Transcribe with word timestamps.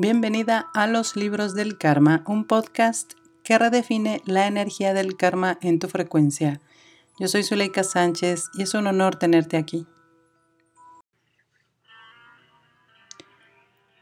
Bienvenida 0.00 0.70
a 0.74 0.86
Los 0.86 1.16
Libros 1.16 1.56
del 1.56 1.76
Karma, 1.76 2.22
un 2.24 2.44
podcast 2.44 3.14
que 3.42 3.58
redefine 3.58 4.22
la 4.26 4.46
energía 4.46 4.94
del 4.94 5.16
karma 5.16 5.58
en 5.60 5.80
tu 5.80 5.88
frecuencia. 5.88 6.60
Yo 7.18 7.26
soy 7.26 7.42
Zuleika 7.42 7.82
Sánchez 7.82 8.44
y 8.54 8.62
es 8.62 8.74
un 8.74 8.86
honor 8.86 9.16
tenerte 9.16 9.56
aquí. 9.56 9.88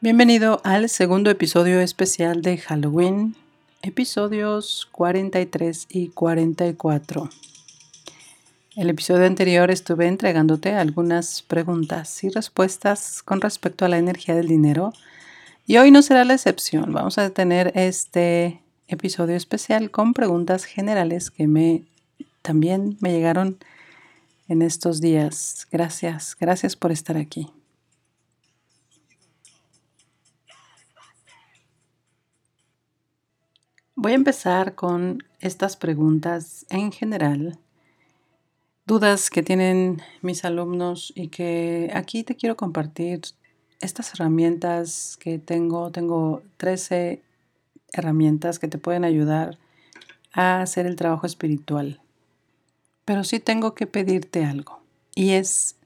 Bienvenido 0.02 0.60
al 0.64 0.90
segundo 0.90 1.30
episodio 1.30 1.80
especial 1.80 2.42
de 2.42 2.58
Halloween, 2.58 3.34
episodios 3.80 4.86
43 4.92 5.86
y 5.88 6.08
44. 6.08 7.30
El 8.76 8.90
episodio 8.90 9.24
anterior 9.24 9.70
estuve 9.70 10.08
entregándote 10.08 10.74
algunas 10.74 11.40
preguntas 11.40 12.22
y 12.22 12.28
respuestas 12.28 13.22
con 13.22 13.40
respecto 13.40 13.86
a 13.86 13.88
la 13.88 13.96
energía 13.96 14.34
del 14.34 14.48
dinero 14.48 14.92
y 15.66 15.78
hoy 15.78 15.90
no 15.90 16.00
será 16.02 16.24
la 16.24 16.34
excepción. 16.34 16.92
Vamos 16.92 17.18
a 17.18 17.30
tener 17.30 17.72
este 17.74 18.62
episodio 18.86 19.34
especial 19.34 19.90
con 19.90 20.14
preguntas 20.14 20.64
generales 20.64 21.30
que 21.30 21.48
me 21.48 21.84
también 22.40 22.96
me 23.00 23.10
llegaron 23.10 23.58
en 24.46 24.62
estos 24.62 25.00
días. 25.00 25.66
Gracias, 25.72 26.36
gracias 26.38 26.76
por 26.76 26.92
estar 26.92 27.16
aquí. 27.16 27.50
Voy 33.96 34.12
a 34.12 34.14
empezar 34.14 34.76
con 34.76 35.24
estas 35.40 35.76
preguntas 35.76 36.64
en 36.68 36.92
general, 36.92 37.58
dudas 38.86 39.30
que 39.30 39.42
tienen 39.42 40.00
mis 40.22 40.44
alumnos 40.44 41.12
y 41.16 41.26
que 41.28 41.90
aquí 41.92 42.22
te 42.22 42.36
quiero 42.36 42.56
compartir 42.56 43.22
estas 43.80 44.12
herramientas 44.14 45.16
que 45.18 45.38
tengo, 45.38 45.90
tengo 45.90 46.42
13 46.56 47.22
herramientas 47.92 48.58
que 48.58 48.68
te 48.68 48.78
pueden 48.78 49.04
ayudar 49.04 49.58
a 50.32 50.60
hacer 50.60 50.86
el 50.86 50.96
trabajo 50.96 51.26
espiritual. 51.26 52.00
Pero 53.04 53.24
sí 53.24 53.40
tengo 53.40 53.74
que 53.74 53.86
pedirte 53.86 54.44
algo 54.44 54.80
y 55.14 55.30
es 55.30 55.76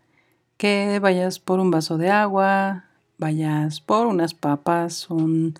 que 0.56 0.98
vayas 1.00 1.38
por 1.38 1.60
un 1.60 1.70
vaso 1.70 1.98
de 1.98 2.10
agua, 2.10 2.84
vayas 3.18 3.80
por 3.80 4.06
unas 4.06 4.34
papas, 4.34 5.08
un 5.08 5.54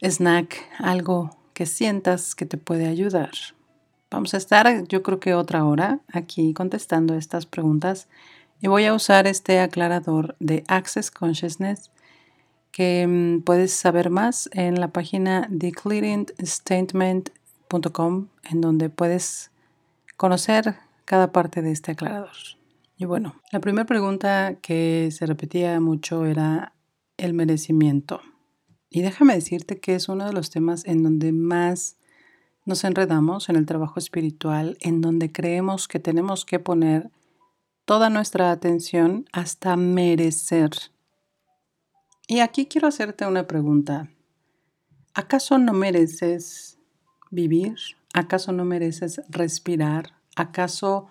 snack, 0.00 0.56
algo 0.78 1.36
que 1.54 1.66
sientas 1.66 2.34
que 2.34 2.46
te 2.46 2.58
puede 2.58 2.86
ayudar. 2.86 3.30
Vamos 4.10 4.34
a 4.34 4.36
estar, 4.36 4.86
yo 4.88 5.02
creo 5.02 5.20
que 5.20 5.34
otra 5.34 5.64
hora 5.64 6.00
aquí 6.12 6.52
contestando 6.52 7.14
estas 7.14 7.46
preguntas 7.46 8.08
y 8.60 8.68
voy 8.68 8.84
a 8.84 8.94
usar 8.94 9.26
este 9.26 9.58
aclarador 9.60 10.36
de 10.40 10.64
Access 10.68 11.10
Consciousness 11.10 11.90
que 12.70 13.06
mm, 13.06 13.42
puedes 13.42 13.72
saber 13.72 14.08
más 14.10 14.50
en 14.52 14.78
la 14.80 14.88
página 14.88 15.46
declearingstatement.com 15.50 18.28
en 18.42 18.60
donde 18.60 18.90
puedes 18.90 19.50
conocer 20.16 20.76
cada 21.04 21.32
parte 21.32 21.62
de 21.62 21.70
este 21.70 21.92
aclarador. 21.92 22.32
Y 22.96 23.04
bueno, 23.04 23.36
la 23.52 23.60
primera 23.60 23.86
pregunta 23.86 24.56
que 24.60 25.10
se 25.12 25.26
repetía 25.26 25.78
mucho 25.80 26.26
era 26.26 26.74
el 27.16 27.34
merecimiento. 27.34 28.20
Y 28.90 29.02
déjame 29.02 29.34
decirte 29.34 29.80
que 29.80 29.94
es 29.94 30.08
uno 30.08 30.24
de 30.24 30.32
los 30.32 30.50
temas 30.50 30.84
en 30.84 31.02
donde 31.02 31.32
más 31.32 31.96
nos 32.64 32.84
enredamos 32.84 33.48
en 33.48 33.56
el 33.56 33.66
trabajo 33.66 33.98
espiritual, 33.98 34.78
en 34.80 35.00
donde 35.00 35.32
creemos 35.32 35.88
que 35.88 35.98
tenemos 35.98 36.44
que 36.44 36.60
poner 36.60 37.10
toda 37.84 38.10
nuestra 38.10 38.50
atención 38.50 39.26
hasta 39.32 39.76
merecer. 39.76 40.70
Y 42.26 42.40
aquí 42.40 42.66
quiero 42.66 42.88
hacerte 42.88 43.26
una 43.26 43.46
pregunta. 43.46 44.08
¿Acaso 45.14 45.58
no 45.58 45.72
mereces 45.72 46.78
vivir? 47.30 47.76
¿Acaso 48.14 48.52
no 48.52 48.64
mereces 48.64 49.20
respirar? 49.28 50.14
¿Acaso 50.34 51.08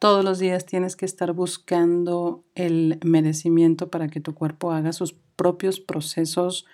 todos 0.00 0.24
los 0.24 0.38
días 0.38 0.66
tienes 0.66 0.96
que 0.96 1.04
estar 1.04 1.32
buscando 1.32 2.44
el 2.54 2.98
merecimiento 3.04 3.90
para 3.90 4.08
que 4.08 4.20
tu 4.20 4.34
cuerpo 4.34 4.72
haga 4.72 4.92
sus 4.92 5.14
propios 5.36 5.80
procesos 5.80 6.66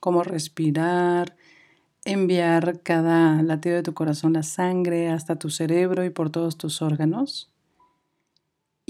como 0.00 0.22
respirar, 0.22 1.36
enviar 2.04 2.80
cada 2.82 3.42
latido 3.42 3.76
de 3.76 3.82
tu 3.82 3.94
corazón 3.94 4.34
la 4.34 4.42
sangre 4.42 5.08
hasta 5.08 5.36
tu 5.36 5.50
cerebro 5.50 6.04
y 6.04 6.10
por 6.10 6.30
todos 6.30 6.56
tus 6.56 6.82
órganos? 6.82 7.50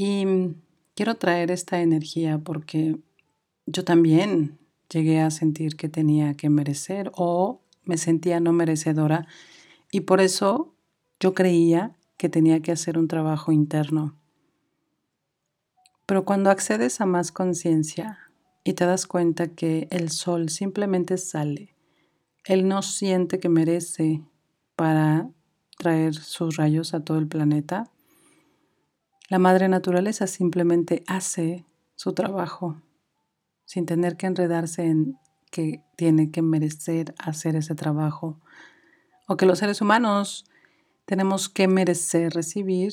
Y 0.01 0.55
quiero 0.95 1.17
traer 1.17 1.51
esta 1.51 1.81
energía 1.81 2.39
porque 2.39 3.01
yo 3.67 3.83
también 3.83 4.61
llegué 4.89 5.19
a 5.19 5.33
sentir 5.33 5.75
que 5.75 5.89
tenía 5.89 6.35
que 6.35 6.51
merecer 6.51 7.11
o 7.17 7.63
me 7.83 7.97
sentía 7.97 8.39
no 8.39 8.53
merecedora 8.53 9.27
y 9.91 10.03
por 10.03 10.21
eso 10.21 10.73
yo 11.19 11.35
creía 11.35 11.97
que 12.17 12.29
tenía 12.29 12.61
que 12.61 12.71
hacer 12.71 12.97
un 12.97 13.09
trabajo 13.09 13.51
interno. 13.51 14.17
Pero 16.07 16.25
cuando 16.25 16.51
accedes 16.51 17.01
a 17.01 17.07
más 17.07 17.33
conciencia 17.33 18.19
y 18.63 18.75
te 18.75 18.87
das 18.87 19.05
cuenta 19.05 19.49
que 19.49 19.89
el 19.91 20.11
sol 20.11 20.49
simplemente 20.49 21.19
sale, 21.19 21.75
él 22.45 22.69
no 22.69 22.83
siente 22.83 23.41
que 23.41 23.49
merece 23.49 24.23
para 24.77 25.29
traer 25.77 26.15
sus 26.15 26.57
rayos 26.57 26.95
a 26.95 27.01
todo 27.01 27.19
el 27.19 27.27
planeta, 27.27 27.91
la 29.29 29.39
madre 29.39 29.69
naturaleza 29.69 30.27
simplemente 30.27 31.05
hace 31.07 31.67
su 31.95 32.15
trabajo 32.15 32.81
sin 33.67 33.85
tener 33.85 34.17
que 34.17 34.27
enredarse 34.27 34.85
en 34.85 35.19
que 35.51 35.83
tiene 35.97 36.31
que 36.31 36.41
merecer 36.41 37.15
hacer 37.19 37.55
ese 37.55 37.75
trabajo 37.75 38.41
o 39.27 39.37
que 39.37 39.45
los 39.45 39.59
seres 39.59 39.83
humanos 39.83 40.47
tenemos 41.05 41.51
que 41.51 41.69
merecer 41.69 42.33
recibir 42.33 42.93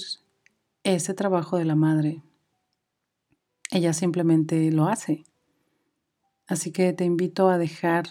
ese 0.84 1.13
trabajo 1.13 1.57
de 1.57 1.66
la 1.66 1.75
madre. 1.75 2.22
Ella 3.72 3.94
simplemente 3.94 4.72
lo 4.72 4.88
hace. 4.88 5.23
Así 6.47 6.72
que 6.72 6.91
te 6.94 7.06
invito 7.06 7.50
a 7.50 7.57
dejar 7.57 8.07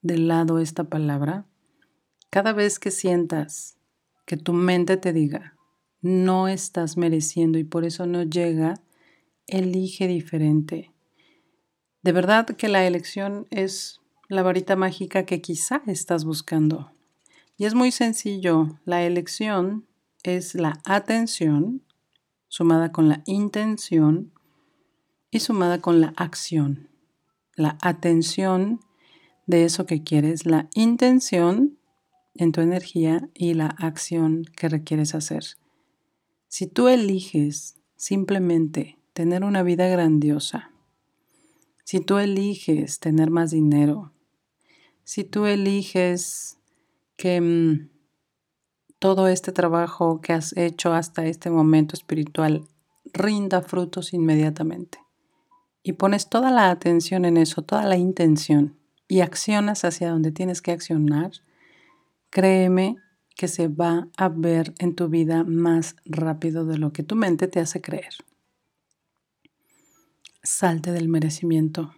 de 0.00 0.18
lado 0.18 0.58
esta 0.58 0.84
palabra 0.84 1.46
cada 2.30 2.52
vez 2.52 2.78
que 2.78 2.90
sientas 2.90 3.76
que 4.26 4.36
tu 4.36 4.54
mente 4.54 4.96
te 4.96 5.12
diga, 5.12 5.53
no 6.04 6.48
estás 6.48 6.98
mereciendo 6.98 7.58
y 7.58 7.64
por 7.64 7.86
eso 7.86 8.04
no 8.04 8.24
llega, 8.24 8.74
elige 9.46 10.06
diferente. 10.06 10.92
De 12.02 12.12
verdad 12.12 12.44
que 12.44 12.68
la 12.68 12.86
elección 12.86 13.46
es 13.48 14.02
la 14.28 14.42
varita 14.42 14.76
mágica 14.76 15.24
que 15.24 15.40
quizá 15.40 15.80
estás 15.86 16.26
buscando. 16.26 16.92
Y 17.56 17.64
es 17.64 17.74
muy 17.74 17.90
sencillo, 17.90 18.78
la 18.84 19.02
elección 19.02 19.86
es 20.22 20.54
la 20.54 20.78
atención 20.84 21.82
sumada 22.48 22.92
con 22.92 23.08
la 23.08 23.22
intención 23.24 24.30
y 25.30 25.40
sumada 25.40 25.80
con 25.80 26.02
la 26.02 26.12
acción. 26.18 26.90
La 27.56 27.78
atención 27.80 28.80
de 29.46 29.64
eso 29.64 29.86
que 29.86 30.02
quieres, 30.02 30.44
la 30.44 30.68
intención 30.74 31.78
en 32.34 32.52
tu 32.52 32.60
energía 32.60 33.26
y 33.32 33.54
la 33.54 33.68
acción 33.68 34.44
que 34.54 34.68
requieres 34.68 35.14
hacer. 35.14 35.56
Si 36.56 36.68
tú 36.68 36.86
eliges 36.86 37.80
simplemente 37.96 38.96
tener 39.12 39.42
una 39.42 39.64
vida 39.64 39.88
grandiosa, 39.88 40.70
si 41.82 41.98
tú 41.98 42.18
eliges 42.18 43.00
tener 43.00 43.28
más 43.28 43.50
dinero, 43.50 44.12
si 45.02 45.24
tú 45.24 45.46
eliges 45.46 46.60
que 47.16 47.40
mm, 47.40 47.90
todo 49.00 49.26
este 49.26 49.50
trabajo 49.50 50.20
que 50.20 50.32
has 50.32 50.56
hecho 50.56 50.92
hasta 50.92 51.26
este 51.26 51.50
momento 51.50 51.96
espiritual 51.96 52.68
rinda 53.12 53.60
frutos 53.60 54.14
inmediatamente 54.14 55.00
y 55.82 55.94
pones 55.94 56.28
toda 56.28 56.52
la 56.52 56.70
atención 56.70 57.24
en 57.24 57.36
eso, 57.36 57.62
toda 57.62 57.84
la 57.84 57.96
intención 57.96 58.78
y 59.08 59.22
accionas 59.22 59.84
hacia 59.84 60.08
donde 60.08 60.30
tienes 60.30 60.62
que 60.62 60.70
accionar, 60.70 61.32
créeme 62.30 62.98
que 63.34 63.48
se 63.48 63.68
va 63.68 64.08
a 64.16 64.28
ver 64.28 64.74
en 64.78 64.94
tu 64.94 65.08
vida 65.08 65.44
más 65.44 65.96
rápido 66.04 66.64
de 66.64 66.78
lo 66.78 66.92
que 66.92 67.02
tu 67.02 67.16
mente 67.16 67.48
te 67.48 67.60
hace 67.60 67.80
creer. 67.80 68.14
Salte 70.42 70.92
del 70.92 71.08
merecimiento, 71.08 71.94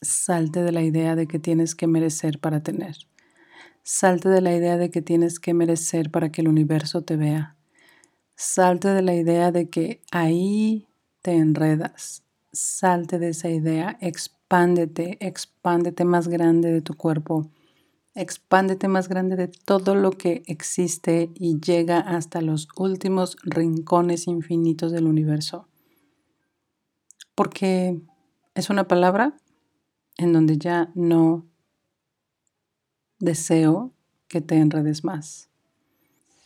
salte 0.00 0.62
de 0.62 0.72
la 0.72 0.82
idea 0.82 1.16
de 1.16 1.26
que 1.26 1.38
tienes 1.38 1.74
que 1.74 1.86
merecer 1.86 2.38
para 2.38 2.62
tener. 2.62 2.96
Salte 3.82 4.28
de 4.28 4.40
la 4.40 4.54
idea 4.54 4.76
de 4.76 4.90
que 4.90 5.02
tienes 5.02 5.38
que 5.38 5.54
merecer 5.54 6.10
para 6.10 6.30
que 6.32 6.40
el 6.40 6.48
universo 6.48 7.02
te 7.02 7.16
vea. 7.16 7.56
Salte 8.36 8.88
de 8.88 9.02
la 9.02 9.14
idea 9.14 9.52
de 9.52 9.68
que 9.68 10.00
ahí 10.10 10.86
te 11.22 11.32
enredas. 11.32 12.22
Salte 12.52 13.18
de 13.18 13.28
esa 13.28 13.50
idea, 13.50 13.98
expándete, 14.00 15.18
expándete 15.20 16.04
más 16.04 16.28
grande 16.28 16.72
de 16.72 16.80
tu 16.80 16.94
cuerpo 16.94 17.50
expándete 18.14 18.88
más 18.88 19.08
grande 19.08 19.36
de 19.36 19.48
todo 19.48 19.94
lo 19.94 20.12
que 20.12 20.42
existe 20.46 21.30
y 21.34 21.60
llega 21.60 22.00
hasta 22.00 22.40
los 22.40 22.68
últimos 22.76 23.36
rincones 23.42 24.26
infinitos 24.26 24.92
del 24.92 25.06
universo. 25.06 25.68
Porque 27.34 28.00
es 28.54 28.70
una 28.70 28.88
palabra 28.88 29.36
en 30.16 30.32
donde 30.32 30.58
ya 30.58 30.90
no 30.94 31.46
deseo 33.18 33.92
que 34.28 34.40
te 34.40 34.56
enredes 34.56 35.04
más. 35.04 35.48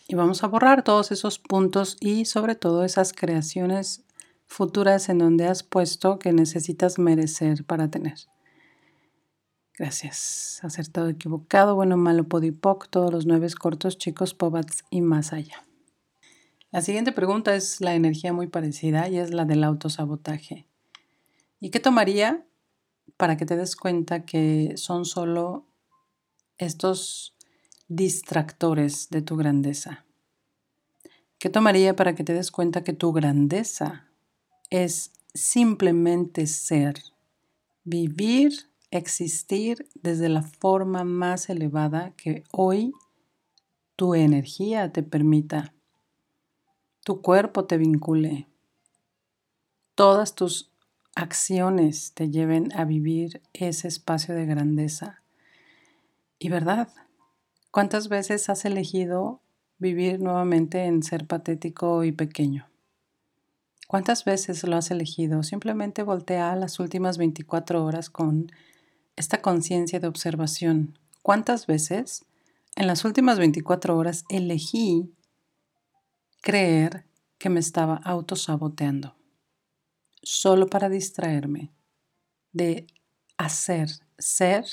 Y 0.06 0.16
vamos 0.16 0.44
a 0.44 0.48
borrar 0.48 0.84
todos 0.84 1.12
esos 1.12 1.38
puntos 1.38 1.96
y 2.00 2.26
sobre 2.26 2.54
todo 2.54 2.84
esas 2.84 3.12
creaciones 3.12 4.04
futuras 4.46 5.08
en 5.08 5.18
donde 5.18 5.46
has 5.46 5.62
puesto 5.62 6.18
que 6.18 6.32
necesitas 6.32 6.98
merecer 6.98 7.64
para 7.64 7.90
tener. 7.90 8.14
Gracias. 9.76 10.60
Acertado, 10.62 11.08
equivocado, 11.08 11.74
bueno, 11.74 11.96
malo, 11.96 12.24
podipoc, 12.28 12.88
todos 12.88 13.12
los 13.12 13.26
nueve 13.26 13.48
cortos, 13.58 13.98
chicos, 13.98 14.32
pobats 14.32 14.84
y 14.90 15.00
más 15.00 15.32
allá. 15.32 15.64
La 16.70 16.80
siguiente 16.80 17.12
pregunta 17.12 17.54
es 17.54 17.80
la 17.80 17.94
energía 17.94 18.32
muy 18.32 18.46
parecida 18.46 19.08
y 19.08 19.18
es 19.18 19.32
la 19.32 19.44
del 19.44 19.64
autosabotaje. 19.64 20.66
¿Y 21.60 21.70
qué 21.70 21.80
tomaría 21.80 22.44
para 23.16 23.36
que 23.36 23.46
te 23.46 23.56
des 23.56 23.76
cuenta 23.76 24.24
que 24.24 24.74
son 24.76 25.04
solo 25.04 25.66
estos 26.58 27.36
distractores 27.88 29.08
de 29.10 29.22
tu 29.22 29.36
grandeza? 29.36 30.04
¿Qué 31.38 31.50
tomaría 31.50 31.96
para 31.96 32.14
que 32.14 32.24
te 32.24 32.32
des 32.32 32.50
cuenta 32.50 32.84
que 32.84 32.92
tu 32.92 33.12
grandeza 33.12 34.08
es 34.70 35.12
simplemente 35.34 36.46
ser, 36.46 37.02
vivir, 37.84 38.70
existir 38.98 39.88
desde 39.94 40.28
la 40.28 40.42
forma 40.42 41.04
más 41.04 41.48
elevada 41.48 42.12
que 42.16 42.44
hoy 42.52 42.92
tu 43.96 44.14
energía 44.14 44.92
te 44.92 45.02
permita 45.02 45.74
tu 47.04 47.20
cuerpo 47.20 47.66
te 47.66 47.76
vincule, 47.76 48.48
todas 49.94 50.34
tus 50.34 50.72
acciones 51.14 52.14
te 52.14 52.30
lleven 52.30 52.72
a 52.74 52.86
vivir 52.86 53.42
ese 53.52 53.88
espacio 53.88 54.34
de 54.34 54.46
grandeza. 54.46 55.22
Y 56.38 56.48
verdad, 56.48 56.88
¿cuántas 57.70 58.08
veces 58.08 58.48
has 58.48 58.64
elegido 58.64 59.42
vivir 59.78 60.18
nuevamente 60.18 60.86
en 60.86 61.02
ser 61.02 61.26
patético 61.26 62.04
y 62.04 62.12
pequeño? 62.12 62.70
¿Cuántas 63.86 64.24
veces 64.24 64.64
lo 64.64 64.76
has 64.76 64.90
elegido? 64.90 65.42
Simplemente 65.42 66.02
voltea 66.02 66.56
las 66.56 66.80
últimas 66.80 67.18
24 67.18 67.84
horas 67.84 68.08
con 68.08 68.50
esta 69.16 69.42
conciencia 69.42 70.00
de 70.00 70.08
observación. 70.08 70.98
¿Cuántas 71.22 71.66
veces 71.66 72.24
en 72.76 72.86
las 72.86 73.04
últimas 73.04 73.38
24 73.38 73.96
horas 73.96 74.24
elegí 74.28 75.14
creer 76.40 77.06
que 77.38 77.48
me 77.48 77.60
estaba 77.60 77.96
autosaboteando, 78.04 79.16
solo 80.22 80.66
para 80.66 80.88
distraerme 80.88 81.72
de 82.52 82.86
hacer, 83.36 83.88
ser 84.18 84.64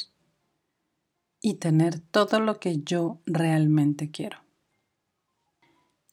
y 1.42 1.56
tener 1.56 2.00
todo 2.00 2.40
lo 2.40 2.60
que 2.60 2.82
yo 2.82 3.22
realmente 3.26 4.12
quiero. 4.12 4.38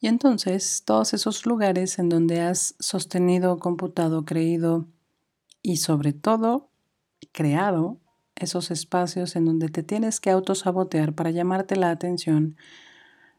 Y 0.01 0.07
entonces 0.07 0.83
todos 0.85 1.13
esos 1.13 1.45
lugares 1.45 1.99
en 1.99 2.09
donde 2.09 2.41
has 2.41 2.75
sostenido, 2.79 3.59
computado, 3.59 4.25
creído 4.25 4.87
y 5.61 5.79
sobre 5.79 6.13
todo 6.13 6.71
creado 7.33 8.01
esos 8.38 8.70
espacios 8.70 9.37
en 9.37 9.44
donde 9.44 9.69
te 9.69 9.82
tienes 9.82 10.20
que 10.20 10.31
autosabotear 10.31 11.12
para 11.12 11.31
llamarte 11.31 11.76
la 11.76 11.90
atención, 11.90 12.56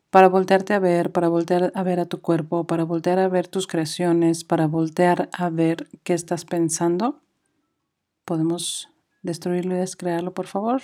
para 0.10 0.30
voltearte 0.30 0.74
a 0.74 0.80
ver, 0.80 1.12
para 1.12 1.28
voltear 1.28 1.72
a 1.76 1.84
ver 1.84 2.00
a 2.00 2.06
tu 2.06 2.22
cuerpo, 2.22 2.66
para 2.66 2.84
voltear 2.84 3.20
a 3.20 3.28
ver 3.28 3.48
tus 3.48 3.68
creaciones, 3.68 4.44
para 4.44 4.68
voltear 4.68 5.30
a 5.34 5.50
ver 5.50 5.88
qué 6.04 6.14
estás 6.14 6.46
pensando. 6.46 7.22
¿Podemos 8.26 8.90
destruirlo 9.22 9.76
y 9.76 9.80
descrearlo, 9.80 10.34
por 10.34 10.48
favor? 10.48 10.82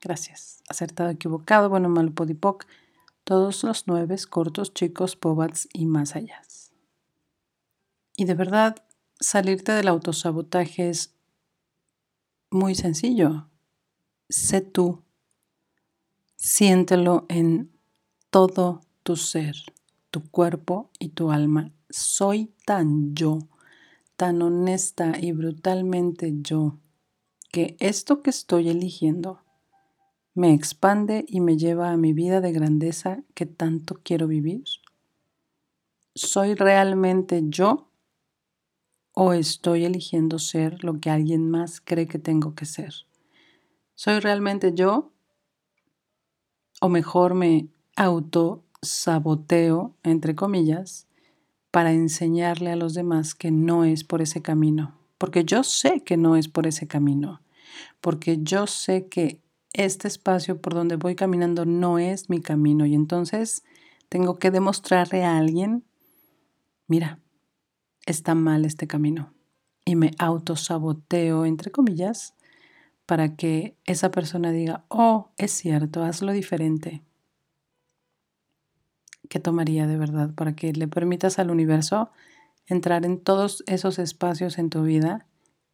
Gracias. 0.00 0.62
Acertado, 0.68 1.10
equivocado, 1.10 1.68
bueno, 1.68 1.88
malo, 1.88 2.12
podipoc. 2.12 2.66
Todos 3.24 3.62
los 3.62 3.86
nueve, 3.86 4.16
cortos, 4.28 4.74
chicos, 4.74 5.16
pobats 5.16 5.68
y 5.72 5.86
más 5.86 6.16
allá. 6.16 6.42
Y 8.16 8.24
de 8.24 8.34
verdad, 8.34 8.76
salirte 9.20 9.72
del 9.72 9.88
autosabotaje 9.88 10.88
es 10.88 11.14
muy 12.52 12.74
sencillo. 12.74 13.48
Sé 14.28 14.60
tú. 14.60 15.02
Siéntelo 16.36 17.26
en 17.28 17.70
todo 18.30 18.80
tu 19.02 19.16
ser, 19.16 19.56
tu 20.10 20.28
cuerpo 20.30 20.90
y 20.98 21.10
tu 21.10 21.30
alma. 21.30 21.72
Soy 21.90 22.52
tan 22.64 23.14
yo, 23.14 23.38
tan 24.16 24.42
honesta 24.42 25.14
y 25.20 25.32
brutalmente 25.32 26.32
yo, 26.40 26.78
que 27.50 27.76
esto 27.80 28.22
que 28.22 28.30
estoy 28.30 28.68
eligiendo 28.68 29.40
me 30.34 30.54
expande 30.54 31.24
y 31.28 31.40
me 31.40 31.58
lleva 31.58 31.90
a 31.90 31.96
mi 31.96 32.14
vida 32.14 32.40
de 32.40 32.52
grandeza 32.52 33.22
que 33.34 33.44
tanto 33.44 34.00
quiero 34.02 34.26
vivir. 34.26 34.64
¿Soy 36.14 36.54
realmente 36.54 37.42
yo 37.44 37.91
o 39.12 39.32
estoy 39.32 39.84
eligiendo 39.84 40.38
ser 40.38 40.84
lo 40.84 41.00
que 41.00 41.10
alguien 41.10 41.50
más 41.50 41.80
cree 41.80 42.06
que 42.06 42.18
tengo 42.18 42.54
que 42.54 42.66
ser? 42.66 42.94
¿Soy 43.94 44.20
realmente 44.20 44.72
yo? 44.74 45.12
O 46.80 46.88
mejor 46.88 47.34
me 47.34 47.68
autosaboteo, 47.96 49.94
entre 50.02 50.34
comillas, 50.34 51.06
para 51.70 51.92
enseñarle 51.92 52.70
a 52.70 52.76
los 52.76 52.94
demás 52.94 53.34
que 53.34 53.50
no 53.50 53.84
es 53.84 54.04
por 54.04 54.22
ese 54.22 54.42
camino. 54.42 54.98
Porque 55.18 55.44
yo 55.44 55.62
sé 55.62 56.02
que 56.02 56.16
no 56.16 56.36
es 56.36 56.48
por 56.48 56.66
ese 56.66 56.86
camino. 56.86 57.42
Porque 58.00 58.38
yo 58.42 58.66
sé 58.66 59.06
que 59.06 59.40
este 59.72 60.08
espacio 60.08 60.60
por 60.60 60.74
donde 60.74 60.96
voy 60.96 61.14
caminando 61.14 61.64
no 61.64 61.98
es 61.98 62.28
mi 62.28 62.40
camino. 62.40 62.86
Y 62.86 62.94
entonces 62.94 63.62
tengo 64.08 64.38
que 64.38 64.50
demostrarle 64.50 65.24
a 65.24 65.38
alguien, 65.38 65.84
mira, 66.88 67.21
está 68.06 68.34
mal 68.34 68.64
este 68.64 68.86
camino. 68.86 69.32
Y 69.84 69.96
me 69.96 70.12
autosaboteo, 70.18 71.44
entre 71.44 71.70
comillas, 71.70 72.34
para 73.06 73.36
que 73.36 73.76
esa 73.84 74.10
persona 74.10 74.52
diga, 74.52 74.84
oh, 74.88 75.30
es 75.36 75.52
cierto, 75.52 76.02
hazlo 76.02 76.32
diferente. 76.32 77.02
¿Qué 79.28 79.40
tomaría 79.40 79.86
de 79.86 79.96
verdad 79.96 80.34
para 80.34 80.54
que 80.54 80.72
le 80.72 80.88
permitas 80.88 81.38
al 81.38 81.50
universo 81.50 82.10
entrar 82.66 83.04
en 83.04 83.20
todos 83.20 83.64
esos 83.66 83.98
espacios 83.98 84.58
en 84.58 84.70
tu 84.70 84.82
vida 84.82 85.26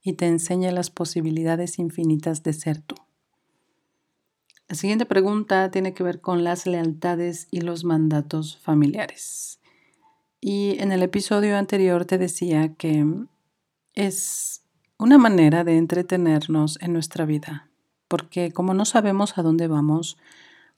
y 0.02 0.14
te 0.14 0.26
enseñe 0.26 0.70
las 0.72 0.90
posibilidades 0.90 1.78
infinitas 1.78 2.42
de 2.42 2.52
ser 2.52 2.80
tú. 2.80 2.96
La 4.68 4.74
siguiente 4.74 5.06
pregunta 5.06 5.70
tiene 5.70 5.94
que 5.94 6.02
ver 6.02 6.20
con 6.20 6.44
las 6.44 6.66
lealtades 6.66 7.48
y 7.50 7.62
los 7.62 7.84
mandatos 7.84 8.58
familiares. 8.58 9.60
Y 10.40 10.80
en 10.80 10.92
el 10.92 11.02
episodio 11.02 11.56
anterior 11.56 12.04
te 12.04 12.16
decía 12.16 12.74
que 12.74 13.04
es 13.94 14.62
una 14.96 15.18
manera 15.18 15.64
de 15.64 15.76
entretenernos 15.76 16.78
en 16.80 16.92
nuestra 16.92 17.24
vida, 17.24 17.68
porque 18.06 18.52
como 18.52 18.72
no 18.72 18.84
sabemos 18.84 19.36
a 19.36 19.42
dónde 19.42 19.66
vamos, 19.66 20.16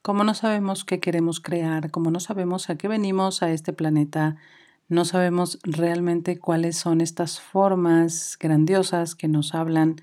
como 0.01 0.23
no 0.23 0.33
sabemos 0.33 0.83
qué 0.83 0.99
queremos 0.99 1.39
crear, 1.39 1.91
como 1.91 2.09
no 2.09 2.19
sabemos 2.19 2.71
a 2.71 2.75
qué 2.75 2.87
venimos 2.87 3.43
a 3.43 3.51
este 3.51 3.71
planeta, 3.71 4.37
no 4.89 5.05
sabemos 5.05 5.59
realmente 5.61 6.39
cuáles 6.39 6.75
son 6.77 6.99
estas 6.99 7.39
formas 7.39 8.37
grandiosas 8.39 9.13
que 9.13 9.27
nos 9.27 9.53
hablan, 9.53 9.97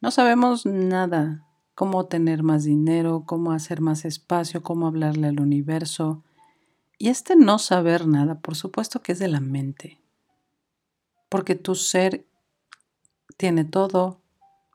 no 0.00 0.10
sabemos 0.10 0.64
nada, 0.64 1.44
cómo 1.74 2.06
tener 2.06 2.42
más 2.42 2.64
dinero, 2.64 3.24
cómo 3.26 3.52
hacer 3.52 3.82
más 3.82 4.06
espacio, 4.06 4.62
cómo 4.62 4.86
hablarle 4.86 5.28
al 5.28 5.40
universo. 5.40 6.22
Y 6.98 7.08
este 7.08 7.36
no 7.36 7.58
saber 7.58 8.06
nada, 8.06 8.38
por 8.40 8.54
supuesto 8.54 9.02
que 9.02 9.12
es 9.12 9.18
de 9.18 9.28
la 9.28 9.40
mente, 9.40 10.00
porque 11.28 11.54
tu 11.54 11.74
ser 11.74 12.26
tiene 13.36 13.64
todo 13.64 14.20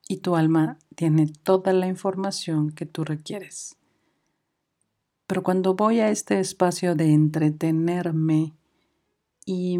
y 0.08 0.18
tu 0.18 0.36
alma 0.36 0.78
tiene 0.96 1.28
toda 1.28 1.72
la 1.72 1.88
información 1.88 2.72
que 2.72 2.86
tú 2.86 3.04
requieres. 3.04 3.78
Pero 5.28 5.44
cuando 5.44 5.76
voy 5.76 6.00
a 6.00 6.10
este 6.10 6.40
espacio 6.40 6.96
de 6.96 7.14
entretenerme 7.14 8.54
y 9.46 9.80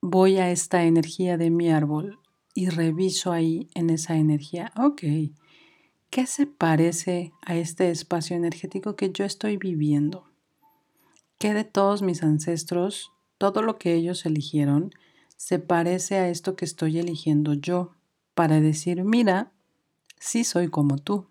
voy 0.00 0.38
a 0.38 0.50
esta 0.50 0.84
energía 0.84 1.36
de 1.36 1.50
mi 1.50 1.70
árbol 1.70 2.20
y 2.54 2.68
reviso 2.68 3.32
ahí 3.32 3.68
en 3.74 3.90
esa 3.90 4.16
energía, 4.16 4.72
ok, 4.76 5.02
¿qué 6.08 6.26
se 6.26 6.46
parece 6.46 7.32
a 7.44 7.56
este 7.56 7.90
espacio 7.90 8.36
energético 8.36 8.94
que 8.94 9.10
yo 9.10 9.24
estoy 9.24 9.56
viviendo? 9.56 10.27
¿Qué 11.38 11.54
de 11.54 11.64
todos 11.64 12.02
mis 12.02 12.22
ancestros, 12.22 13.12
todo 13.38 13.62
lo 13.62 13.78
que 13.78 13.94
ellos 13.94 14.26
eligieron, 14.26 14.90
se 15.36 15.60
parece 15.60 16.16
a 16.16 16.28
esto 16.28 16.56
que 16.56 16.64
estoy 16.64 16.98
eligiendo 16.98 17.54
yo 17.54 17.92
para 18.34 18.60
decir, 18.60 19.04
mira, 19.04 19.52
sí 20.18 20.42
soy 20.42 20.68
como 20.68 20.98
tú. 20.98 21.28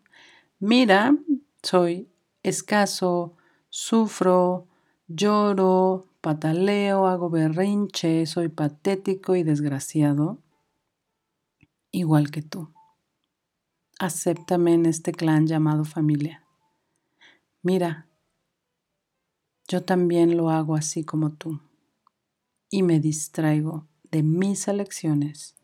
Mira, 0.59 1.15
soy 1.61 2.09
escaso, 2.41 3.35
sufro, 3.69 4.67
lloro, 5.07 6.07
pataleo, 6.21 7.07
hago 7.07 7.29
berrinche, 7.29 8.25
soy 8.25 8.47
patético 8.47 9.35
y 9.35 9.43
desgraciado, 9.43 10.39
igual 11.91 12.31
que 12.31 12.41
tú. 12.41 12.69
acéptame 13.99 14.73
en 14.73 14.85
este 14.85 15.11
clan 15.11 15.47
llamado 15.47 15.83
familia. 15.83 16.43
Mira, 17.63 18.07
yo 19.67 19.83
también 19.83 20.37
lo 20.37 20.49
hago 20.49 20.75
así 20.75 21.03
como 21.03 21.33
tú 21.33 21.59
y 22.69 22.83
me 22.83 22.99
distraigo 22.99 23.87
de 24.11 24.23
mis 24.23 24.67
elecciones 24.67 25.55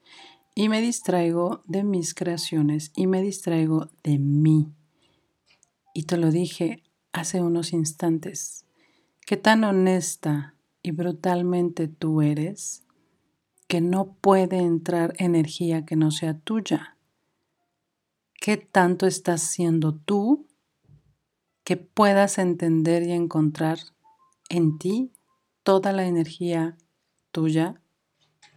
y 0.56 0.70
me 0.70 0.82
distraigo 0.82 1.64
de 1.66 1.84
mis 1.84 2.14
creaciones 2.14 2.92
y 2.96 3.08
me 3.08 3.22
distraigo 3.22 3.90
de 4.04 4.20
mí. 4.20 4.74
Y 5.94 6.04
te 6.04 6.18
lo 6.18 6.32
dije 6.32 6.84
hace 7.12 7.42
unos 7.42 7.74
instantes, 7.74 8.66
que 9.26 9.38
tan 9.38 9.64
honesta 9.64 10.56
y 10.82 10.92
brutalmente 10.92 11.88
tú 11.88 12.22
eres 12.22 12.84
que 13.68 13.82
no 13.82 14.14
puede 14.14 14.58
entrar 14.58 15.14
energía 15.18 15.86
que 15.86 15.96
no 15.96 16.12
sea 16.12 16.38
tuya. 16.38 16.98
¿Qué 18.34 18.58
tanto 18.58 19.08
estás 19.08 19.42
siendo 19.42 19.96
tú 19.96 20.48
que 21.64 21.78
puedas 21.78 22.38
entender 22.38 23.04
y 23.04 23.14
encontrar 23.14 23.80
en 24.54 24.78
ti 24.78 25.12
toda 25.64 25.92
la 25.94 26.06
energía 26.06 26.78
tuya 27.32 27.82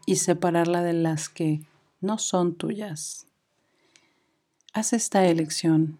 y 0.05 0.17
separarla 0.17 0.83
de 0.83 0.93
las 0.93 1.29
que 1.29 1.62
no 2.00 2.19
son 2.19 2.55
tuyas? 2.55 3.26
Haz 4.75 4.93
esta 4.93 5.26
elección. 5.26 5.99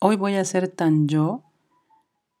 Hoy 0.00 0.16
voy 0.16 0.34
a 0.34 0.44
ser 0.44 0.68
tan 0.68 1.08
yo, 1.08 1.42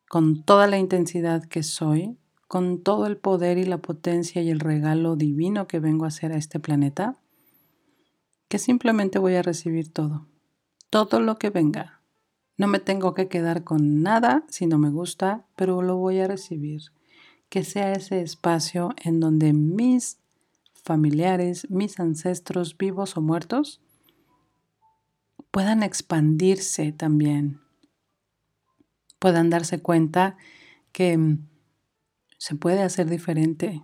con 0.08 0.44
toda 0.44 0.68
la 0.68 0.78
intensidad 0.78 1.44
que 1.44 1.64
soy, 1.64 2.16
con 2.46 2.82
todo 2.82 3.06
el 3.06 3.16
poder 3.16 3.58
y 3.58 3.64
la 3.64 3.78
potencia 3.78 4.40
y 4.40 4.50
el 4.50 4.60
regalo 4.60 5.16
divino 5.16 5.66
que 5.66 5.80
vengo 5.80 6.04
a 6.04 6.08
hacer 6.08 6.30
a 6.30 6.36
este 6.36 6.60
planeta, 6.60 7.16
que 8.48 8.58
simplemente 8.58 9.18
voy 9.18 9.34
a 9.34 9.42
recibir 9.42 9.92
todo, 9.92 10.28
todo 10.90 11.18
lo 11.18 11.38
que 11.38 11.50
venga. 11.50 11.95
No 12.56 12.66
me 12.68 12.78
tengo 12.78 13.12
que 13.14 13.28
quedar 13.28 13.64
con 13.64 14.02
nada 14.02 14.44
si 14.48 14.66
no 14.66 14.78
me 14.78 14.90
gusta, 14.90 15.46
pero 15.56 15.82
lo 15.82 15.96
voy 15.96 16.20
a 16.20 16.26
recibir. 16.26 16.82
Que 17.48 17.64
sea 17.64 17.92
ese 17.92 18.22
espacio 18.22 18.94
en 19.04 19.20
donde 19.20 19.52
mis 19.52 20.18
familiares, 20.82 21.70
mis 21.70 22.00
ancestros 22.00 22.76
vivos 22.78 23.16
o 23.16 23.20
muertos, 23.20 23.80
puedan 25.50 25.82
expandirse 25.82 26.92
también, 26.92 27.60
puedan 29.18 29.50
darse 29.50 29.80
cuenta 29.80 30.36
que 30.92 31.16
mm, 31.18 31.48
se 32.38 32.54
puede 32.54 32.82
hacer 32.82 33.08
diferente 33.08 33.82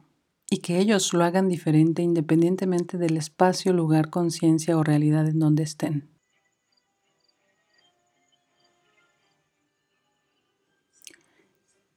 y 0.50 0.58
que 0.58 0.78
ellos 0.78 1.12
lo 1.14 1.24
hagan 1.24 1.48
diferente 1.48 2.02
independientemente 2.02 2.98
del 2.98 3.16
espacio, 3.16 3.72
lugar, 3.72 4.10
conciencia 4.10 4.76
o 4.76 4.82
realidad 4.82 5.26
en 5.28 5.38
donde 5.38 5.62
estén. 5.62 6.10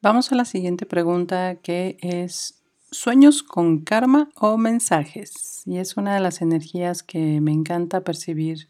Vamos 0.06 0.32
a 0.32 0.36
la 0.36 0.46
siguiente 0.46 0.86
pregunta 0.86 1.56
que 1.56 1.98
es 2.00 2.62
sueños 2.92 3.42
con 3.42 3.80
karma 3.80 4.30
o 4.36 4.56
mensajes. 4.56 5.64
Y 5.66 5.78
es 5.78 5.98
una 5.98 6.14
de 6.14 6.20
las 6.20 6.44
energías 6.44 7.02
que 7.02 7.42
me 7.42 7.52
encanta 7.52 8.04
percibir 8.04 8.70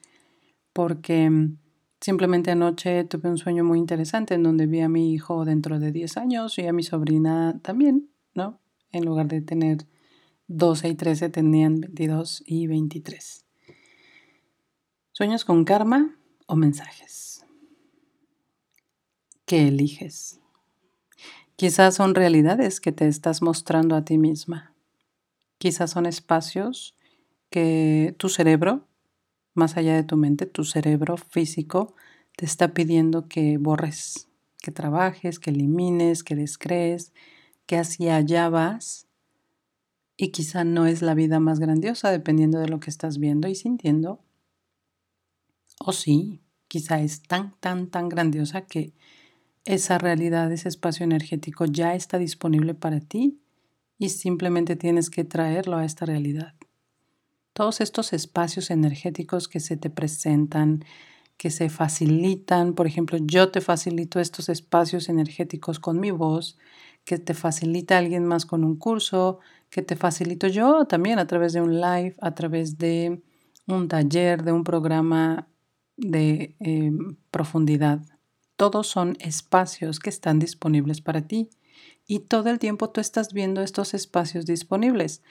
porque 0.71 1.29
mm, 1.29 1.57
simplemente 1.99 2.51
anoche 2.51 3.03
tuve 3.03 3.27
un 3.27 3.37
sueño 3.37 3.65
muy 3.65 3.79
interesante 3.79 4.35
en 4.35 4.43
donde 4.43 4.65
vi 4.65 4.79
a 4.79 4.87
mi 4.87 5.11
hijo 5.11 5.43
dentro 5.43 5.77
de 5.77 5.91
10 5.91 6.15
años 6.15 6.57
y 6.57 6.67
a 6.67 6.71
mi 6.71 6.83
sobrina 6.83 7.59
también, 7.61 8.09
¿no? 8.33 8.61
En 8.93 9.03
lugar 9.03 9.27
de 9.27 9.41
tener 9.41 9.79
12 10.47 10.87
y 10.87 10.95
13 10.95 11.29
tenían 11.31 11.81
22 11.81 12.43
y 12.45 12.67
23. 12.67 13.45
Sueños 15.11 15.43
con 15.43 15.65
karma 15.65 16.15
o 16.47 16.55
mensajes. 16.55 17.45
¿Qué 19.45 19.67
eliges? 19.67 20.39
Quizás 21.57 21.95
son 21.95 22.15
realidades 22.15 22.81
que 22.81 22.91
te 22.91 23.07
estás 23.07 23.41
mostrando 23.41 23.95
a 23.95 24.03
ti 24.03 24.17
misma. 24.17 24.73
Quizás 25.57 25.91
son 25.91 26.05
espacios 26.05 26.97
que 27.49 28.13
tu 28.17 28.27
cerebro, 28.27 28.89
más 29.53 29.77
allá 29.77 29.95
de 29.95 30.03
tu 30.03 30.17
mente, 30.17 30.47
tu 30.47 30.65
cerebro 30.65 31.15
físico, 31.15 31.95
te 32.35 32.45
está 32.45 32.73
pidiendo 32.73 33.29
que 33.29 33.57
borres, 33.57 34.27
que 34.61 34.71
trabajes, 34.71 35.39
que 35.39 35.51
elimines, 35.51 36.25
que 36.25 36.35
descrees, 36.35 37.13
que 37.65 37.77
hacia 37.77 38.17
allá 38.17 38.49
vas. 38.49 39.07
Y 40.17 40.31
quizá 40.31 40.65
no 40.65 40.85
es 40.85 41.01
la 41.01 41.13
vida 41.13 41.39
más 41.39 41.59
grandiosa 41.59 42.11
dependiendo 42.11 42.59
de 42.59 42.67
lo 42.67 42.81
que 42.81 42.89
estás 42.89 43.17
viendo 43.17 43.47
y 43.47 43.55
sintiendo. 43.55 44.19
O 45.79 45.93
sí, 45.93 46.41
quizá 46.67 46.99
es 46.99 47.23
tan, 47.23 47.55
tan, 47.61 47.89
tan 47.89 48.09
grandiosa 48.09 48.65
que 48.65 48.93
esa 49.65 49.97
realidad, 49.97 50.51
ese 50.51 50.69
espacio 50.69 51.03
energético 51.03 51.65
ya 51.65 51.95
está 51.95 52.17
disponible 52.17 52.73
para 52.75 52.99
ti 52.99 53.41
y 53.97 54.09
simplemente 54.09 54.75
tienes 54.75 55.09
que 55.09 55.23
traerlo 55.23 55.77
a 55.77 55.85
esta 55.85 56.05
realidad. 56.05 56.53
Todos 57.53 57.81
estos 57.81 58.13
espacios 58.13 58.69
energéticos 58.69 59.47
que 59.47 59.59
se 59.59 59.77
te 59.77 59.89
presentan, 59.89 60.83
que 61.37 61.49
se 61.49 61.69
facilitan, 61.69 62.73
por 62.73 62.85
ejemplo, 62.85 63.17
yo 63.21 63.49
te 63.49 63.61
facilito 63.61 64.19
estos 64.19 64.49
espacios 64.49 65.09
energéticos 65.09 65.79
con 65.79 65.99
mi 65.99 66.11
voz, 66.11 66.57
que 67.03 67.17
te 67.17 67.33
facilita 67.33 67.97
alguien 67.97 68.25
más 68.25 68.45
con 68.45 68.63
un 68.63 68.77
curso, 68.77 69.39
que 69.69 69.81
te 69.81 69.95
facilito 69.95 70.47
yo 70.47 70.85
también 70.85 71.19
a 71.19 71.27
través 71.27 71.53
de 71.53 71.61
un 71.61 71.79
live, 71.79 72.15
a 72.21 72.35
través 72.35 72.77
de 72.77 73.21
un 73.67 73.87
taller, 73.87 74.43
de 74.43 74.51
un 74.51 74.63
programa 74.63 75.47
de 75.97 76.55
eh, 76.59 76.91
profundidad. 77.31 78.01
Todos 78.57 78.87
son 78.87 79.17
espacios 79.19 79.99
que 79.99 80.09
están 80.09 80.39
disponibles 80.39 81.01
para 81.01 81.21
ti 81.21 81.49
y 82.07 82.19
todo 82.19 82.49
el 82.49 82.59
tiempo 82.59 82.89
tú 82.89 83.01
estás 83.01 83.33
viendo 83.33 83.61
estos 83.61 83.93
espacios 83.93 84.45
disponibles. 84.45 85.21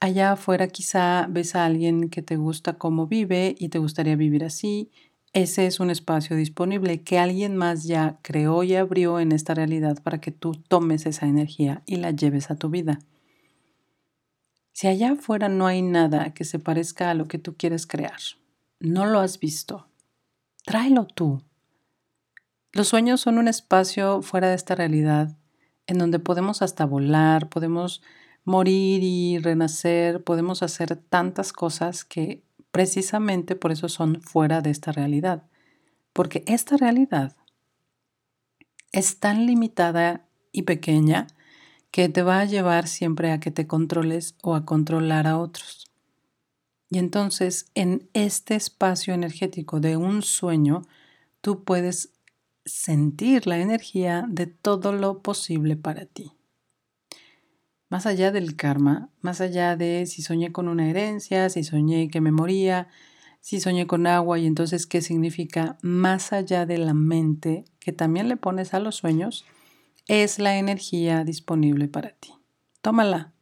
Allá 0.00 0.32
afuera 0.32 0.68
quizá 0.68 1.26
ves 1.28 1.54
a 1.54 1.64
alguien 1.64 2.10
que 2.10 2.22
te 2.22 2.36
gusta 2.36 2.74
cómo 2.78 3.06
vive 3.06 3.54
y 3.58 3.68
te 3.68 3.78
gustaría 3.78 4.16
vivir 4.16 4.44
así. 4.44 4.90
Ese 5.32 5.66
es 5.66 5.80
un 5.80 5.90
espacio 5.90 6.36
disponible 6.36 7.02
que 7.02 7.18
alguien 7.18 7.56
más 7.56 7.84
ya 7.84 8.18
creó 8.22 8.62
y 8.62 8.74
abrió 8.74 9.20
en 9.20 9.32
esta 9.32 9.54
realidad 9.54 10.02
para 10.02 10.20
que 10.20 10.30
tú 10.30 10.52
tomes 10.54 11.06
esa 11.06 11.26
energía 11.26 11.82
y 11.86 11.96
la 11.96 12.10
lleves 12.10 12.50
a 12.50 12.56
tu 12.56 12.70
vida. 12.70 13.00
Si 14.72 14.88
allá 14.88 15.12
afuera 15.12 15.48
no 15.48 15.66
hay 15.66 15.82
nada 15.82 16.34
que 16.34 16.44
se 16.44 16.58
parezca 16.58 17.10
a 17.10 17.14
lo 17.14 17.26
que 17.26 17.38
tú 17.38 17.56
quieres 17.56 17.86
crear, 17.86 18.20
no 18.80 19.06
lo 19.06 19.20
has 19.20 19.38
visto, 19.38 19.86
tráelo 20.64 21.06
tú, 21.06 21.42
los 22.74 22.88
sueños 22.88 23.20
son 23.20 23.38
un 23.38 23.48
espacio 23.48 24.20
fuera 24.20 24.48
de 24.48 24.56
esta 24.56 24.74
realidad 24.74 25.36
en 25.86 25.98
donde 25.98 26.18
podemos 26.18 26.60
hasta 26.62 26.84
volar, 26.84 27.48
podemos 27.48 28.02
morir 28.44 29.02
y 29.02 29.38
renacer, 29.38 30.24
podemos 30.24 30.62
hacer 30.62 30.96
tantas 30.96 31.52
cosas 31.52 32.04
que 32.04 32.42
precisamente 32.70 33.54
por 33.54 33.70
eso 33.70 33.88
son 33.88 34.20
fuera 34.20 34.60
de 34.60 34.70
esta 34.70 34.92
realidad. 34.92 35.44
Porque 36.12 36.42
esta 36.46 36.76
realidad 36.76 37.36
es 38.92 39.18
tan 39.20 39.46
limitada 39.46 40.26
y 40.52 40.62
pequeña 40.62 41.26
que 41.90 42.08
te 42.08 42.22
va 42.22 42.40
a 42.40 42.44
llevar 42.44 42.88
siempre 42.88 43.30
a 43.30 43.40
que 43.40 43.50
te 43.50 43.66
controles 43.66 44.36
o 44.42 44.54
a 44.54 44.64
controlar 44.64 45.26
a 45.26 45.38
otros. 45.38 45.90
Y 46.90 46.98
entonces 46.98 47.70
en 47.74 48.08
este 48.14 48.56
espacio 48.56 49.14
energético 49.14 49.80
de 49.80 49.96
un 49.96 50.22
sueño, 50.22 50.82
tú 51.40 51.64
puedes 51.64 52.13
sentir 52.64 53.46
la 53.46 53.58
energía 53.58 54.24
de 54.28 54.46
todo 54.46 54.92
lo 54.92 55.20
posible 55.20 55.76
para 55.76 56.06
ti. 56.06 56.32
Más 57.88 58.06
allá 58.06 58.32
del 58.32 58.56
karma, 58.56 59.10
más 59.20 59.40
allá 59.40 59.76
de 59.76 60.06
si 60.06 60.22
soñé 60.22 60.52
con 60.52 60.68
una 60.68 60.88
herencia, 60.88 61.48
si 61.50 61.62
soñé 61.62 62.08
que 62.08 62.20
me 62.20 62.32
moría, 62.32 62.88
si 63.40 63.60
soñé 63.60 63.86
con 63.86 64.06
agua 64.06 64.38
y 64.38 64.46
entonces 64.46 64.86
qué 64.86 65.02
significa, 65.02 65.76
más 65.82 66.32
allá 66.32 66.66
de 66.66 66.78
la 66.78 66.94
mente 66.94 67.64
que 67.78 67.92
también 67.92 68.28
le 68.28 68.36
pones 68.36 68.72
a 68.72 68.80
los 68.80 68.96
sueños, 68.96 69.44
es 70.08 70.38
la 70.38 70.56
energía 70.56 71.24
disponible 71.24 71.88
para 71.88 72.10
ti. 72.10 72.32
Tómala. 72.80 73.32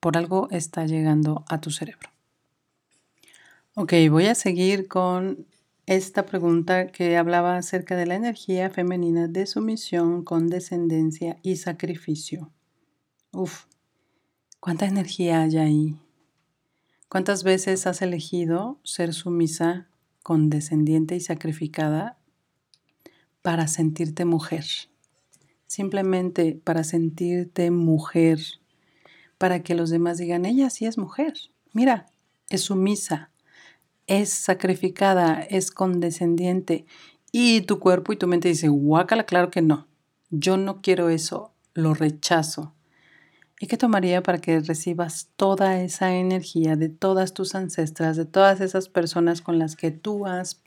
Por 0.00 0.16
algo 0.16 0.48
está 0.50 0.86
llegando 0.86 1.44
a 1.48 1.60
tu 1.60 1.70
cerebro. 1.70 2.08
Ok, 3.74 3.92
voy 4.10 4.26
a 4.26 4.34
seguir 4.34 4.86
con 4.86 5.46
esta 5.88 6.26
pregunta 6.26 6.88
que 6.88 7.16
hablaba 7.16 7.56
acerca 7.56 7.96
de 7.96 8.04
la 8.04 8.14
energía 8.14 8.68
femenina 8.68 9.26
de 9.26 9.46
sumisión, 9.46 10.22
condescendencia 10.22 11.38
y 11.42 11.56
sacrificio. 11.56 12.52
Uf, 13.32 13.64
¿cuánta 14.60 14.84
energía 14.84 15.40
hay 15.40 15.56
ahí? 15.56 15.96
¿Cuántas 17.08 17.42
veces 17.42 17.86
has 17.86 18.02
elegido 18.02 18.78
ser 18.84 19.14
sumisa, 19.14 19.88
condescendiente 20.22 21.16
y 21.16 21.20
sacrificada 21.20 22.18
para 23.40 23.66
sentirte 23.66 24.26
mujer? 24.26 24.66
Simplemente 25.66 26.60
para 26.62 26.84
sentirte 26.84 27.70
mujer, 27.70 28.40
para 29.38 29.62
que 29.62 29.74
los 29.74 29.88
demás 29.88 30.18
digan, 30.18 30.44
ella 30.44 30.68
sí 30.68 30.84
es 30.84 30.98
mujer, 30.98 31.32
mira, 31.72 32.04
es 32.50 32.60
sumisa, 32.60 33.30
es 34.08 34.30
sacrificada, 34.30 35.40
es 35.42 35.70
condescendiente 35.70 36.86
y 37.30 37.60
tu 37.60 37.78
cuerpo 37.78 38.12
y 38.12 38.16
tu 38.16 38.26
mente 38.26 38.48
dice, 38.48 38.68
guácala, 38.68 39.24
claro 39.24 39.50
que 39.50 39.62
no, 39.62 39.86
yo 40.30 40.56
no 40.56 40.80
quiero 40.80 41.10
eso, 41.10 41.52
lo 41.74 41.94
rechazo. 41.94 42.74
¿Y 43.60 43.66
qué 43.66 43.76
tomaría 43.76 44.22
para 44.22 44.38
que 44.38 44.60
recibas 44.60 45.30
toda 45.36 45.80
esa 45.80 46.14
energía 46.14 46.76
de 46.76 46.88
todas 46.88 47.34
tus 47.34 47.54
ancestras, 47.54 48.16
de 48.16 48.24
todas 48.24 48.60
esas 48.60 48.88
personas 48.88 49.42
con 49.42 49.58
las 49.58 49.76
que 49.76 49.90
tú 49.90 50.26
has 50.26 50.62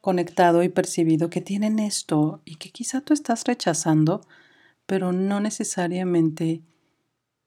conectado 0.00 0.62
y 0.62 0.68
percibido 0.68 1.30
que 1.30 1.40
tienen 1.40 1.78
esto 1.78 2.42
y 2.44 2.56
que 2.56 2.70
quizá 2.70 3.00
tú 3.00 3.14
estás 3.14 3.44
rechazando, 3.44 4.26
pero 4.84 5.12
no 5.12 5.40
necesariamente 5.40 6.62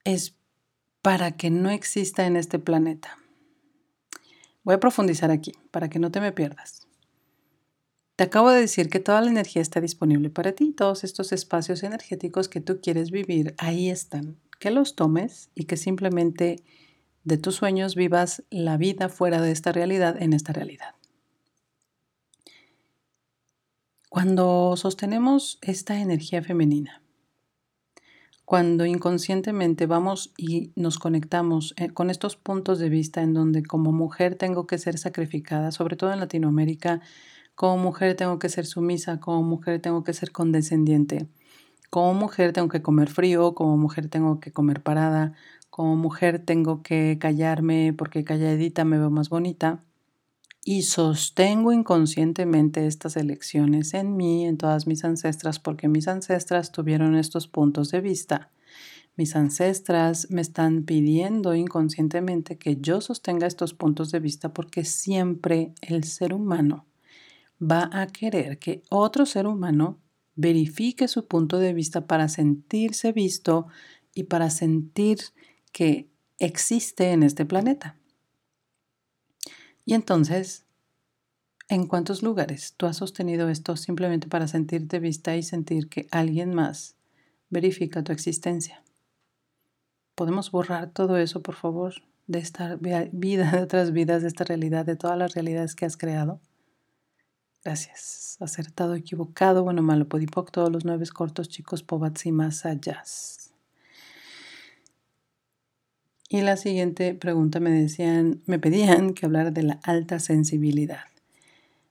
es 0.05 0.35
para 1.01 1.33
que 1.33 1.51
no 1.51 1.69
exista 1.69 2.25
en 2.25 2.37
este 2.37 2.57
planeta? 2.57 3.17
Voy 4.65 4.75
a 4.75 4.79
profundizar 4.79 5.31
aquí 5.31 5.53
para 5.71 5.89
que 5.89 5.99
no 5.99 6.11
te 6.11 6.19
me 6.19 6.33
pierdas. 6.33 6.87
Te 8.17 8.25
acabo 8.25 8.49
de 8.49 8.61
decir 8.61 8.89
que 8.89 8.99
toda 8.99 9.21
la 9.21 9.29
energía 9.29 9.61
está 9.61 9.79
disponible 9.79 10.29
para 10.29 10.53
ti, 10.53 10.73
todos 10.73 11.03
estos 11.03 11.31
espacios 11.31 11.83
energéticos 11.83 12.49
que 12.49 12.61
tú 12.61 12.81
quieres 12.81 13.11
vivir, 13.11 13.55
ahí 13.57 13.89
están 13.89 14.37
que 14.59 14.71
los 14.71 14.95
tomes 14.95 15.49
y 15.53 15.65
que 15.65 15.77
simplemente 15.77 16.63
de 17.23 17.37
tus 17.37 17.55
sueños 17.55 17.95
vivas 17.95 18.43
la 18.49 18.77
vida 18.77 19.09
fuera 19.09 19.41
de 19.41 19.51
esta 19.51 19.71
realidad 19.71 20.21
en 20.21 20.33
esta 20.33 20.53
realidad. 20.53 20.95
Cuando 24.09 24.75
sostenemos 24.77 25.59
esta 25.61 25.99
energía 25.99 26.41
femenina, 26.41 27.03
cuando 28.45 28.85
inconscientemente 28.85 29.87
vamos 29.87 30.31
y 30.37 30.71
nos 30.75 30.99
conectamos 30.99 31.73
eh, 31.77 31.89
con 31.89 32.11
estos 32.11 32.35
puntos 32.35 32.77
de 32.79 32.89
vista 32.89 33.23
en 33.23 33.33
donde 33.33 33.63
como 33.63 33.91
mujer 33.91 34.35
tengo 34.35 34.67
que 34.67 34.77
ser 34.77 34.99
sacrificada, 34.99 35.71
sobre 35.71 35.95
todo 35.95 36.13
en 36.13 36.19
Latinoamérica, 36.19 37.01
como 37.55 37.77
mujer 37.77 38.15
tengo 38.15 38.37
que 38.37 38.49
ser 38.49 38.65
sumisa, 38.67 39.19
como 39.19 39.41
mujer 39.41 39.81
tengo 39.81 40.03
que 40.03 40.13
ser 40.13 40.31
condescendiente, 40.31 41.27
como 41.89 42.13
mujer 42.13 42.53
tengo 42.53 42.69
que 42.69 42.81
comer 42.83 43.09
frío, 43.09 43.55
como 43.55 43.77
mujer 43.77 44.09
tengo 44.09 44.39
que 44.39 44.51
comer 44.51 44.83
parada, 44.83 45.33
como 45.71 45.95
mujer 45.95 46.39
tengo 46.39 46.83
que 46.83 47.17
callarme 47.19 47.93
porque 47.97 48.23
calladita 48.23 48.85
me 48.85 48.99
veo 48.99 49.09
más 49.09 49.29
bonita. 49.29 49.83
Y 50.67 50.81
sostengo 50.81 51.71
inconscientemente 51.71 52.87
estas 52.87 53.17
elecciones 53.17 53.93
en 53.93 54.17
mí, 54.17 54.47
en 54.47 54.57
todas 54.57 54.87
mis 54.87 55.05
ancestras, 55.05 55.59
porque 55.59 55.87
mis 55.87 56.07
ancestras 56.07 56.71
tuvieron 56.71 57.15
estos 57.15 57.47
puntos 57.47 57.91
de 57.91 58.01
vista. 58.01 58.49
Mis 59.15 59.35
ancestras 59.35 60.27
me 60.31 60.41
están 60.41 60.81
pidiendo 60.81 61.53
inconscientemente 61.53 62.57
que 62.57 62.77
yo 62.77 62.99
sostenga 62.99 63.45
estos 63.45 63.75
puntos 63.75 64.09
de 64.09 64.19
vista 64.19 64.55
porque 64.55 64.85
siempre 64.85 65.75
el 65.81 66.03
ser 66.03 66.33
humano 66.33 66.87
va 67.61 67.87
a 67.93 68.07
querer 68.07 68.57
que 68.57 68.81
otro 68.89 69.27
ser 69.27 69.45
humano 69.45 69.99
verifique 70.33 71.07
su 71.07 71.27
punto 71.27 71.59
de 71.59 71.73
vista 71.73 72.07
para 72.07 72.27
sentirse 72.27 73.11
visto 73.11 73.67
y 74.15 74.23
para 74.23 74.49
sentir 74.49 75.19
que 75.71 76.09
existe 76.39 77.11
en 77.11 77.21
este 77.21 77.45
planeta. 77.45 77.99
Y 79.85 79.93
entonces, 79.93 80.65
¿en 81.69 81.85
cuántos 81.85 82.23
lugares 82.23 82.73
tú 82.75 82.87
has 82.87 82.97
sostenido 82.97 83.49
esto 83.49 83.77
simplemente 83.77 84.27
para 84.27 84.47
sentirte 84.47 84.99
vista 84.99 85.35
y 85.35 85.43
sentir 85.43 85.89
que 85.89 86.07
alguien 86.11 86.55
más 86.55 86.95
verifica 87.49 88.03
tu 88.03 88.11
existencia? 88.11 88.83
¿Podemos 90.15 90.49
borrar 90.49 90.89
todo 90.89 91.17
eso, 91.17 91.41
por 91.41 91.55
favor, 91.55 91.93
de 92.25 92.39
esta 92.39 92.75
vida, 92.77 93.51
de 93.51 93.61
otras 93.61 93.91
vidas, 93.91 94.23
de 94.23 94.29
esta 94.29 94.43
realidad, 94.43 94.85
de 94.85 94.95
todas 94.95 95.17
las 95.17 95.33
realidades 95.35 95.75
que 95.75 95.85
has 95.85 95.97
creado? 95.97 96.39
Gracias. 97.63 98.37
Acertado, 98.39 98.95
equivocado, 98.95 99.63
bueno, 99.63 99.81
malo, 99.81 100.07
podipoc, 100.07 100.51
todos 100.51 100.71
los 100.71 100.85
nueve 100.85 101.05
cortos, 101.13 101.49
chicos, 101.49 101.83
pobats 101.83 102.25
y 102.25 102.31
más 102.31 102.65
allá. 102.65 103.03
Y 106.29 106.41
la 106.41 106.57
siguiente 106.57 107.13
pregunta 107.13 107.59
me 107.59 107.71
decían, 107.71 108.41
me 108.45 108.59
pedían 108.59 109.13
que 109.13 109.25
hablara 109.25 109.51
de 109.51 109.63
la 109.63 109.79
alta 109.83 110.19
sensibilidad. 110.19 111.05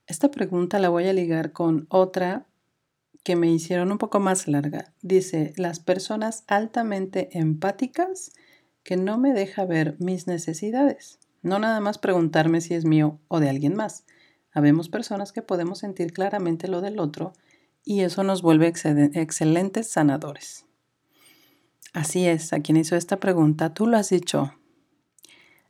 Esta 0.07 0.29
pregunta 0.29 0.79
la 0.79 0.89
voy 0.89 1.07
a 1.07 1.13
ligar 1.13 1.51
con 1.51 1.87
otra 1.89 2.45
que 3.23 3.35
me 3.35 3.51
hicieron 3.51 3.91
un 3.91 3.97
poco 3.97 4.19
más 4.19 4.47
larga. 4.47 4.93
Dice, 5.01 5.53
las 5.57 5.79
personas 5.79 6.43
altamente 6.47 7.37
empáticas 7.37 8.31
que 8.83 8.97
no 8.97 9.17
me 9.17 9.33
deja 9.33 9.65
ver 9.65 9.95
mis 9.99 10.27
necesidades. 10.27 11.19
No 11.41 11.57
nada 11.59 11.79
más 11.79 11.97
preguntarme 11.97 12.61
si 12.61 12.75
es 12.75 12.85
mío 12.85 13.19
o 13.27 13.39
de 13.39 13.49
alguien 13.49 13.75
más, 13.75 14.05
Habemos 14.55 14.87
personas 14.87 15.33
que 15.33 15.41
podemos 15.41 15.79
sentir 15.79 16.13
claramente 16.13 16.69
lo 16.69 16.79
del 16.79 16.97
otro 16.97 17.33
y 17.83 18.01
eso 18.01 18.23
nos 18.23 18.41
vuelve 18.41 18.67
excelentes 18.67 19.91
sanadores. 19.91 20.64
Así 21.95 22.27
es, 22.27 22.51
a 22.51 22.59
quien 22.59 22.75
hizo 22.75 22.97
esta 22.97 23.21
pregunta, 23.21 23.73
tú 23.73 23.87
lo 23.87 23.95
has 23.95 24.09
dicho. 24.09 24.53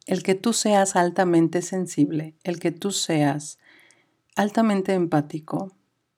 El 0.08 0.24
que 0.24 0.34
tú 0.34 0.54
seas 0.54 0.96
altamente 0.96 1.62
sensible, 1.62 2.34
el 2.44 2.60
que 2.60 2.72
tú 2.72 2.90
seas 2.90 3.60
altamente 4.36 4.96
empático, 4.96 5.72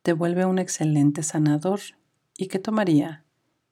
te 0.04 0.14
vuelve 0.14 0.46
un 0.46 0.60
excelente 0.60 1.24
sanador. 1.24 1.82
¿Y 2.38 2.48
qué 2.48 2.58
tomaría 2.58 3.26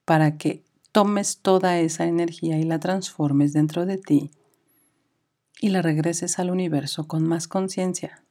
para 0.04 0.38
que 0.38 0.66
tomes 0.92 1.38
toda 1.38 1.80
esa 1.80 2.04
energía 2.04 2.58
y 2.58 2.64
la 2.64 2.82
transformes 2.82 3.54
dentro 3.54 3.86
de 3.86 3.98
ti 3.98 4.32
y 5.62 5.70
la 5.70 5.82
regreses 5.82 6.38
al 6.38 6.52
universo 6.52 7.08
con 7.08 7.26
más 7.26 7.48
conciencia? 7.48 8.26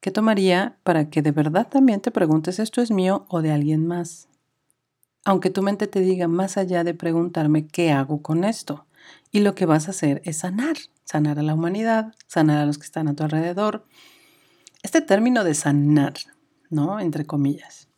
¿Qué 0.00 0.10
tomaría 0.10 0.78
para 0.84 1.10
que 1.10 1.20
de 1.20 1.32
verdad 1.32 1.68
también 1.68 2.00
te 2.00 2.12
preguntes 2.12 2.58
esto 2.58 2.80
es 2.80 2.90
mío 2.90 3.26
o 3.28 3.42
de 3.42 3.52
alguien 3.52 3.86
más? 3.86 4.29
Aunque 5.24 5.50
tu 5.50 5.62
mente 5.62 5.86
te 5.86 6.00
diga 6.00 6.28
más 6.28 6.56
allá 6.56 6.84
de 6.84 6.94
preguntarme 6.94 7.66
qué 7.66 7.92
hago 7.92 8.22
con 8.22 8.44
esto. 8.44 8.86
Y 9.30 9.40
lo 9.40 9.54
que 9.54 9.66
vas 9.66 9.86
a 9.86 9.90
hacer 9.90 10.22
es 10.24 10.38
sanar, 10.38 10.76
sanar 11.04 11.38
a 11.38 11.42
la 11.42 11.54
humanidad, 11.54 12.14
sanar 12.26 12.58
a 12.58 12.66
los 12.66 12.78
que 12.78 12.84
están 12.84 13.08
a 13.08 13.14
tu 13.14 13.22
alrededor. 13.22 13.86
Este 14.82 15.00
término 15.00 15.44
de 15.44 15.54
sanar, 15.54 16.14
¿no? 16.70 17.00
Entre 17.00 17.26
comillas. 17.26 17.88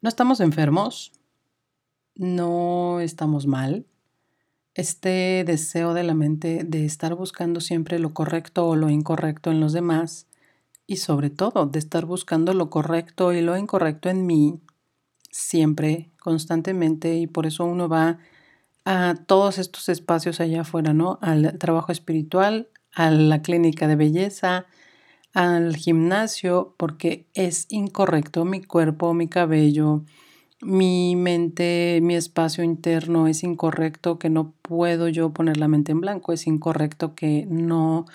No 0.00 0.08
estamos 0.08 0.40
enfermos, 0.40 1.12
no 2.14 3.00
estamos 3.00 3.46
mal, 3.46 3.86
este 4.76 5.42
deseo 5.46 5.94
de 5.94 6.02
la 6.02 6.12
mente 6.12 6.62
de 6.62 6.84
estar 6.84 7.14
buscando 7.14 7.60
siempre 7.60 7.98
lo 7.98 8.12
correcto 8.12 8.68
o 8.68 8.76
lo 8.76 8.90
incorrecto 8.90 9.50
en 9.50 9.58
los 9.58 9.72
demás 9.72 10.26
y 10.86 10.96
sobre 10.96 11.30
todo 11.30 11.64
de 11.64 11.78
estar 11.78 12.04
buscando 12.04 12.52
lo 12.52 12.68
correcto 12.68 13.32
y 13.32 13.40
lo 13.40 13.56
incorrecto 13.56 14.10
en 14.10 14.26
mí 14.26 14.60
siempre, 15.36 16.10
constantemente 16.18 17.14
y 17.16 17.26
por 17.26 17.46
eso 17.46 17.64
uno 17.64 17.88
va 17.88 18.18
a 18.84 19.14
todos 19.26 19.58
estos 19.58 19.88
espacios 19.88 20.40
allá 20.40 20.62
afuera, 20.62 20.94
¿no? 20.94 21.18
Al 21.20 21.58
trabajo 21.58 21.92
espiritual, 21.92 22.68
a 22.94 23.10
la 23.10 23.42
clínica 23.42 23.86
de 23.86 23.96
belleza, 23.96 24.66
al 25.34 25.76
gimnasio, 25.76 26.74
porque 26.78 27.26
es 27.34 27.66
incorrecto. 27.68 28.44
Mi 28.44 28.62
cuerpo, 28.62 29.12
mi 29.12 29.28
cabello, 29.28 30.04
mi 30.62 31.16
mente, 31.16 32.00
mi 32.02 32.14
espacio 32.16 32.64
interno 32.64 33.26
es 33.26 33.42
incorrecto, 33.42 34.18
que 34.18 34.30
no 34.30 34.54
puedo 34.62 35.08
yo 35.08 35.34
poner 35.34 35.58
la 35.58 35.68
mente 35.68 35.92
en 35.92 36.00
blanco, 36.00 36.32
es 36.32 36.46
incorrecto 36.46 37.14
que 37.14 37.46
no 37.50 38.06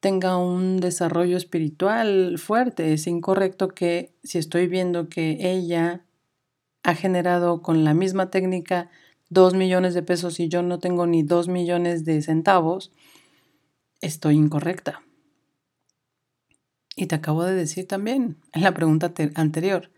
tenga 0.00 0.36
un 0.36 0.80
desarrollo 0.80 1.36
espiritual 1.36 2.38
fuerte, 2.38 2.92
es 2.92 3.06
incorrecto 3.06 3.68
que 3.68 4.12
si 4.22 4.38
estoy 4.38 4.66
viendo 4.66 5.08
que 5.08 5.38
ella 5.40 6.02
ha 6.82 6.94
generado 6.94 7.62
con 7.62 7.84
la 7.84 7.94
misma 7.94 8.30
técnica 8.30 8.90
dos 9.28 9.54
millones 9.54 9.94
de 9.94 10.02
pesos 10.02 10.40
y 10.40 10.48
yo 10.48 10.62
no 10.62 10.78
tengo 10.78 11.06
ni 11.06 11.22
dos 11.22 11.48
millones 11.48 12.04
de 12.04 12.20
centavos, 12.22 12.92
estoy 14.00 14.36
incorrecta. 14.36 15.02
Y 16.96 17.06
te 17.06 17.14
acabo 17.14 17.44
de 17.44 17.54
decir 17.54 17.86
también 17.86 18.36
en 18.52 18.62
la 18.62 18.74
pregunta 18.74 19.12
anterior, 19.34 19.90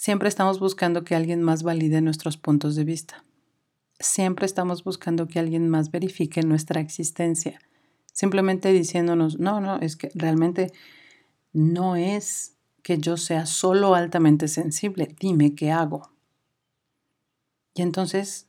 Siempre 0.00 0.30
estamos 0.30 0.60
buscando 0.60 1.04
que 1.04 1.14
alguien 1.14 1.42
más 1.42 1.62
valide 1.62 2.00
nuestros 2.00 2.38
puntos 2.38 2.74
de 2.74 2.84
vista. 2.84 3.22
Siempre 3.98 4.46
estamos 4.46 4.82
buscando 4.82 5.28
que 5.28 5.38
alguien 5.38 5.68
más 5.68 5.90
verifique 5.90 6.40
nuestra 6.40 6.80
existencia. 6.80 7.60
Simplemente 8.10 8.72
diciéndonos, 8.72 9.38
no, 9.38 9.60
no, 9.60 9.78
es 9.78 9.96
que 9.96 10.10
realmente 10.14 10.72
no 11.52 11.96
es 11.96 12.56
que 12.82 12.98
yo 12.98 13.16
sea 13.16 13.46
solo 13.46 13.94
altamente 13.94 14.48
sensible. 14.48 15.14
Dime 15.18 15.54
qué 15.54 15.70
hago. 15.70 16.12
Y 17.74 17.82
entonces 17.82 18.48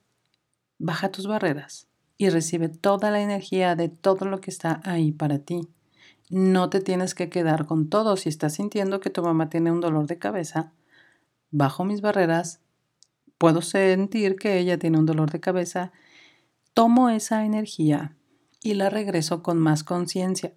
baja 0.78 1.12
tus 1.12 1.28
barreras 1.28 1.88
y 2.17 2.30
recibe 2.30 2.70
toda 2.70 3.12
la 3.12 3.22
energía 3.22 3.76
de 3.76 3.89
todo 3.89 4.26
lo 4.26 4.41
que 4.41 4.52
está 4.52 4.82
ahí 4.84 5.12
para 5.12 5.39
ti. 5.39 5.67
No 6.30 6.70
te 6.70 6.80
tienes 6.80 7.15
que 7.15 7.30
quedar 7.30 7.65
con 7.65 7.89
todo. 7.89 8.15
Si 8.15 8.30
estás 8.30 8.54
sintiendo 8.54 9.00
que 9.00 9.10
tu 9.10 9.22
mamá 9.22 9.50
tiene 9.50 9.72
un 9.72 9.82
dolor 9.82 10.08
de 10.08 10.17
cabeza, 10.17 10.74
bajo 11.50 11.84
mis 11.84 12.02
barreras, 12.02 12.62
puedo 13.38 13.62
sentir 13.62 14.36
que 14.36 14.60
ella 14.60 14.78
tiene 14.78 14.98
un 14.98 15.06
dolor 15.06 15.32
de 15.32 15.39
cabeza, 15.39 15.91
tomo 16.74 17.10
esa 17.10 17.44
energía 17.44 18.15
y 18.62 18.76
la 18.76 18.89
regreso 18.89 19.44
con 19.44 19.60
más 19.60 19.84
conciencia. 19.84 20.54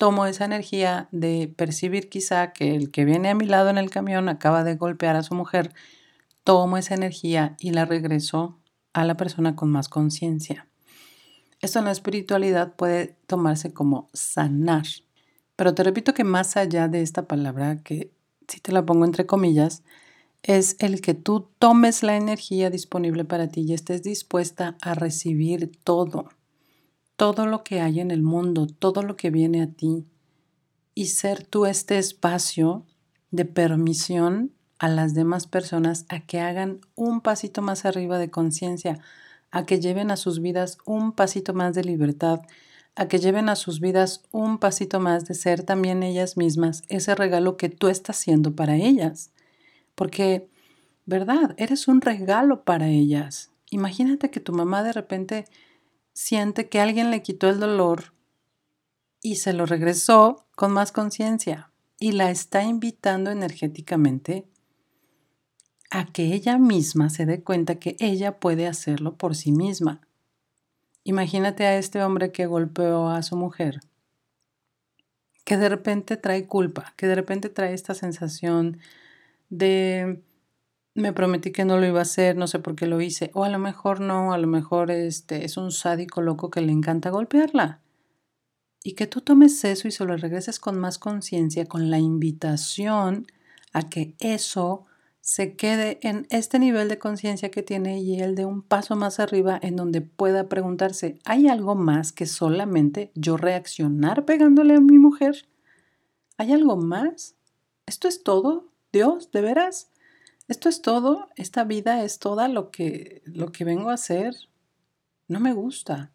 Tomo 0.00 0.24
esa 0.24 0.46
energía 0.46 1.10
de 1.12 1.52
percibir 1.54 2.08
quizá 2.08 2.54
que 2.54 2.74
el 2.74 2.90
que 2.90 3.04
viene 3.04 3.28
a 3.28 3.34
mi 3.34 3.44
lado 3.44 3.68
en 3.68 3.76
el 3.76 3.90
camión 3.90 4.30
acaba 4.30 4.64
de 4.64 4.76
golpear 4.76 5.14
a 5.14 5.22
su 5.22 5.34
mujer. 5.34 5.74
Tomo 6.42 6.78
esa 6.78 6.94
energía 6.94 7.54
y 7.60 7.72
la 7.72 7.84
regreso 7.84 8.58
a 8.94 9.04
la 9.04 9.18
persona 9.18 9.56
con 9.56 9.70
más 9.70 9.90
conciencia. 9.90 10.66
Esto 11.60 11.80
en 11.80 11.84
la 11.84 11.90
espiritualidad 11.90 12.76
puede 12.76 13.18
tomarse 13.26 13.74
como 13.74 14.08
sanar. 14.14 14.86
Pero 15.54 15.74
te 15.74 15.82
repito 15.82 16.14
que 16.14 16.24
más 16.24 16.56
allá 16.56 16.88
de 16.88 17.02
esta 17.02 17.28
palabra, 17.28 17.82
que 17.82 18.10
si 18.48 18.58
te 18.58 18.72
la 18.72 18.86
pongo 18.86 19.04
entre 19.04 19.26
comillas, 19.26 19.82
es 20.42 20.76
el 20.78 21.02
que 21.02 21.12
tú 21.12 21.50
tomes 21.58 22.02
la 22.02 22.16
energía 22.16 22.70
disponible 22.70 23.26
para 23.26 23.48
ti 23.48 23.66
y 23.68 23.74
estés 23.74 24.02
dispuesta 24.02 24.78
a 24.80 24.94
recibir 24.94 25.70
todo, 25.84 26.30
todo 27.20 27.44
lo 27.44 27.64
que 27.64 27.82
hay 27.82 28.00
en 28.00 28.10
el 28.10 28.22
mundo, 28.22 28.66
todo 28.66 29.02
lo 29.02 29.14
que 29.14 29.28
viene 29.28 29.60
a 29.60 29.66
ti 29.66 30.06
y 30.94 31.08
ser 31.08 31.44
tú 31.44 31.66
este 31.66 31.98
espacio 31.98 32.86
de 33.30 33.44
permisión 33.44 34.52
a 34.78 34.88
las 34.88 35.12
demás 35.12 35.46
personas 35.46 36.06
a 36.08 36.20
que 36.20 36.40
hagan 36.40 36.80
un 36.94 37.20
pasito 37.20 37.60
más 37.60 37.84
arriba 37.84 38.16
de 38.16 38.30
conciencia, 38.30 39.00
a 39.50 39.66
que 39.66 39.80
lleven 39.80 40.10
a 40.10 40.16
sus 40.16 40.40
vidas 40.40 40.78
un 40.86 41.12
pasito 41.12 41.52
más 41.52 41.74
de 41.74 41.84
libertad, 41.84 42.40
a 42.94 43.06
que 43.06 43.18
lleven 43.18 43.50
a 43.50 43.54
sus 43.54 43.80
vidas 43.80 44.22
un 44.30 44.56
pasito 44.56 44.98
más 44.98 45.26
de 45.26 45.34
ser 45.34 45.62
también 45.62 46.02
ellas 46.02 46.38
mismas, 46.38 46.84
ese 46.88 47.14
regalo 47.14 47.58
que 47.58 47.68
tú 47.68 47.88
estás 47.88 48.16
haciendo 48.16 48.56
para 48.56 48.76
ellas. 48.76 49.30
Porque, 49.94 50.48
¿verdad? 51.04 51.54
Eres 51.58 51.86
un 51.86 52.00
regalo 52.00 52.64
para 52.64 52.88
ellas. 52.88 53.50
Imagínate 53.68 54.30
que 54.30 54.40
tu 54.40 54.54
mamá 54.54 54.82
de 54.82 54.94
repente 54.94 55.44
siente 56.20 56.68
que 56.68 56.80
alguien 56.80 57.10
le 57.10 57.22
quitó 57.22 57.48
el 57.48 57.58
dolor 57.58 58.12
y 59.22 59.36
se 59.36 59.54
lo 59.54 59.64
regresó 59.64 60.46
con 60.54 60.70
más 60.70 60.92
conciencia 60.92 61.72
y 61.98 62.12
la 62.12 62.30
está 62.30 62.62
invitando 62.62 63.30
energéticamente 63.30 64.46
a 65.90 66.04
que 66.04 66.34
ella 66.34 66.58
misma 66.58 67.08
se 67.08 67.24
dé 67.24 67.42
cuenta 67.42 67.76
que 67.76 67.96
ella 68.00 68.38
puede 68.38 68.66
hacerlo 68.66 69.16
por 69.16 69.34
sí 69.34 69.50
misma. 69.50 70.02
Imagínate 71.04 71.64
a 71.64 71.78
este 71.78 72.04
hombre 72.04 72.32
que 72.32 72.44
golpeó 72.44 73.08
a 73.08 73.22
su 73.22 73.36
mujer, 73.36 73.80
que 75.44 75.56
de 75.56 75.70
repente 75.70 76.18
trae 76.18 76.46
culpa, 76.46 76.92
que 76.98 77.06
de 77.06 77.14
repente 77.14 77.48
trae 77.48 77.72
esta 77.72 77.94
sensación 77.94 78.78
de 79.48 80.22
me 81.00 81.12
prometí 81.12 81.52
que 81.52 81.64
no 81.64 81.78
lo 81.78 81.86
iba 81.86 82.00
a 82.00 82.02
hacer, 82.02 82.36
no 82.36 82.46
sé 82.46 82.58
por 82.58 82.76
qué 82.76 82.86
lo 82.86 83.00
hice, 83.00 83.30
o 83.34 83.44
a 83.44 83.48
lo 83.48 83.58
mejor 83.58 84.00
no, 84.00 84.32
a 84.32 84.38
lo 84.38 84.46
mejor 84.46 84.90
este 84.90 85.44
es 85.44 85.56
un 85.56 85.72
sádico 85.72 86.20
loco 86.20 86.50
que 86.50 86.60
le 86.60 86.72
encanta 86.72 87.10
golpearla. 87.10 87.80
Y 88.82 88.92
que 88.92 89.06
tú 89.06 89.20
tomes 89.20 89.62
eso 89.64 89.88
y 89.88 89.90
se 89.90 90.04
lo 90.04 90.16
regreses 90.16 90.58
con 90.58 90.78
más 90.78 90.98
conciencia, 90.98 91.66
con 91.66 91.90
la 91.90 91.98
invitación 91.98 93.26
a 93.72 93.88
que 93.88 94.14
eso 94.20 94.86
se 95.20 95.54
quede 95.54 95.98
en 96.02 96.26
este 96.30 96.58
nivel 96.58 96.88
de 96.88 96.98
conciencia 96.98 97.50
que 97.50 97.62
tiene 97.62 98.00
y 98.00 98.20
él 98.20 98.34
de 98.34 98.46
un 98.46 98.62
paso 98.62 98.96
más 98.96 99.20
arriba 99.20 99.58
en 99.62 99.76
donde 99.76 100.00
pueda 100.00 100.48
preguntarse, 100.48 101.18
¿hay 101.24 101.46
algo 101.48 101.74
más 101.74 102.12
que 102.12 102.26
solamente 102.26 103.12
yo 103.14 103.36
reaccionar 103.36 104.24
pegándole 104.24 104.74
a 104.74 104.80
mi 104.80 104.98
mujer? 104.98 105.46
¿Hay 106.38 106.52
algo 106.52 106.76
más? 106.76 107.36
¿Esto 107.86 108.08
es 108.08 108.22
todo? 108.22 108.72
Dios, 108.92 109.30
¿de 109.30 109.42
veras? 109.42 109.89
¿Esto 110.50 110.68
es 110.68 110.82
todo? 110.82 111.28
¿Esta 111.36 111.62
vida 111.62 112.02
es 112.02 112.18
toda 112.18 112.48
lo 112.48 112.72
que, 112.72 113.22
lo 113.24 113.52
que 113.52 113.64
vengo 113.64 113.88
a 113.88 113.94
hacer? 113.94 114.34
No 115.28 115.38
me 115.38 115.52
gusta. 115.52 116.10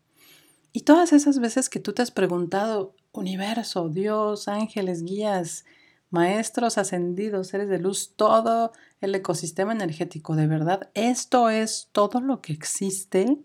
Y 0.74 0.82
todas 0.82 1.14
esas 1.14 1.40
veces 1.40 1.70
que 1.70 1.80
tú 1.80 1.94
te 1.94 2.02
has 2.02 2.12
preguntado, 2.12 2.98
universo, 3.14 3.88
Dios, 3.88 4.50
ángeles, 4.50 5.04
guías, 5.06 5.64
maestros 6.10 6.78
ascendidos, 6.78 7.48
seres 7.48 7.70
de 7.70 7.80
luz, 7.80 8.12
todo 8.18 8.74
el 9.00 9.16
ecosistema 9.16 9.72
energético, 9.72 10.36
¿de 10.36 10.48
verdad 10.48 10.90
esto 10.96 11.48
es 11.48 11.88
todo 11.94 12.20
lo 12.20 12.42
que 12.42 12.52
existe? 12.52 13.38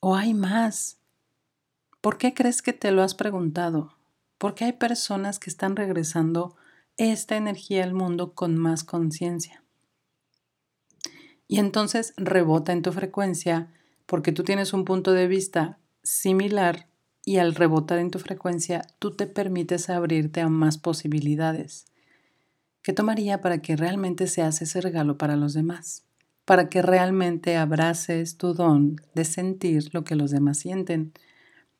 ¿O 0.00 0.16
hay 0.16 0.32
más? 0.32 0.96
¿Por 2.00 2.16
qué 2.16 2.32
crees 2.32 2.62
que 2.62 2.72
te 2.72 2.90
lo 2.90 3.02
has 3.02 3.14
preguntado? 3.14 3.98
Porque 4.38 4.64
hay 4.64 4.72
personas 4.72 5.38
que 5.38 5.50
están 5.50 5.76
regresando 5.76 6.56
esta 6.96 7.36
energía 7.36 7.84
al 7.84 7.94
mundo 7.94 8.32
con 8.32 8.56
más 8.56 8.84
conciencia. 8.84 9.62
Y 11.48 11.58
entonces 11.58 12.14
rebota 12.16 12.72
en 12.72 12.82
tu 12.82 12.92
frecuencia 12.92 13.72
porque 14.06 14.32
tú 14.32 14.44
tienes 14.44 14.72
un 14.72 14.84
punto 14.84 15.12
de 15.12 15.26
vista 15.26 15.78
similar 16.02 16.88
y 17.24 17.38
al 17.38 17.54
rebotar 17.54 17.98
en 17.98 18.10
tu 18.10 18.18
frecuencia 18.18 18.82
tú 18.98 19.10
te 19.10 19.26
permites 19.26 19.90
abrirte 19.90 20.40
a 20.40 20.48
más 20.48 20.78
posibilidades. 20.78 21.86
¿Qué 22.82 22.92
tomaría 22.92 23.40
para 23.40 23.58
que 23.58 23.76
realmente 23.76 24.28
seas 24.28 24.62
ese 24.62 24.80
regalo 24.80 25.18
para 25.18 25.36
los 25.36 25.54
demás? 25.54 26.04
Para 26.44 26.68
que 26.68 26.82
realmente 26.82 27.56
abraces 27.56 28.36
tu 28.38 28.54
don 28.54 28.96
de 29.14 29.24
sentir 29.24 29.92
lo 29.92 30.04
que 30.04 30.14
los 30.14 30.30
demás 30.30 30.58
sienten, 30.58 31.12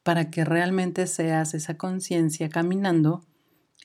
para 0.03 0.31
que 0.31 0.45
realmente 0.45 1.07
seas 1.07 1.55
esa 1.55 1.77
conciencia 1.77 2.49
caminando, 2.49 3.25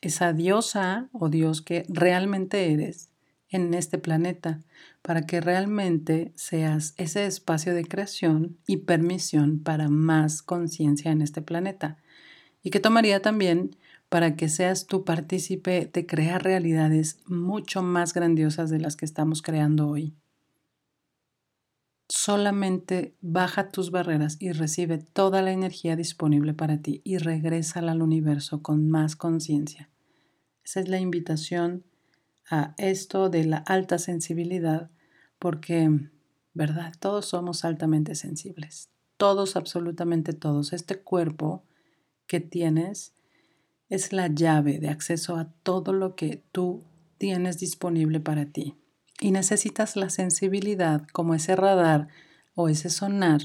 esa 0.01 0.33
diosa 0.33 1.09
o 1.13 1.29
Dios 1.29 1.61
que 1.61 1.85
realmente 1.87 2.73
eres 2.73 3.11
en 3.49 3.73
este 3.73 3.97
planeta, 3.97 4.61
para 5.01 5.23
que 5.23 5.41
realmente 5.41 6.31
seas 6.35 6.93
ese 6.97 7.25
espacio 7.25 7.73
de 7.75 7.85
creación 7.85 8.57
y 8.65 8.77
permisión 8.77 9.59
para 9.59 9.89
más 9.89 10.41
conciencia 10.41 11.11
en 11.11 11.21
este 11.21 11.41
planeta. 11.41 11.97
Y 12.63 12.69
que 12.69 12.79
tomaría 12.79 13.21
también 13.21 13.75
para 14.07 14.35
que 14.35 14.49
seas 14.49 14.87
tu 14.87 15.03
partícipe 15.03 15.89
de 15.91 16.05
crear 16.05 16.43
realidades 16.43 17.19
mucho 17.25 17.81
más 17.83 18.13
grandiosas 18.13 18.69
de 18.69 18.79
las 18.79 18.95
que 18.95 19.05
estamos 19.05 19.41
creando 19.41 19.89
hoy. 19.89 20.15
Solamente 22.07 23.15
baja 23.21 23.69
tus 23.69 23.89
barreras 23.89 24.35
y 24.39 24.51
recibe 24.51 24.97
toda 24.97 25.41
la 25.41 25.53
energía 25.53 25.95
disponible 25.95 26.53
para 26.53 26.81
ti 26.81 27.01
y 27.05 27.19
regresa 27.19 27.79
al 27.79 28.01
universo 28.01 28.61
con 28.61 28.89
más 28.89 29.15
conciencia. 29.15 29.90
Esa 30.63 30.79
es 30.79 30.87
la 30.87 30.99
invitación 30.99 31.83
a 32.49 32.75
esto 32.77 33.29
de 33.29 33.45
la 33.45 33.57
alta 33.57 33.97
sensibilidad, 33.97 34.91
porque, 35.39 35.89
¿verdad? 36.53 36.93
Todos 36.99 37.25
somos 37.25 37.65
altamente 37.65 38.15
sensibles. 38.15 38.89
Todos, 39.17 39.55
absolutamente 39.55 40.33
todos. 40.33 40.73
Este 40.73 40.99
cuerpo 40.99 41.63
que 42.27 42.39
tienes 42.39 43.13
es 43.89 44.13
la 44.13 44.27
llave 44.27 44.79
de 44.79 44.89
acceso 44.89 45.35
a 45.35 45.51
todo 45.63 45.93
lo 45.93 46.15
que 46.15 46.43
tú 46.51 46.83
tienes 47.17 47.59
disponible 47.59 48.19
para 48.19 48.45
ti. 48.45 48.75
Y 49.19 49.31
necesitas 49.31 49.95
la 49.95 50.09
sensibilidad 50.09 51.05
como 51.11 51.35
ese 51.35 51.55
radar 51.55 52.07
o 52.55 52.69
ese 52.69 52.89
sonar 52.89 53.41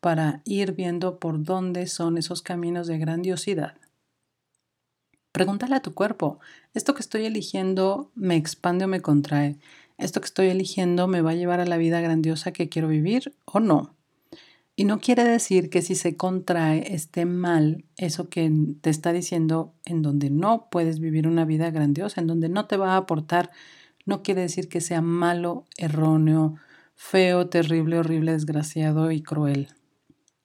para 0.00 0.42
ir 0.44 0.72
viendo 0.72 1.18
por 1.18 1.42
dónde 1.44 1.86
son 1.86 2.18
esos 2.18 2.42
caminos 2.42 2.86
de 2.86 2.98
grandiosidad 2.98 3.76
Pregúntale 5.32 5.76
a 5.76 5.82
tu 5.82 5.94
cuerpo, 5.94 6.40
¿esto 6.74 6.94
que 6.94 7.02
estoy 7.02 7.24
eligiendo 7.24 8.10
me 8.14 8.36
expande 8.36 8.84
o 8.84 8.88
me 8.88 9.00
contrae? 9.00 9.56
¿Esto 9.96 10.20
que 10.20 10.26
estoy 10.26 10.48
eligiendo 10.48 11.06
me 11.06 11.20
va 11.20 11.30
a 11.30 11.34
llevar 11.34 11.60
a 11.60 11.66
la 11.66 11.76
vida 11.76 12.00
grandiosa 12.00 12.52
que 12.52 12.68
quiero 12.68 12.88
vivir 12.88 13.34
o 13.44 13.60
no? 13.60 13.94
Y 14.74 14.84
no 14.84 14.98
quiere 14.98 15.24
decir 15.24 15.68
que 15.68 15.82
si 15.82 15.94
se 15.94 16.16
contrae 16.16 16.94
esté 16.94 17.26
mal 17.26 17.84
eso 17.96 18.28
que 18.28 18.50
te 18.80 18.88
está 18.88 19.12
diciendo 19.12 19.74
en 19.84 20.00
donde 20.00 20.30
no 20.30 20.68
puedes 20.70 21.00
vivir 21.00 21.28
una 21.28 21.44
vida 21.44 21.70
grandiosa, 21.70 22.20
en 22.20 22.26
donde 22.26 22.48
no 22.48 22.66
te 22.66 22.78
va 22.78 22.94
a 22.94 22.96
aportar. 22.96 23.50
No 24.06 24.22
quiere 24.22 24.40
decir 24.40 24.68
que 24.68 24.80
sea 24.80 25.02
malo, 25.02 25.66
erróneo, 25.76 26.54
feo, 26.96 27.48
terrible, 27.48 27.98
horrible, 27.98 28.32
desgraciado 28.32 29.10
y 29.12 29.22
cruel. 29.22 29.68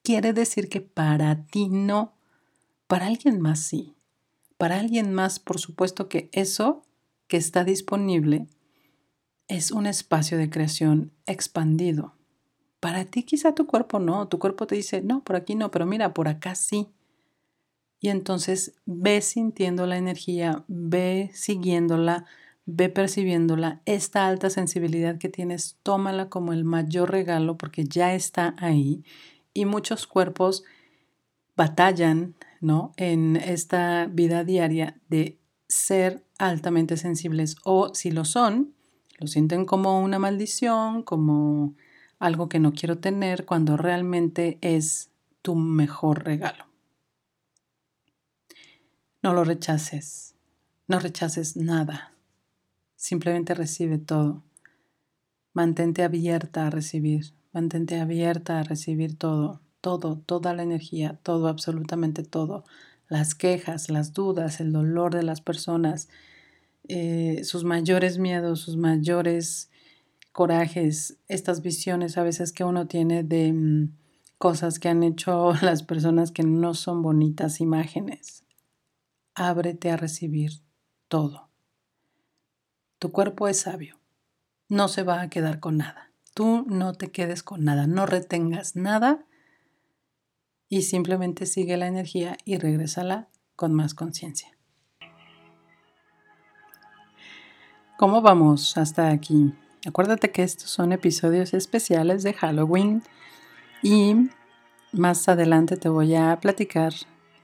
Quiere 0.04 0.34
decir 0.34 0.68
que 0.68 0.82
para 0.82 1.46
ti 1.46 1.70
no, 1.70 2.14
para 2.88 3.08
alguien 3.08 3.40
más 3.40 3.62
sí. 3.62 3.95
Para 4.58 4.80
alguien 4.80 5.14
más, 5.14 5.40
por 5.40 5.60
supuesto 5.60 6.08
que 6.08 6.30
eso 6.32 6.84
que 7.28 7.38
está 7.38 7.64
disponible 7.64 8.48
es 9.48 9.72
un 9.72 9.86
espacio 9.86 10.38
de 10.38 10.50
creación 10.50 11.12
expandido. 11.26 12.16
Para 12.80 13.06
ti 13.06 13.24
quizá 13.24 13.54
tu 13.54 13.66
cuerpo 13.66 14.00
no, 14.00 14.28
tu 14.28 14.40
cuerpo 14.40 14.68
te 14.68 14.76
dice, 14.76 15.02
no, 15.02 15.24
por 15.24 15.36
aquí 15.36 15.56
no, 15.56 15.72
pero 15.72 15.86
mira, 15.86 16.14
por 16.14 16.28
acá 16.28 16.56
sí. 16.56 16.88
Y 18.00 18.10
entonces 18.10 18.74
ve 18.86 19.22
sintiendo 19.22 19.88
la 19.88 19.98
energía, 19.98 20.64
ve 20.68 21.32
siguiéndola, 21.34 22.26
ve 22.66 22.90
percibiéndola. 22.90 23.82
Esta 23.86 24.28
alta 24.28 24.50
sensibilidad 24.50 25.18
que 25.18 25.30
tienes, 25.30 25.78
tómala 25.84 26.30
como 26.30 26.54
el 26.54 26.64
mayor 26.64 27.12
regalo 27.12 27.58
porque 27.58 27.86
ya 27.86 28.14
está 28.14 28.56
ahí. 28.60 29.04
Y 29.54 29.66
muchos 29.66 30.06
cuerpos 30.08 30.64
batallan 31.56 32.36
¿no? 32.62 32.94
En 32.98 33.36
esta 33.36 34.08
vida 34.08 34.44
diaria 34.44 35.00
de 35.10 35.40
ser 35.68 36.26
altamente 36.38 36.98
sensibles 36.98 37.58
o 37.64 37.94
si 37.94 38.12
lo 38.12 38.26
son, 38.26 38.76
lo 39.20 39.28
sienten 39.28 39.66
como 39.66 40.02
una 40.02 40.20
maldición, 40.20 41.04
como 41.04 41.76
algo 42.20 42.50
que 42.50 42.60
no 42.60 42.74
quiero 42.74 42.98
tener, 42.98 43.46
cuando 43.46 43.78
realmente 43.78 44.58
es 44.62 45.12
tu 45.42 45.56
mejor 45.56 46.26
regalo. 46.26 46.66
No 49.22 49.34
lo 49.34 49.44
rechaces, 49.44 50.36
no 50.88 51.00
rechaces 51.00 51.56
nada, 51.56 52.14
simplemente 52.96 53.54
recibe 53.54 53.98
todo. 53.98 54.44
Mantente 55.54 56.04
abierta 56.04 56.68
a 56.68 56.70
recibir, 56.70 57.34
mantente 57.54 58.00
abierta 58.00 58.60
a 58.60 58.64
recibir 58.64 59.18
todo, 59.18 59.62
todo, 59.86 60.18
toda 60.18 60.56
la 60.56 60.64
energía, 60.64 61.20
todo, 61.22 61.48
absolutamente 61.48 62.24
todo. 62.24 62.66
Las 63.08 63.36
quejas, 63.36 63.92
las 63.92 64.14
dudas, 64.14 64.60
el 64.60 64.72
dolor 64.72 65.14
de 65.14 65.22
las 65.22 65.42
personas, 65.42 66.10
eh, 66.88 67.44
sus 67.44 67.66
mayores 67.66 68.18
miedos, 68.18 68.62
sus 68.62 68.78
mayores 68.78 69.70
corajes, 70.32 71.20
estas 71.28 71.62
visiones 71.62 72.18
a 72.18 72.24
veces 72.24 72.52
que 72.52 72.64
uno 72.64 72.88
tiene 72.88 73.22
de 73.22 73.54
mm, 73.54 73.96
cosas 74.40 74.80
que 74.80 74.90
han 74.90 75.04
hecho 75.04 75.54
las 75.62 75.84
personas 75.84 76.32
que 76.32 76.42
no 76.42 76.74
son 76.74 77.04
bonitas 77.04 77.62
imágenes 77.62 78.44
ábrete 79.36 79.92
a 79.92 79.98
recibir 79.98 80.64
todo. 81.10 81.52
Tu 82.98 83.12
cuerpo 83.12 83.48
es 83.48 83.60
sabio, 83.60 84.00
no 84.68 84.88
se 84.88 85.04
va 85.04 85.22
a 85.22 85.30
quedar 85.30 85.60
con 85.60 85.78
nada. 85.78 86.12
Tú 86.34 86.66
no 86.68 86.94
te 86.94 87.12
quedes 87.12 87.44
con 87.44 87.64
nada, 87.64 87.86
no 87.86 88.08
retengas 88.08 88.76
nada 88.76 89.28
y 90.76 90.82
simplemente 90.82 91.46
sigue 91.46 91.78
la 91.78 91.88
energía 91.88 92.36
y 92.44 92.58
regrésala 92.58 93.30
con 93.56 93.74
más 93.74 93.94
conciencia. 93.94 94.50
¿Cómo 97.98 98.22
vamos 98.22 98.76
hasta 98.78 99.10
aquí? 99.10 99.54
Acuérdate 99.88 100.32
que 100.32 100.44
estos 100.44 100.70
son 100.70 100.92
episodios 100.92 101.54
especiales 101.54 102.24
de 102.24 102.34
Halloween 102.34 103.04
y 103.84 104.16
más 104.92 105.30
adelante 105.30 105.78
te 105.78 105.88
voy 105.88 106.14
a 106.14 106.38
platicar 106.42 106.92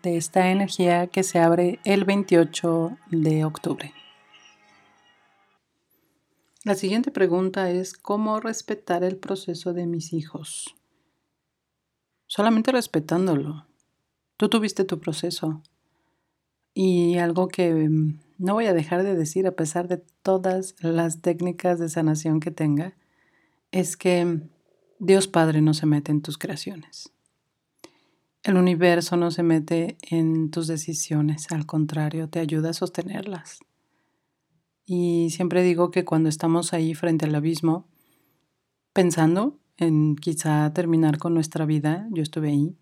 de 0.04 0.18
esta 0.18 0.50
energía 0.50 1.08
que 1.08 1.24
se 1.24 1.40
abre 1.40 1.80
el 1.86 2.04
28 2.04 2.98
de 3.12 3.46
octubre. 3.46 3.94
La 6.66 6.76
siguiente 6.76 7.12
pregunta 7.12 7.72
es, 7.72 7.94
¿cómo 7.94 8.42
respetar 8.42 9.06
el 9.06 9.16
proceso 9.16 9.72
de 9.72 9.88
mis 9.88 10.12
hijos? 10.12 10.76
Solamente 12.32 12.72
respetándolo. 12.72 13.68
Tú 14.38 14.48
tuviste 14.48 14.86
tu 14.86 15.02
proceso. 15.02 15.62
Y 16.74 17.18
algo 17.18 17.50
que 17.50 17.74
mm, 17.74 18.22
no 18.38 18.54
voy 18.54 18.68
a 18.68 18.74
dejar 18.74 19.04
de 19.04 19.18
decir 19.18 19.46
a 19.48 19.52
pesar 19.52 19.90
de 19.90 19.98
todas 19.98 20.76
las 20.80 21.22
técnicas 21.22 21.78
de 21.78 21.90
sanación 21.90 22.40
que 22.40 22.50
tenga, 22.50 22.96
es 23.72 23.98
que 23.98 24.40
Dios 24.98 25.28
Padre 25.28 25.62
no 25.62 25.74
se 25.74 25.86
mete 25.86 26.14
en 26.14 26.22
tus 26.22 26.38
creaciones. 26.38 27.12
El 28.44 28.56
universo 28.56 29.18
no 29.18 29.30
se 29.30 29.44
mete 29.44 29.98
en 30.04 30.52
tus 30.52 30.68
decisiones, 30.68 31.52
al 31.52 31.66
contrario, 31.66 32.30
te 32.30 32.40
ayuda 32.40 32.70
a 32.70 32.74
sostenerlas. 32.74 33.60
Y 34.86 35.32
siempre 35.32 35.64
digo 35.64 35.92
que 35.92 36.06
cuando 36.06 36.30
estamos 36.30 36.72
ahí 36.72 36.94
frente 36.94 37.26
al 37.26 37.36
abismo, 37.36 37.90
pensando 38.94 39.61
en 39.82 40.16
quizá 40.16 40.72
terminar 40.74 41.18
con 41.18 41.34
nuestra 41.34 41.66
vida, 41.66 42.08
yo 42.12 42.24
estuve 42.24 42.50
ahí, 42.50 42.78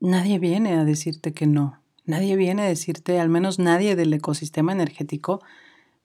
nadie 0.00 0.38
viene 0.38 0.74
a 0.74 0.84
decirte 0.84 1.32
que 1.32 1.46
no, 1.46 1.82
nadie 2.04 2.36
viene 2.36 2.62
a 2.62 2.66
decirte, 2.66 3.20
al 3.20 3.28
menos 3.28 3.58
nadie 3.58 3.96
del 3.96 4.12
ecosistema 4.12 4.72
energético, 4.72 5.42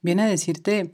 viene 0.01 0.23
a 0.23 0.27
decirte, 0.27 0.91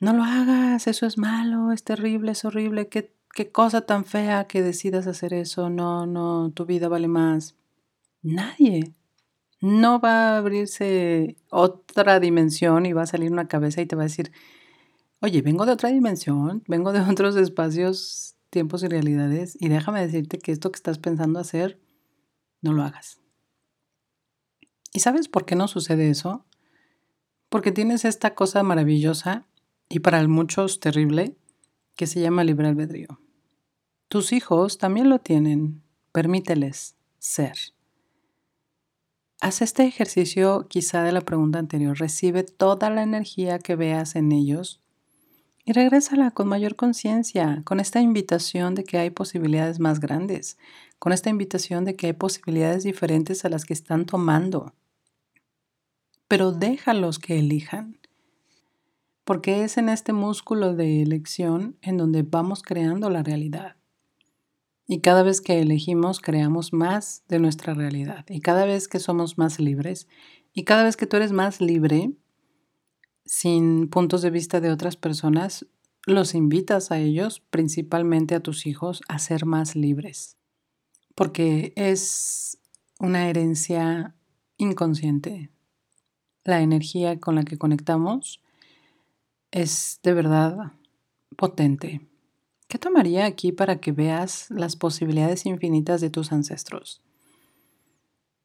no 0.00 0.12
lo 0.12 0.22
hagas, 0.22 0.86
eso 0.86 1.06
es 1.06 1.18
malo, 1.18 1.72
es 1.72 1.84
terrible, 1.84 2.32
es 2.32 2.44
horrible, 2.44 2.88
¿qué 2.88 3.14
qué 3.34 3.50
cosa 3.50 3.82
tan 3.82 4.04
fea 4.04 4.46
que 4.46 4.62
decidas 4.62 5.06
hacer 5.06 5.34
eso, 5.34 5.68
no, 5.68 6.06
no, 6.06 6.52
tu 6.54 6.64
vida 6.64 6.88
vale 6.88 7.08
más. 7.08 7.56
Nadie. 8.22 8.94
No 9.60 10.00
va 10.00 10.34
a 10.34 10.38
abrirse 10.38 11.36
otra 11.50 12.20
dimensión 12.20 12.86
y 12.86 12.92
va 12.92 13.02
a 13.02 13.06
salir 13.06 13.32
una 13.32 13.48
cabeza 13.48 13.82
y 13.82 13.86
te 13.86 13.96
va 13.96 14.02
a 14.02 14.06
decir, 14.06 14.32
oye, 15.24 15.40
vengo 15.40 15.64
de 15.64 15.72
otra 15.72 15.88
dimensión, 15.88 16.62
vengo 16.68 16.92
de 16.92 17.00
otros 17.10 17.34
espacios, 17.36 18.36
tiempos 18.50 18.82
y 18.82 18.88
realidades 18.88 19.56
y 19.58 19.68
déjame 19.68 20.00
decirte 20.00 20.38
que 20.38 20.52
esto 20.52 20.70
que 20.70 20.76
estás 20.76 20.98
pensando 20.98 21.40
hacer, 21.40 21.80
no 22.60 22.72
lo 22.72 22.82
hagas. 22.82 23.20
¿Y 24.92 25.00
sabes 25.00 25.28
por 25.28 25.46
qué 25.46 25.56
no 25.56 25.66
sucede 25.66 26.10
eso? 26.10 26.44
Porque 27.48 27.72
tienes 27.72 28.04
esta 28.04 28.34
cosa 28.34 28.62
maravillosa 28.62 29.46
y 29.88 30.00
para 30.00 30.26
muchos 30.28 30.78
terrible 30.78 31.36
que 31.96 32.06
se 32.06 32.20
llama 32.20 32.44
libre 32.44 32.68
albedrío. 32.68 33.20
Tus 34.08 34.32
hijos 34.32 34.78
también 34.78 35.08
lo 35.08 35.20
tienen. 35.20 35.82
Permíteles 36.12 36.96
ser. 37.18 37.56
Haz 39.40 39.62
este 39.62 39.84
ejercicio 39.84 40.68
quizá 40.68 41.02
de 41.02 41.12
la 41.12 41.22
pregunta 41.22 41.58
anterior. 41.58 41.98
Recibe 41.98 42.44
toda 42.44 42.90
la 42.90 43.02
energía 43.02 43.58
que 43.58 43.74
veas 43.74 44.14
en 44.16 44.30
ellos 44.30 44.83
y 45.64 45.72
regrésala 45.72 46.30
con 46.30 46.48
mayor 46.48 46.76
conciencia, 46.76 47.62
con 47.64 47.80
esta 47.80 48.00
invitación 48.00 48.74
de 48.74 48.84
que 48.84 48.98
hay 48.98 49.10
posibilidades 49.10 49.80
más 49.80 49.98
grandes, 49.98 50.58
con 50.98 51.12
esta 51.12 51.30
invitación 51.30 51.84
de 51.84 51.96
que 51.96 52.08
hay 52.08 52.12
posibilidades 52.12 52.84
diferentes 52.84 53.44
a 53.44 53.48
las 53.48 53.64
que 53.64 53.72
están 53.72 54.04
tomando. 54.04 54.74
Pero 56.28 56.52
déjalos 56.52 57.18
que 57.18 57.38
elijan, 57.38 57.98
porque 59.24 59.64
es 59.64 59.78
en 59.78 59.88
este 59.88 60.12
músculo 60.12 60.74
de 60.74 61.02
elección 61.02 61.76
en 61.80 61.96
donde 61.96 62.22
vamos 62.22 62.62
creando 62.62 63.08
la 63.08 63.22
realidad. 63.22 63.76
Y 64.86 65.00
cada 65.00 65.22
vez 65.22 65.40
que 65.40 65.60
elegimos, 65.60 66.20
creamos 66.20 66.74
más 66.74 67.24
de 67.28 67.38
nuestra 67.38 67.72
realidad. 67.72 68.26
Y 68.28 68.40
cada 68.40 68.66
vez 68.66 68.86
que 68.86 68.98
somos 68.98 69.38
más 69.38 69.58
libres, 69.58 70.08
y 70.52 70.64
cada 70.64 70.84
vez 70.84 70.96
que 70.96 71.06
tú 71.06 71.16
eres 71.16 71.32
más 71.32 71.62
libre, 71.62 72.12
sin 73.24 73.88
puntos 73.88 74.22
de 74.22 74.30
vista 74.30 74.60
de 74.60 74.70
otras 74.70 74.96
personas, 74.96 75.66
los 76.06 76.34
invitas 76.34 76.90
a 76.90 76.98
ellos, 76.98 77.40
principalmente 77.50 78.34
a 78.34 78.40
tus 78.40 78.66
hijos, 78.66 79.02
a 79.08 79.18
ser 79.18 79.46
más 79.46 79.74
libres. 79.74 80.36
Porque 81.14 81.72
es 81.76 82.58
una 82.98 83.28
herencia 83.28 84.14
inconsciente. 84.58 85.50
La 86.44 86.60
energía 86.60 87.18
con 87.18 87.36
la 87.36 87.44
que 87.44 87.56
conectamos 87.56 88.42
es 89.50 90.00
de 90.02 90.12
verdad 90.12 90.72
potente. 91.36 92.06
¿Qué 92.68 92.78
tomaría 92.78 93.24
aquí 93.24 93.52
para 93.52 93.80
que 93.80 93.92
veas 93.92 94.50
las 94.50 94.76
posibilidades 94.76 95.46
infinitas 95.46 96.00
de 96.00 96.10
tus 96.10 96.32
ancestros? 96.32 97.02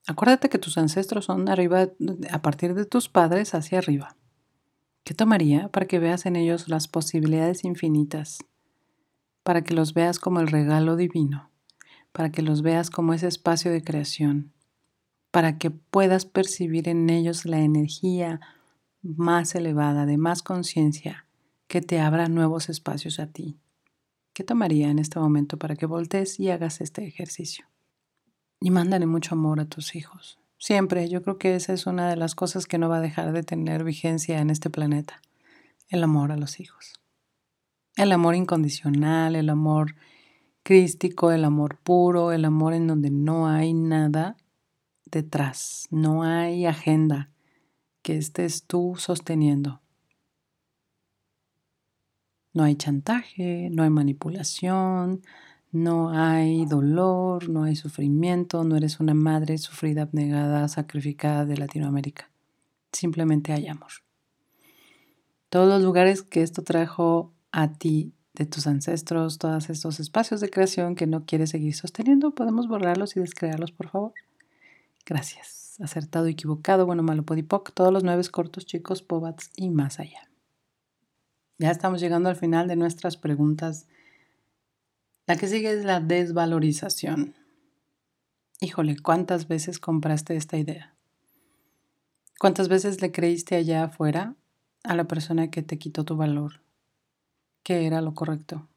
Acuérdate 0.08 0.50
que 0.50 0.60
tus 0.60 0.78
ancestros 0.78 1.26
son 1.26 1.50
arriba, 1.50 1.90
a 2.32 2.42
partir 2.42 2.74
de 2.74 2.86
tus 2.86 3.10
padres 3.10 3.54
hacia 3.54 3.80
arriba. 3.80 4.16
¿Qué 5.10 5.16
tomaría 5.16 5.70
para 5.70 5.88
que 5.88 5.98
veas 5.98 6.28
en 6.28 6.36
ellos 6.36 6.70
las 6.70 6.88
posibilidades 6.88 7.64
infinitas? 7.64 8.46
Para 9.42 9.64
que 9.64 9.74
los 9.74 9.96
veas 9.96 10.20
como 10.20 10.40
el 10.40 10.48
regalo 10.48 10.98
divino, 10.98 11.50
para 12.12 12.32
que 12.32 12.44
los 12.44 12.62
veas 12.62 12.92
como 12.92 13.16
ese 13.16 13.26
espacio 13.28 13.72
de 13.72 13.84
creación, 13.84 14.54
para 15.32 15.58
que 15.58 15.72
puedas 15.72 16.26
percibir 16.26 16.88
en 16.88 17.10
ellos 17.10 17.46
la 17.46 17.58
energía 17.58 18.40
más 19.02 19.56
elevada, 19.56 20.06
de 20.06 20.18
más 20.18 20.44
conciencia, 20.44 21.26
que 21.68 21.82
te 21.82 22.00
abra 22.00 22.28
nuevos 22.28 22.70
espacios 22.70 23.20
a 23.20 23.26
ti. 23.26 23.58
¿Qué 24.34 24.44
tomaría 24.44 24.92
en 24.92 25.00
este 25.00 25.20
momento 25.20 25.58
para 25.58 25.76
que 25.76 25.88
voltees 25.88 26.40
y 26.40 26.52
hagas 26.52 26.82
este 26.82 27.04
ejercicio? 27.04 27.66
Y 28.62 28.70
mándale 28.70 29.08
mucho 29.08 29.34
amor 29.34 29.60
a 29.60 29.66
tus 29.66 29.96
hijos. 29.96 30.40
Siempre, 30.60 31.08
yo 31.08 31.22
creo 31.22 31.38
que 31.38 31.56
esa 31.56 31.72
es 31.72 31.88
una 31.88 32.10
de 32.10 32.18
las 32.18 32.36
cosas 32.36 32.68
que 32.68 32.78
no 32.78 32.90
va 32.90 32.98
a 32.98 33.02
dejar 33.02 33.32
de 33.32 33.44
tener 33.44 33.86
vigencia 33.86 34.40
en 34.40 34.50
este 34.50 34.70
planeta. 34.70 35.22
El 35.88 36.04
amor 36.04 36.34
a 36.34 36.38
los 36.38 36.60
hijos. 36.60 37.00
El 37.96 38.12
amor 38.12 38.36
incondicional, 38.36 39.38
el 39.38 39.50
amor 39.50 39.96
crístico, 40.64 41.32
el 41.32 41.46
amor 41.46 41.80
puro, 41.80 42.34
el 42.34 42.44
amor 42.44 42.74
en 42.74 42.88
donde 42.88 43.10
no 43.10 43.48
hay 43.48 43.74
nada 43.74 44.36
detrás, 45.06 45.88
no 45.92 46.24
hay 46.24 46.66
agenda 46.66 47.32
que 48.02 48.18
estés 48.18 48.66
tú 48.66 48.96
sosteniendo. 48.98 49.82
No 52.54 52.64
hay 52.64 52.76
chantaje, 52.76 53.70
no 53.72 53.84
hay 53.84 53.90
manipulación, 53.90 55.22
no 55.72 56.10
hay 56.10 56.66
dolor, 56.66 57.50
no 57.50 57.64
hay 57.64 57.76
sufrimiento, 57.76 58.64
no 58.64 58.76
eres 58.76 59.00
una 59.00 59.14
madre 59.14 59.58
sufrida, 59.58 60.04
abnegada, 60.04 60.68
sacrificada 60.68 61.46
de 61.46 61.58
Latinoamérica. 61.58 62.30
Simplemente 62.92 63.54
hay 63.54 63.68
amor. 63.68 63.92
Todos 65.50 65.68
los 65.68 65.84
lugares 65.84 66.24
que 66.24 66.42
esto 66.42 66.64
trajo 66.64 67.34
a 67.52 67.74
ti 67.74 68.14
de 68.34 68.46
tus 68.46 68.68
ancestros, 68.68 69.38
todos 69.38 69.70
estos 69.70 70.00
espacios 70.00 70.42
de 70.42 70.50
creación 70.50 70.96
que 70.96 71.08
no 71.08 71.26
quieres 71.26 71.50
seguir 71.50 71.76
sosteniendo, 71.76 72.32
podemos 72.32 72.68
borrarlos 72.68 73.16
y 73.16 73.20
descrearlos, 73.20 73.72
por 73.72 73.90
favor. 73.90 74.14
Gracias. 75.06 75.78
Acertado, 75.82 76.28
equivocado, 76.28 76.86
bueno, 76.86 77.04
malo, 77.04 77.24
podipoc, 77.24 77.72
todos 77.74 77.94
los 77.94 78.04
nueve 78.04 78.24
cortos, 78.32 78.66
chicos, 78.66 79.02
pobats 79.02 79.50
y 79.56 79.70
más 79.70 80.00
allá. 80.00 80.30
Ya 81.58 81.72
estamos 81.72 82.00
llegando 82.00 82.30
al 82.30 82.36
final 82.36 82.68
de 82.68 82.76
nuestras 82.76 83.18
preguntas 83.18 83.88
La 85.30 85.38
que 85.38 85.48
sigue 85.48 85.72
es 85.72 85.86
la 85.86 86.00
desvalorización. 86.00 87.36
Híjole, 88.62 88.98
¿cuántas 88.98 89.48
veces 89.48 89.78
compraste 89.78 90.36
esta 90.36 90.58
idea? 90.58 90.96
¿Cuántas 92.40 92.68
veces 92.68 93.00
le 93.04 93.12
creíste 93.12 93.56
allá 93.56 93.84
afuera 93.84 94.36
a 94.84 94.96
la 94.96 95.04
persona 95.04 95.52
que 95.52 95.62
te 95.62 95.78
quitó 95.78 96.04
tu 96.04 96.16
valor? 96.16 96.64
Que 97.62 97.86
era 97.86 98.02
lo 98.02 98.16
correcto. 98.16 98.68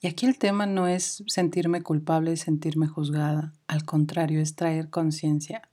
Y 0.00 0.06
aquí 0.06 0.24
el 0.24 0.38
tema 0.38 0.64
no 0.64 0.88
es 0.88 1.22
sentirme 1.26 1.82
culpable 1.82 2.32
y 2.32 2.38
sentirme 2.38 2.86
juzgada, 2.86 3.52
al 3.66 3.84
contrario, 3.84 4.40
es 4.40 4.56
traer 4.56 4.88
conciencia. 4.88 5.68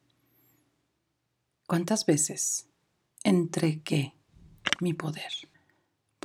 ¿Cuántas 1.66 2.06
veces 2.06 2.68
entregué 3.24 4.16
mi 4.82 4.94
poder? 4.94 5.32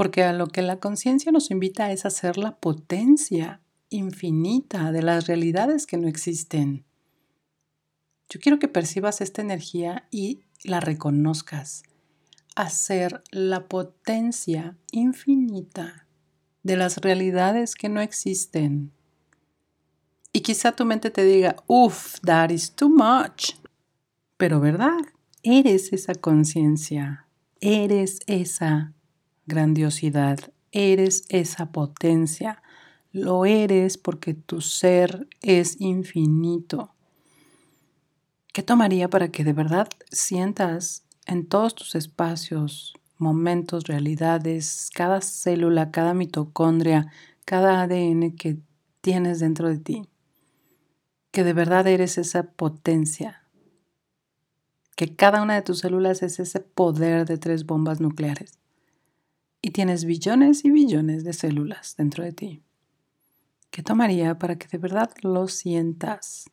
Porque 0.00 0.24
a 0.24 0.32
lo 0.32 0.46
que 0.46 0.62
la 0.62 0.80
conciencia 0.80 1.30
nos 1.30 1.50
invita 1.50 1.92
es 1.92 2.06
a 2.06 2.10
ser 2.10 2.38
la 2.38 2.56
potencia 2.56 3.60
infinita 3.90 4.92
de 4.92 5.02
las 5.02 5.26
realidades 5.26 5.86
que 5.86 5.98
no 5.98 6.08
existen. 6.08 6.86
Yo 8.30 8.40
quiero 8.40 8.58
que 8.58 8.66
percibas 8.66 9.20
esta 9.20 9.42
energía 9.42 10.08
y 10.10 10.40
la 10.64 10.80
reconozcas. 10.80 11.82
Hacer 12.56 13.22
la 13.30 13.68
potencia 13.68 14.78
infinita 14.90 16.06
de 16.62 16.78
las 16.78 16.96
realidades 16.96 17.74
que 17.74 17.90
no 17.90 18.00
existen. 18.00 18.92
Y 20.32 20.40
quizá 20.40 20.72
tu 20.72 20.86
mente 20.86 21.10
te 21.10 21.24
diga, 21.24 21.56
uff, 21.66 22.18
that 22.20 22.48
is 22.48 22.74
too 22.74 22.88
much. 22.88 23.50
Pero 24.38 24.60
¿verdad? 24.60 24.96
Eres 25.42 25.92
esa 25.92 26.14
conciencia, 26.14 27.26
eres 27.60 28.20
esa 28.26 28.94
grandiosidad, 29.50 30.38
eres 30.72 31.26
esa 31.28 31.70
potencia. 31.72 32.62
Lo 33.12 33.44
eres 33.44 33.98
porque 33.98 34.32
tu 34.32 34.62
ser 34.62 35.28
es 35.42 35.78
infinito. 35.80 36.94
¿Qué 38.54 38.62
tomaría 38.62 39.10
para 39.10 39.28
que 39.28 39.44
de 39.44 39.52
verdad 39.52 39.88
sientas 40.10 41.04
en 41.26 41.46
todos 41.46 41.74
tus 41.74 41.94
espacios 41.94 42.94
momentos, 43.20 43.84
realidades, 43.84 44.90
cada 44.94 45.20
célula, 45.20 45.90
cada 45.90 46.14
mitocondria, 46.14 47.12
cada 47.44 47.82
ADN 47.82 48.34
que 48.36 48.58
tienes 49.00 49.40
dentro 49.40 49.68
de 49.68 49.78
ti. 49.78 50.08
Que 51.30 51.44
de 51.44 51.52
verdad 51.52 51.86
eres 51.86 52.18
esa 52.18 52.44
potencia. 52.44 53.44
Que 54.96 55.14
cada 55.14 55.42
una 55.42 55.54
de 55.54 55.62
tus 55.62 55.78
células 55.80 56.22
es 56.22 56.40
ese 56.40 56.60
poder 56.60 57.26
de 57.26 57.38
tres 57.38 57.64
bombas 57.64 58.00
nucleares. 58.00 58.58
Y 59.62 59.70
tienes 59.72 60.04
billones 60.04 60.64
y 60.64 60.70
billones 60.70 61.24
de 61.24 61.32
células 61.32 61.96
dentro 61.96 62.24
de 62.24 62.32
ti. 62.32 62.62
¿Qué 63.70 63.82
tomaría 63.82 64.38
para 64.38 64.56
que 64.56 64.66
de 64.68 64.78
verdad 64.78 65.10
lo 65.22 65.46
sientas? 65.48 66.50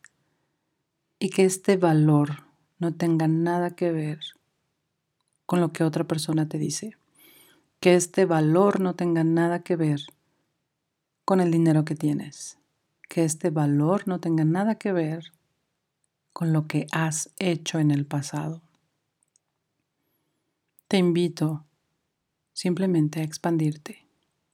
Y 1.20 1.30
que 1.30 1.46
este 1.46 1.78
valor 1.78 2.44
no 2.80 2.94
tenga 2.94 3.28
nada 3.28 3.72
que 3.72 3.92
ver 3.92 4.20
con 5.46 5.62
lo 5.62 5.72
que 5.72 5.84
otra 5.84 6.04
persona 6.04 6.48
te 6.48 6.58
dice. 6.58 6.98
Que 7.80 7.96
este 7.96 8.26
valor 8.26 8.80
no 8.80 8.96
tenga 8.96 9.24
nada 9.24 9.64
que 9.64 9.76
ver 9.76 10.02
con 11.26 11.42
el 11.42 11.52
dinero 11.52 11.86
que 11.86 11.96
tienes. 11.96 12.60
Que 13.10 13.24
este 13.24 13.50
valor 13.50 14.08
no 14.08 14.20
tenga 14.20 14.44
nada 14.44 14.76
que 14.76 14.92
ver 14.92 15.32
con 16.34 16.54
lo 16.54 16.68
que 16.68 16.86
has 16.92 17.32
hecho 17.40 17.80
en 17.80 17.90
el 17.90 18.06
pasado. 18.06 18.62
Te 20.88 20.98
invito 20.98 21.66
simplemente 22.58 23.22
expandirte. 23.22 24.08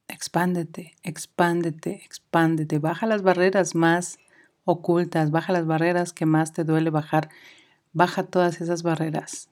Expándete, 0.10 0.94
expándete, 1.04 2.04
expándete. 2.04 2.78
Baja 2.80 3.08
las 3.08 3.22
barreras 3.22 3.76
más 3.76 4.18
ocultas, 4.66 5.32
baja 5.32 5.54
las 5.54 5.66
barreras 5.66 6.12
que 6.12 6.26
más 6.26 6.52
te 6.52 6.66
duele 6.66 6.90
bajar. 6.90 7.30
Baja 7.94 8.24
todas 8.24 8.60
esas 8.60 8.84
barreras 8.84 9.50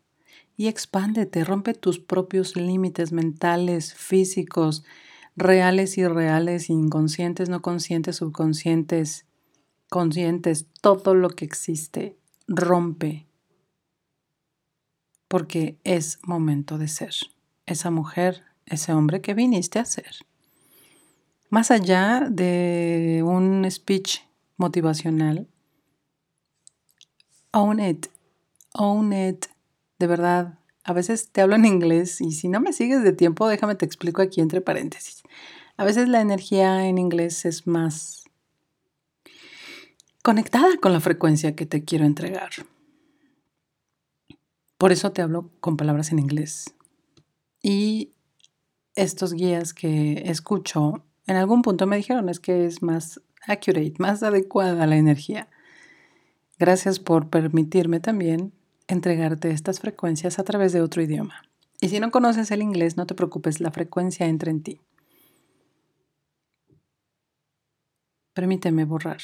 y 0.58 0.68
expándete, 0.68 1.46
rompe 1.46 1.74
tus 1.74 2.00
propios 2.00 2.58
límites 2.58 3.14
mentales, 3.14 3.94
físicos, 3.94 4.84
reales, 5.38 5.98
irreales, 5.98 6.70
inconscientes, 6.70 7.48
no 7.48 7.62
conscientes, 7.62 8.18
subconscientes, 8.18 9.28
conscientes, 9.90 10.66
todo 10.82 11.16
lo 11.16 11.30
que 11.30 11.46
existe, 11.46 12.18
rompe. 12.50 13.28
Porque 15.30 15.78
es 15.86 16.20
momento 16.24 16.78
de 16.78 16.90
ser 16.90 17.14
esa 17.66 17.92
mujer, 17.92 18.44
ese 18.66 18.94
hombre 18.94 19.22
que 19.22 19.34
viniste 19.34 19.80
a 19.80 19.86
ser. 19.86 20.26
Más 21.50 21.72
allá 21.72 22.28
de 22.30 23.24
un 23.26 23.70
speech 23.70 24.22
motivacional, 24.58 25.48
own 27.52 27.80
it, 27.80 28.08
own 28.74 29.12
it, 29.14 29.48
de 30.00 30.08
verdad, 30.08 30.60
a 30.84 30.94
veces 30.94 31.30
te 31.30 31.42
hablo 31.42 31.56
en 31.56 31.66
inglés 31.66 32.22
y 32.22 32.32
si 32.32 32.48
no 32.48 32.60
me 32.60 32.74
sigues 32.74 33.04
de 33.04 33.14
tiempo, 33.14 33.48
déjame 33.48 33.76
te 33.76 33.86
explico 33.86 34.22
aquí 34.22 34.42
entre 34.42 34.62
paréntesis. 34.62 35.24
A 35.78 35.84
veces 35.84 36.08
la 36.10 36.22
energía 36.22 36.88
en 36.88 36.98
inglés 36.98 37.46
es 37.46 37.68
más 37.68 38.26
conectada 40.24 40.78
con 40.78 40.94
la 40.94 41.00
frecuencia 41.00 41.56
que 41.56 41.66
te 41.66 41.84
quiero 41.84 42.06
entregar. 42.06 42.52
Por 44.78 44.92
eso 44.92 45.12
te 45.12 45.22
hablo 45.22 45.52
con 45.60 45.78
palabras 45.78 46.12
en 46.12 46.20
inglés. 46.20 46.74
Y 47.62 48.12
estos 48.96 49.34
guías 49.34 49.74
que 49.74 50.24
escucho 50.26 51.04
en 51.28 51.36
algún 51.36 51.62
punto 51.62 51.88
me 51.88 51.98
dijeron 51.98 52.30
es 52.30 52.40
que 52.40 52.66
es 52.66 52.82
más 52.82 53.22
accurate, 53.48 53.94
más 54.00 54.24
adecuada 54.24 54.88
la 54.88 54.98
energía. 54.98 55.48
Gracias 56.58 57.00
por 57.00 57.30
permitirme 57.30 58.00
también 58.00 58.54
entregarte 58.88 59.52
estas 59.52 59.80
frecuencias 59.80 60.40
a 60.40 60.44
través 60.44 60.74
de 60.74 60.82
otro 60.82 61.02
idioma. 61.02 61.44
Y 61.80 61.90
si 61.90 62.00
no 62.00 62.12
conoces 62.12 62.52
el 62.52 62.62
inglés, 62.62 62.98
no 62.98 63.08
te 63.08 63.16
preocupes, 63.16 63.60
la 63.60 63.72
frecuencia 63.72 64.28
entra 64.28 64.52
en 64.52 64.62
ti. 64.62 64.82
Permíteme 68.34 68.86
borrar, 68.86 69.22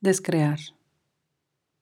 descrear 0.00 0.58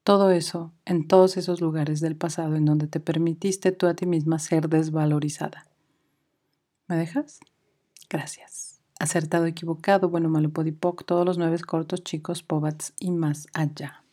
todo 0.06 0.30
eso 0.30 0.72
en 0.84 1.08
todos 1.08 1.36
esos 1.36 1.60
lugares 1.60 2.00
del 2.00 2.14
pasado 2.14 2.54
en 2.54 2.64
donde 2.64 2.86
te 2.86 3.00
permitiste 3.00 3.72
tú 3.72 3.88
a 3.88 3.94
ti 3.94 4.06
misma 4.06 4.38
ser 4.38 4.68
desvalorizada. 4.68 5.66
¿Me 6.86 6.94
dejas? 6.94 7.40
Gracias. 8.08 8.80
Acertado, 9.00 9.46
equivocado, 9.46 10.08
bueno, 10.08 10.28
malo, 10.28 10.50
podipoc, 10.50 11.04
todos 11.04 11.26
los 11.26 11.38
nueve 11.38 11.58
cortos, 11.58 12.04
chicos, 12.04 12.44
pobats 12.44 12.94
y 13.00 13.10
más 13.10 13.48
allá. 13.52 14.04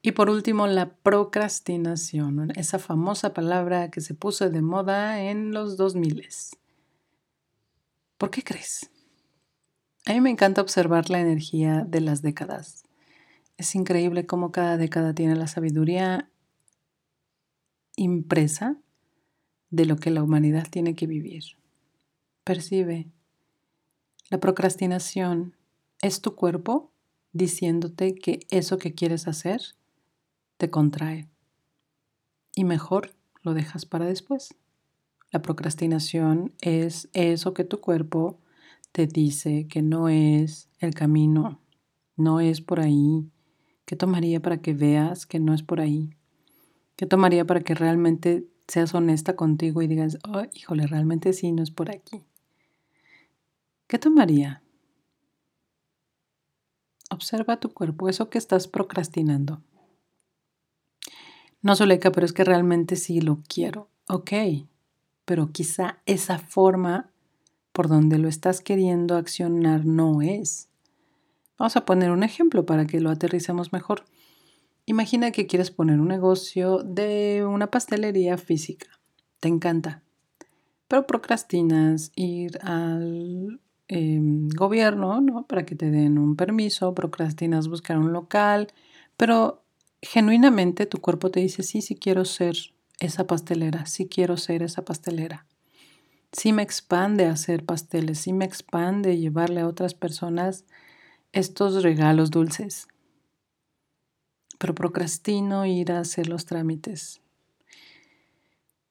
Y 0.00 0.12
por 0.12 0.30
último, 0.30 0.68
la 0.68 0.90
procrastinación, 0.94 2.52
esa 2.54 2.78
famosa 2.78 3.34
palabra 3.34 3.90
que 3.90 4.00
se 4.00 4.14
puso 4.14 4.48
de 4.48 4.62
moda 4.62 5.22
en 5.22 5.50
los 5.50 5.76
2000. 5.76 6.28
¿Por 8.16 8.30
qué 8.30 8.44
crees? 8.44 8.88
A 10.06 10.12
mí 10.12 10.20
me 10.20 10.30
encanta 10.30 10.60
observar 10.60 11.10
la 11.10 11.18
energía 11.18 11.84
de 11.84 12.00
las 12.00 12.22
décadas. 12.22 12.83
Es 13.56 13.74
increíble 13.74 14.26
cómo 14.26 14.52
cada 14.52 14.76
década 14.76 15.14
tiene 15.14 15.36
la 15.36 15.46
sabiduría 15.46 16.28
impresa 17.96 18.76
de 19.70 19.86
lo 19.86 19.96
que 19.96 20.10
la 20.10 20.22
humanidad 20.22 20.66
tiene 20.70 20.94
que 20.94 21.06
vivir. 21.06 21.44
Percibe. 22.44 23.08
La 24.30 24.38
procrastinación 24.38 25.56
es 26.02 26.20
tu 26.20 26.34
cuerpo 26.34 26.90
diciéndote 27.32 28.14
que 28.14 28.40
eso 28.50 28.78
que 28.78 28.94
quieres 28.94 29.28
hacer 29.28 29.60
te 30.56 30.70
contrae. 30.70 31.28
Y 32.54 32.64
mejor 32.64 33.14
lo 33.42 33.54
dejas 33.54 33.86
para 33.86 34.06
después. 34.06 34.54
La 35.30 35.42
procrastinación 35.42 36.54
es 36.60 37.08
eso 37.12 37.54
que 37.54 37.64
tu 37.64 37.80
cuerpo 37.80 38.38
te 38.92 39.08
dice 39.08 39.66
que 39.68 39.82
no 39.82 40.08
es 40.08 40.68
el 40.78 40.94
camino, 40.94 41.60
no 42.16 42.38
es 42.38 42.60
por 42.60 42.78
ahí. 42.78 43.28
¿Qué 43.84 43.96
tomaría 43.96 44.40
para 44.40 44.58
que 44.58 44.72
veas 44.72 45.26
que 45.26 45.38
no 45.38 45.54
es 45.54 45.62
por 45.62 45.80
ahí? 45.80 46.16
¿Qué 46.96 47.06
tomaría 47.06 47.44
para 47.44 47.60
que 47.60 47.74
realmente 47.74 48.46
seas 48.66 48.94
honesta 48.94 49.36
contigo 49.36 49.82
y 49.82 49.88
digas, 49.88 50.18
oh, 50.26 50.42
híjole, 50.52 50.86
realmente 50.86 51.32
sí, 51.32 51.52
no 51.52 51.62
es 51.62 51.70
por 51.70 51.90
aquí? 51.90 52.24
¿Qué 53.86 53.98
tomaría? 53.98 54.62
Observa 57.10 57.60
tu 57.60 57.72
cuerpo, 57.72 58.08
eso 58.08 58.30
que 58.30 58.38
estás 58.38 58.68
procrastinando. 58.68 59.62
No, 61.60 61.76
Zuleika, 61.76 62.10
pero 62.12 62.26
es 62.26 62.32
que 62.32 62.44
realmente 62.44 62.96
sí 62.96 63.20
lo 63.20 63.42
quiero. 63.46 63.88
Ok, 64.08 64.32
pero 65.24 65.52
quizá 65.52 65.98
esa 66.06 66.38
forma 66.38 67.10
por 67.72 67.88
donde 67.88 68.18
lo 68.18 68.28
estás 68.28 68.60
queriendo 68.60 69.16
accionar 69.16 69.84
no 69.84 70.22
es. 70.22 70.68
Vamos 71.58 71.76
a 71.76 71.84
poner 71.84 72.10
un 72.10 72.22
ejemplo 72.22 72.66
para 72.66 72.86
que 72.86 73.00
lo 73.00 73.10
aterricemos 73.10 73.72
mejor. 73.72 74.04
Imagina 74.86 75.30
que 75.30 75.46
quieres 75.46 75.70
poner 75.70 76.00
un 76.00 76.08
negocio 76.08 76.78
de 76.82 77.44
una 77.48 77.70
pastelería 77.70 78.36
física. 78.36 78.88
Te 79.40 79.48
encanta. 79.48 80.02
Pero 80.88 81.06
procrastinas 81.06 82.12
ir 82.16 82.58
al 82.62 83.60
em, 83.88 84.48
gobierno, 84.48 85.20
¿no? 85.20 85.46
Para 85.46 85.64
que 85.64 85.74
te 85.74 85.90
den 85.90 86.18
un 86.18 86.36
permiso, 86.36 86.94
procrastinas 86.94 87.68
buscar 87.68 87.98
un 87.98 88.12
local, 88.12 88.68
pero 89.16 89.62
genuinamente 90.02 90.86
tu 90.86 91.00
cuerpo 91.00 91.30
te 91.30 91.40
dice, 91.40 91.62
sí, 91.62 91.80
sí 91.80 91.94
quiero 91.94 92.24
ser 92.24 92.56
esa 93.00 93.26
pastelera, 93.26 93.86
sí 93.86 94.06
quiero 94.06 94.36
ser 94.36 94.62
esa 94.62 94.84
pastelera. 94.84 95.46
Sí 96.32 96.52
me 96.52 96.62
expande 96.62 97.26
hacer 97.26 97.64
pasteles, 97.64 98.18
sí 98.18 98.32
me 98.32 98.44
expande 98.44 99.18
llevarle 99.18 99.60
a 99.60 99.68
otras 99.68 99.94
personas 99.94 100.64
estos 101.34 101.82
regalos 101.82 102.30
dulces. 102.30 102.88
Pero 104.58 104.74
procrastino 104.74 105.66
ir 105.66 105.92
a 105.92 106.00
hacer 106.00 106.28
los 106.28 106.46
trámites. 106.46 107.20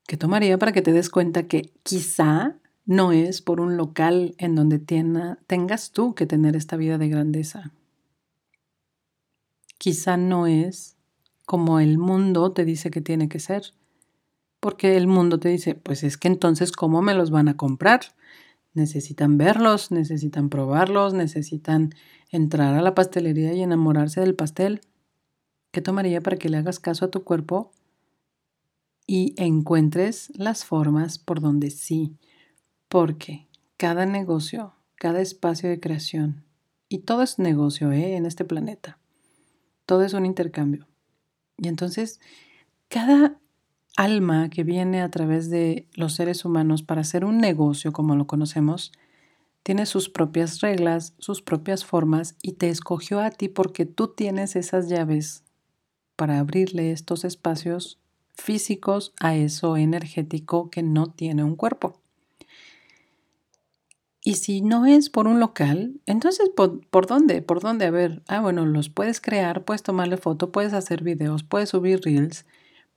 ¿Qué 0.06 0.18
tomaría 0.18 0.58
para 0.58 0.74
que 0.74 0.82
te 0.82 0.92
des 0.92 1.10
cuenta 1.10 1.48
que 1.48 1.72
quizá 1.84 2.58
no 2.86 3.14
es 3.14 3.42
por 3.42 3.62
un 3.62 3.78
local 3.78 4.36
en 4.38 4.56
donde 4.56 4.78
tengas 4.80 5.92
tú 5.92 6.14
que 6.14 6.26
tener 6.26 6.56
esta 6.56 6.76
vida 6.76 6.98
de 6.98 7.08
grandeza? 7.08 7.72
Quizá 9.78 10.18
no 10.18 10.46
es 10.46 10.98
como 11.46 11.80
el 11.80 11.98
mundo 11.98 12.52
te 12.52 12.66
dice 12.66 12.92
que 12.92 13.02
tiene 13.02 13.30
que 13.30 13.40
ser. 13.40 13.74
Porque 14.60 14.96
el 14.96 15.08
mundo 15.08 15.40
te 15.40 15.50
dice, 15.50 15.76
pues 15.76 16.04
es 16.04 16.18
que 16.18 16.30
entonces, 16.30 16.72
¿cómo 16.72 17.02
me 17.02 17.14
los 17.14 17.32
van 17.32 17.50
a 17.50 17.58
comprar? 17.58 18.02
Necesitan 18.74 19.38
verlos, 19.38 19.92
necesitan 19.92 20.50
probarlos, 20.50 21.14
necesitan 21.14 21.94
entrar 22.34 22.74
a 22.74 22.82
la 22.82 22.96
pastelería 22.96 23.54
y 23.54 23.62
enamorarse 23.62 24.20
del 24.20 24.36
pastel. 24.36 24.82
¿Qué 25.72 25.82
tomaría 25.82 26.20
para 26.20 26.38
que 26.38 26.50
le 26.50 26.58
hagas 26.58 26.80
caso 26.80 27.06
a 27.06 27.12
tu 27.12 27.24
cuerpo 27.24 27.72
y 29.06 29.36
encuentres 29.38 30.32
las 30.36 30.66
formas 30.66 31.20
por 31.20 31.42
donde 31.42 31.70
sí? 31.70 32.18
Porque 32.90 33.48
cada 33.78 34.06
negocio, 34.08 34.74
cada 34.96 35.22
espacio 35.22 35.70
de 35.70 35.80
creación, 35.80 36.44
y 36.90 37.00
todo 37.00 37.22
es 37.22 37.38
negocio 37.38 37.92
¿eh? 37.92 38.16
en 38.16 38.26
este 38.26 38.46
planeta, 38.46 39.00
todo 39.86 40.04
es 40.04 40.14
un 40.14 40.26
intercambio. 40.26 40.88
Y 41.58 41.68
entonces, 41.68 42.20
cada 42.88 43.40
alma 43.96 44.50
que 44.50 44.64
viene 44.64 45.02
a 45.04 45.12
través 45.12 45.52
de 45.52 45.88
los 45.94 46.14
seres 46.14 46.46
humanos 46.46 46.82
para 46.82 47.02
hacer 47.02 47.26
un 47.26 47.38
negocio 47.38 47.92
como 47.92 48.16
lo 48.16 48.26
conocemos, 48.26 48.92
tiene 49.64 49.86
sus 49.86 50.10
propias 50.10 50.60
reglas, 50.60 51.14
sus 51.18 51.42
propias 51.42 51.86
formas 51.86 52.36
y 52.42 52.54
te 52.54 52.70
escogió 52.70 53.22
a 53.22 53.32
ti 53.32 53.48
porque 53.48 53.86
tú 53.86 54.10
tienes 54.10 54.56
esas 54.56 54.90
llaves 54.90 55.44
para 56.16 56.40
abrirle 56.40 56.92
estos 56.92 57.24
espacios 57.24 58.00
físicos 58.36 59.14
a 59.20 59.36
eso 59.36 59.78
energético 59.78 60.70
que 60.70 60.84
no 60.84 61.08
tiene 61.08 61.44
un 61.44 61.56
cuerpo. 61.56 62.00
Y 64.26 64.36
si 64.36 64.62
no 64.62 64.86
es 64.86 65.10
por 65.10 65.28
un 65.28 65.40
local, 65.40 66.00
entonces 66.06 66.50
¿por, 66.50 67.08
dónde? 67.08 67.42
¿Por 67.42 67.60
dónde? 67.60 67.86
A 67.86 67.92
ver, 67.92 68.22
ah, 68.28 68.40
bueno, 68.40 68.66
los 68.66 68.90
puedes 68.90 69.20
crear, 69.20 69.66
puedes 69.66 69.84
tomarle 69.84 70.16
foto, 70.16 70.52
puedes 70.52 70.74
hacer 70.74 71.04
videos, 71.04 71.44
puedes 71.44 71.70
subir 71.70 72.02
reels, 72.02 72.46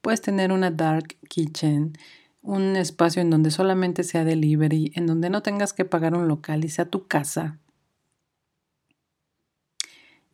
puedes 0.01 0.21
tener 0.21 0.53
una 0.53 0.71
dark 0.71 1.17
kitchen, 1.27 1.97
un 2.47 2.77
espacio 2.77 3.21
en 3.21 3.29
donde 3.29 3.51
solamente 3.51 4.05
sea 4.05 4.23
delivery, 4.23 4.93
en 4.95 5.05
donde 5.05 5.29
no 5.29 5.43
tengas 5.43 5.73
que 5.73 5.83
pagar 5.83 6.15
un 6.15 6.29
local 6.29 6.63
y 6.63 6.69
sea 6.69 6.85
tu 6.85 7.05
casa. 7.05 7.59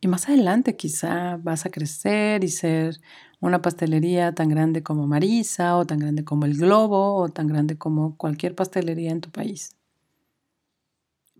Y 0.00 0.06
más 0.06 0.28
adelante 0.28 0.76
quizá 0.76 1.38
vas 1.42 1.66
a 1.66 1.70
crecer 1.70 2.44
y 2.44 2.48
ser 2.48 3.00
una 3.40 3.62
pastelería 3.62 4.32
tan 4.32 4.48
grande 4.48 4.84
como 4.84 5.08
Marisa 5.08 5.76
o 5.76 5.86
tan 5.86 5.98
grande 5.98 6.24
como 6.24 6.44
El 6.44 6.56
Globo 6.56 7.16
o 7.16 7.28
tan 7.30 7.48
grande 7.48 7.76
como 7.78 8.16
cualquier 8.16 8.54
pastelería 8.54 9.10
en 9.10 9.20
tu 9.20 9.30
país. 9.30 9.74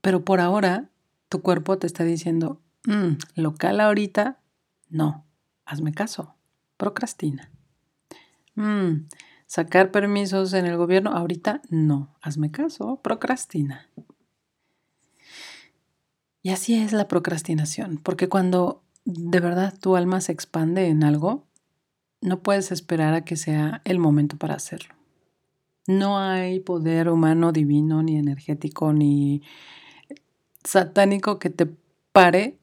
Pero 0.00 0.24
por 0.24 0.40
ahora, 0.40 0.90
tu 1.28 1.40
cuerpo 1.40 1.78
te 1.78 1.86
está 1.86 2.02
diciendo, 2.02 2.60
mm, 2.86 3.40
local 3.40 3.78
ahorita, 3.78 4.40
no, 4.88 5.24
hazme 5.66 5.92
caso, 5.92 6.34
procrastina. 6.76 7.52
Mm, 8.56 9.06
sacar 9.46 9.90
permisos 9.90 10.52
en 10.52 10.66
el 10.66 10.76
gobierno, 10.76 11.10
ahorita 11.10 11.62
no, 11.70 12.14
hazme 12.20 12.50
caso, 12.50 13.00
procrastina. 13.02 13.88
Y 16.42 16.50
así 16.50 16.74
es 16.74 16.92
la 16.92 17.08
procrastinación, 17.08 17.98
porque 18.02 18.28
cuando 18.28 18.82
de 19.04 19.40
verdad 19.40 19.74
tu 19.78 19.96
alma 19.96 20.20
se 20.20 20.32
expande 20.32 20.88
en 20.88 21.04
algo, 21.04 21.46
no 22.20 22.42
puedes 22.42 22.72
esperar 22.72 23.14
a 23.14 23.24
que 23.24 23.36
sea 23.36 23.82
el 23.84 23.98
momento 23.98 24.36
para 24.36 24.54
hacerlo. 24.54 24.94
No 25.86 26.18
hay 26.18 26.60
poder 26.60 27.10
humano, 27.10 27.52
divino, 27.52 28.02
ni 28.02 28.16
energético, 28.16 28.92
ni 28.92 29.42
satánico 30.64 31.38
que 31.38 31.50
te 31.50 31.66
pare 32.12 32.58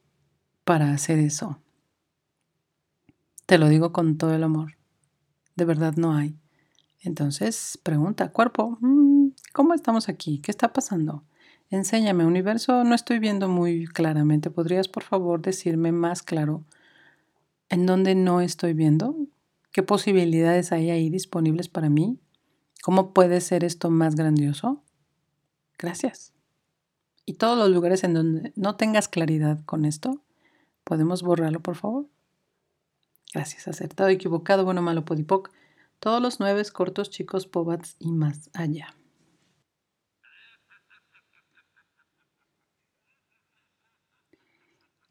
para 0.64 0.92
hacer 0.92 1.20
eso. 1.20 1.60
Te 3.46 3.58
lo 3.58 3.68
digo 3.68 3.92
con 3.92 4.18
todo 4.18 4.34
el 4.34 4.44
amor. 4.44 4.78
De 5.56 5.66
verdad 5.66 5.94
no 5.98 6.16
hay. 6.16 6.41
Entonces, 7.04 7.80
pregunta, 7.82 8.32
cuerpo, 8.32 8.78
mm, 8.80 9.30
¿cómo 9.54 9.74
estamos 9.74 10.08
aquí? 10.08 10.40
¿Qué 10.40 10.52
está 10.52 10.72
pasando? 10.72 11.24
Enséñame, 11.70 12.26
universo, 12.26 12.84
no 12.84 12.94
estoy 12.94 13.20
viendo 13.20 13.48
muy 13.48 13.88
claramente. 13.88 14.52
¿Podrías, 14.52 14.88
por 14.88 15.04
favor, 15.04 15.42
decirme 15.42 15.92
más 15.92 16.22
claro 16.22 16.66
en 17.70 17.86
dónde 17.86 18.14
no 18.14 18.42
estoy 18.42 18.74
viendo? 18.74 19.16
¿Qué 19.72 19.82
posibilidades 19.82 20.72
hay 20.72 20.90
ahí 20.90 21.10
disponibles 21.10 21.70
para 21.70 21.90
mí? 21.90 22.20
¿Cómo 22.84 23.14
puede 23.14 23.42
ser 23.42 23.64
esto 23.64 23.90
más 23.90 24.16
grandioso? 24.16 24.84
Gracias. 25.80 26.34
Y 27.26 27.36
todos 27.36 27.58
los 27.58 27.70
lugares 27.70 28.04
en 28.04 28.14
donde 28.14 28.54
no 28.56 28.76
tengas 28.76 29.08
claridad 29.08 29.64
con 29.66 29.86
esto, 29.86 30.22
¿podemos 30.84 31.24
borrarlo, 31.24 31.62
por 31.62 31.76
favor? 31.76 32.08
Gracias, 33.34 33.68
acertado, 33.68 34.10
equivocado, 34.10 34.66
bueno, 34.66 34.82
malo, 34.82 35.06
podipoc. 35.06 35.52
Todos 36.02 36.20
los 36.20 36.40
nueve 36.40 36.64
cortos, 36.74 37.12
chicos, 37.12 37.46
pobats 37.46 37.96
y 38.00 38.12
más 38.12 38.50
allá. 38.56 38.96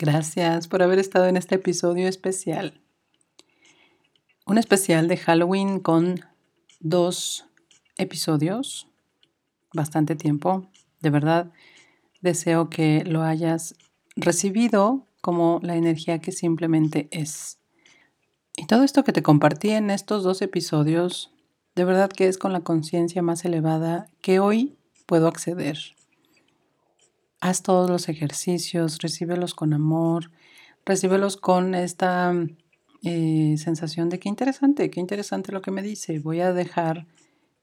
Gracias 0.00 0.66
por 0.66 0.82
haber 0.82 0.98
estado 0.98 1.26
en 1.26 1.36
este 1.36 1.54
episodio 1.54 2.08
especial. 2.08 2.82
Un 4.46 4.58
especial 4.58 5.06
de 5.06 5.16
Halloween 5.16 5.78
con 5.78 6.24
dos 6.80 7.46
episodios, 7.96 8.88
bastante 9.72 10.16
tiempo. 10.16 10.68
De 10.98 11.10
verdad, 11.10 11.52
Deseo 12.20 12.68
que 12.68 13.04
lo 13.04 13.22
hayas 13.22 13.76
recibido 14.16 15.06
como 15.20 15.60
la 15.62 15.76
energía 15.76 16.18
que 16.18 16.32
simplemente 16.32 17.08
es. 17.12 17.59
Y 18.60 18.66
todo 18.66 18.84
esto 18.84 19.04
que 19.04 19.14
te 19.14 19.22
compartí 19.22 19.70
en 19.70 19.88
estos 19.88 20.22
dos 20.22 20.42
episodios, 20.42 21.32
de 21.74 21.86
verdad 21.86 22.10
que 22.10 22.28
es 22.28 22.36
con 22.36 22.52
la 22.52 22.60
conciencia 22.60 23.22
más 23.22 23.46
elevada 23.46 24.10
que 24.20 24.38
hoy 24.38 24.76
puedo 25.06 25.28
acceder. 25.28 25.78
Haz 27.40 27.62
todos 27.62 27.88
los 27.88 28.10
ejercicios, 28.10 28.98
recíbelos 28.98 29.54
con 29.54 29.72
amor, 29.72 30.30
recíbelos 30.84 31.38
con 31.38 31.74
esta 31.74 32.34
eh, 33.02 33.54
sensación 33.56 34.10
de 34.10 34.18
qué 34.18 34.28
interesante, 34.28 34.90
qué 34.90 35.00
interesante 35.00 35.52
lo 35.52 35.62
que 35.62 35.70
me 35.70 35.80
dice. 35.80 36.18
Voy 36.18 36.42
a 36.42 36.52
dejar 36.52 37.06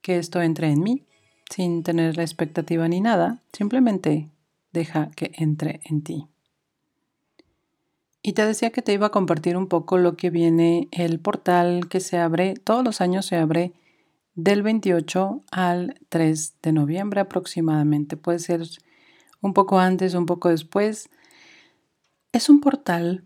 que 0.02 0.18
esto 0.18 0.42
entre 0.42 0.72
en 0.72 0.82
mí 0.82 1.04
sin 1.48 1.84
tener 1.84 2.18
la 2.18 2.24
expectativa 2.24 2.88
ni 2.88 3.02
nada, 3.02 3.44
simplemente 3.54 4.32
deja 4.74 5.12
que 5.16 5.32
entre 5.36 5.80
en 5.84 6.02
ti. 6.02 6.28
Y 8.22 8.34
te 8.34 8.46
decía 8.46 8.72
que 8.72 8.82
te 8.82 8.94
iba 8.94 9.08
a 9.08 9.12
compartir 9.12 9.56
un 9.56 9.68
poco 9.68 9.98
lo 9.98 10.16
que 10.18 10.30
viene 10.30 10.88
el 10.92 11.20
portal 11.20 11.88
que 11.88 12.00
se 12.00 12.18
abre, 12.18 12.56
todos 12.56 12.84
los 12.84 13.02
años 13.02 13.26
se 13.26 13.38
abre 13.38 13.74
del 14.36 14.64
28 14.64 15.44
al 15.52 16.00
3 16.10 16.56
de 16.62 16.72
noviembre 16.72 17.22
aproximadamente. 17.22 18.18
Puede 18.18 18.40
ser 18.40 18.62
un 19.42 19.54
poco 19.54 19.80
antes, 19.80 20.14
un 20.14 20.26
poco 20.26 20.50
después. 20.50 21.10
Es 22.34 22.50
un 22.50 22.60
portal 22.60 23.24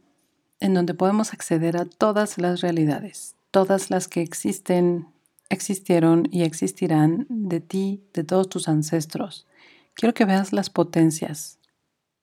en 0.59 0.73
donde 0.73 0.93
podemos 0.93 1.33
acceder 1.33 1.77
a 1.77 1.85
todas 1.85 2.37
las 2.37 2.61
realidades, 2.61 3.35
todas 3.49 3.89
las 3.89 4.07
que 4.07 4.21
existen, 4.21 5.07
existieron 5.49 6.27
y 6.31 6.43
existirán 6.43 7.25
de 7.29 7.59
ti, 7.59 8.03
de 8.13 8.23
todos 8.23 8.47
tus 8.47 8.69
ancestros, 8.69 9.47
quiero 9.93 10.13
que 10.13 10.25
veas 10.25 10.53
las 10.53 10.69
potencias, 10.69 11.59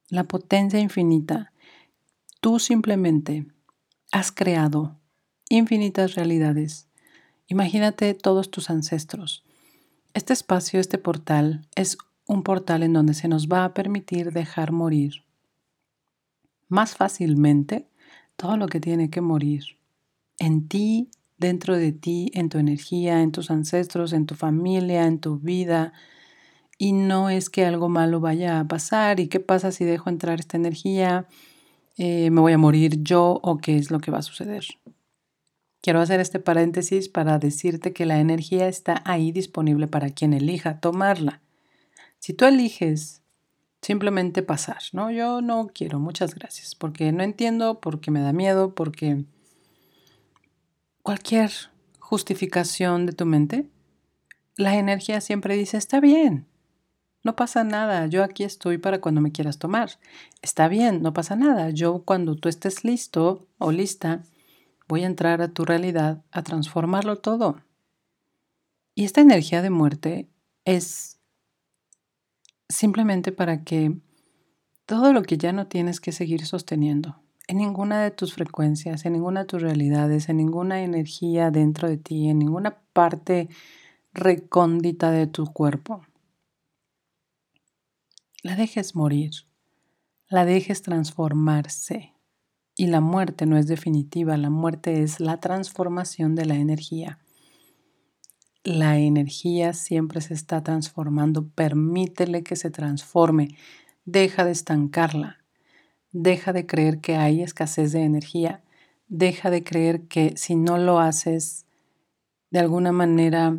la 0.08 0.24
potencia 0.24 0.78
infinita. 0.78 1.52
Tú 2.40 2.58
simplemente 2.58 3.46
has 4.12 4.32
creado 4.32 4.98
infinitas 5.48 6.14
realidades. 6.14 6.88
Imagínate 7.46 8.14
todos 8.14 8.50
tus 8.50 8.70
ancestros. 8.70 9.44
Este 10.14 10.32
espacio, 10.32 10.80
este 10.80 10.98
portal, 10.98 11.66
es 11.74 11.98
un 12.26 12.42
portal 12.42 12.82
en 12.82 12.92
donde 12.92 13.14
se 13.14 13.28
nos 13.28 13.48
va 13.48 13.64
a 13.64 13.74
permitir 13.74 14.32
dejar 14.32 14.72
morir 14.72 15.24
más 16.68 16.94
fácilmente 16.94 17.88
todo 18.36 18.56
lo 18.56 18.68
que 18.68 18.80
tiene 18.80 19.10
que 19.10 19.20
morir. 19.20 19.64
En 20.38 20.68
ti, 20.68 21.10
dentro 21.38 21.76
de 21.76 21.92
ti, 21.92 22.30
en 22.34 22.48
tu 22.48 22.58
energía, 22.58 23.22
en 23.22 23.32
tus 23.32 23.50
ancestros, 23.50 24.12
en 24.12 24.26
tu 24.26 24.34
familia, 24.34 25.06
en 25.06 25.18
tu 25.18 25.38
vida, 25.38 25.92
y 26.76 26.92
no 26.92 27.28
es 27.30 27.50
que 27.50 27.64
algo 27.64 27.88
malo 27.88 28.20
vaya 28.20 28.60
a 28.60 28.68
pasar 28.68 29.18
y 29.18 29.26
qué 29.26 29.40
pasa 29.40 29.72
si 29.72 29.84
dejo 29.84 30.10
entrar 30.10 30.38
esta 30.38 30.56
energía, 30.56 31.26
eh, 31.98 32.30
me 32.30 32.40
voy 32.40 32.52
a 32.52 32.58
morir 32.58 33.02
yo 33.02 33.40
o 33.42 33.58
qué 33.58 33.76
es 33.76 33.90
lo 33.90 33.98
que 33.98 34.10
va 34.10 34.18
a 34.18 34.22
suceder. 34.22 34.64
Quiero 35.80 36.00
hacer 36.00 36.20
este 36.20 36.38
paréntesis 36.38 37.08
para 37.08 37.38
decirte 37.38 37.92
que 37.92 38.06
la 38.06 38.20
energía 38.20 38.68
está 38.68 39.02
ahí 39.04 39.32
disponible 39.32 39.88
para 39.88 40.10
quien 40.10 40.32
elija 40.32 40.80
tomarla. 40.80 41.42
Si 42.18 42.34
tú 42.34 42.46
eliges 42.46 43.22
simplemente 43.82 44.42
pasar, 44.42 44.78
¿no? 44.92 45.10
Yo 45.10 45.40
no 45.40 45.70
quiero, 45.72 46.00
muchas 46.00 46.34
gracias, 46.34 46.74
porque 46.74 47.12
no 47.12 47.22
entiendo, 47.22 47.80
porque 47.80 48.10
me 48.10 48.20
da 48.20 48.32
miedo, 48.32 48.74
porque 48.74 49.24
cualquier 51.02 51.50
justificación 51.98 53.06
de 53.06 53.12
tu 53.12 53.26
mente, 53.26 53.68
la 54.56 54.76
energía 54.76 55.20
siempre 55.20 55.56
dice, 55.56 55.76
está 55.76 56.00
bien, 56.00 56.46
no 57.28 57.36
pasa 57.36 57.62
nada, 57.62 58.06
yo 58.06 58.24
aquí 58.24 58.42
estoy 58.42 58.78
para 58.78 59.02
cuando 59.02 59.20
me 59.20 59.32
quieras 59.32 59.58
tomar. 59.58 59.90
Está 60.40 60.66
bien, 60.66 61.02
no 61.02 61.12
pasa 61.12 61.36
nada, 61.36 61.68
yo 61.68 62.02
cuando 62.06 62.36
tú 62.36 62.48
estés 62.48 62.84
listo 62.84 63.46
o 63.58 63.70
lista, 63.70 64.22
voy 64.88 65.02
a 65.02 65.08
entrar 65.08 65.42
a 65.42 65.48
tu 65.48 65.66
realidad 65.66 66.24
a 66.30 66.42
transformarlo 66.42 67.16
todo. 67.18 67.60
Y 68.94 69.04
esta 69.04 69.20
energía 69.20 69.60
de 69.60 69.68
muerte 69.68 70.30
es 70.64 71.20
simplemente 72.70 73.30
para 73.30 73.62
que 73.62 74.00
todo 74.86 75.12
lo 75.12 75.20
que 75.20 75.36
ya 75.36 75.52
no 75.52 75.66
tienes 75.66 76.00
que 76.00 76.12
seguir 76.12 76.46
sosteniendo, 76.46 77.20
en 77.46 77.58
ninguna 77.58 78.02
de 78.02 78.10
tus 78.10 78.32
frecuencias, 78.32 79.04
en 79.04 79.12
ninguna 79.12 79.40
de 79.40 79.46
tus 79.46 79.60
realidades, 79.60 80.30
en 80.30 80.38
ninguna 80.38 80.80
energía 80.80 81.50
dentro 81.50 81.90
de 81.90 81.98
ti, 81.98 82.30
en 82.30 82.38
ninguna 82.38 82.78
parte 82.94 83.50
recóndita 84.14 85.10
de 85.10 85.26
tu 85.26 85.44
cuerpo, 85.52 86.00
la 88.48 88.56
dejes 88.56 88.94
morir, 88.94 89.32
la 90.30 90.46
dejes 90.46 90.80
transformarse. 90.80 92.14
Y 92.74 92.86
la 92.86 93.02
muerte 93.02 93.44
no 93.44 93.58
es 93.58 93.66
definitiva, 93.66 94.38
la 94.38 94.48
muerte 94.48 95.02
es 95.02 95.20
la 95.20 95.38
transformación 95.38 96.34
de 96.34 96.46
la 96.46 96.54
energía. 96.54 97.18
La 98.64 98.96
energía 98.96 99.74
siempre 99.74 100.22
se 100.22 100.32
está 100.32 100.62
transformando, 100.62 101.46
permítele 101.46 102.42
que 102.42 102.56
se 102.56 102.70
transforme, 102.70 103.48
deja 104.06 104.46
de 104.46 104.52
estancarla, 104.52 105.44
deja 106.12 106.54
de 106.54 106.64
creer 106.64 107.00
que 107.00 107.16
hay 107.16 107.42
escasez 107.42 107.92
de 107.92 108.04
energía, 108.04 108.64
deja 109.08 109.50
de 109.50 109.62
creer 109.62 110.08
que 110.08 110.38
si 110.38 110.56
no 110.56 110.78
lo 110.78 111.00
haces 111.00 111.66
de 112.50 112.60
alguna 112.60 112.92
manera 112.92 113.58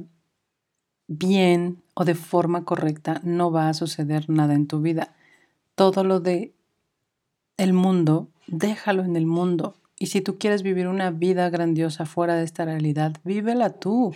bien 1.08 1.84
o 2.00 2.06
de 2.06 2.16
forma 2.16 2.64
correcta, 2.64 3.20
no 3.26 3.52
va 3.52 3.68
a 3.68 3.74
suceder 3.74 4.30
nada 4.30 4.54
en 4.54 4.68
tu 4.68 4.80
vida. 4.80 5.14
Todo 5.76 6.06
lo 6.06 6.22
de 6.22 6.54
el 7.58 7.74
mundo, 7.74 8.30
déjalo 8.48 9.04
en 9.04 9.18
el 9.18 9.26
mundo. 9.26 9.76
Y 9.98 10.06
si 10.06 10.22
tú 10.22 10.38
quieres 10.38 10.64
vivir 10.64 10.88
una 10.88 11.12
vida 11.12 11.50
grandiosa 11.50 12.06
fuera 12.06 12.36
de 12.36 12.46
esta 12.46 12.64
realidad, 12.64 13.18
vívela 13.26 13.72
tú. 13.72 14.16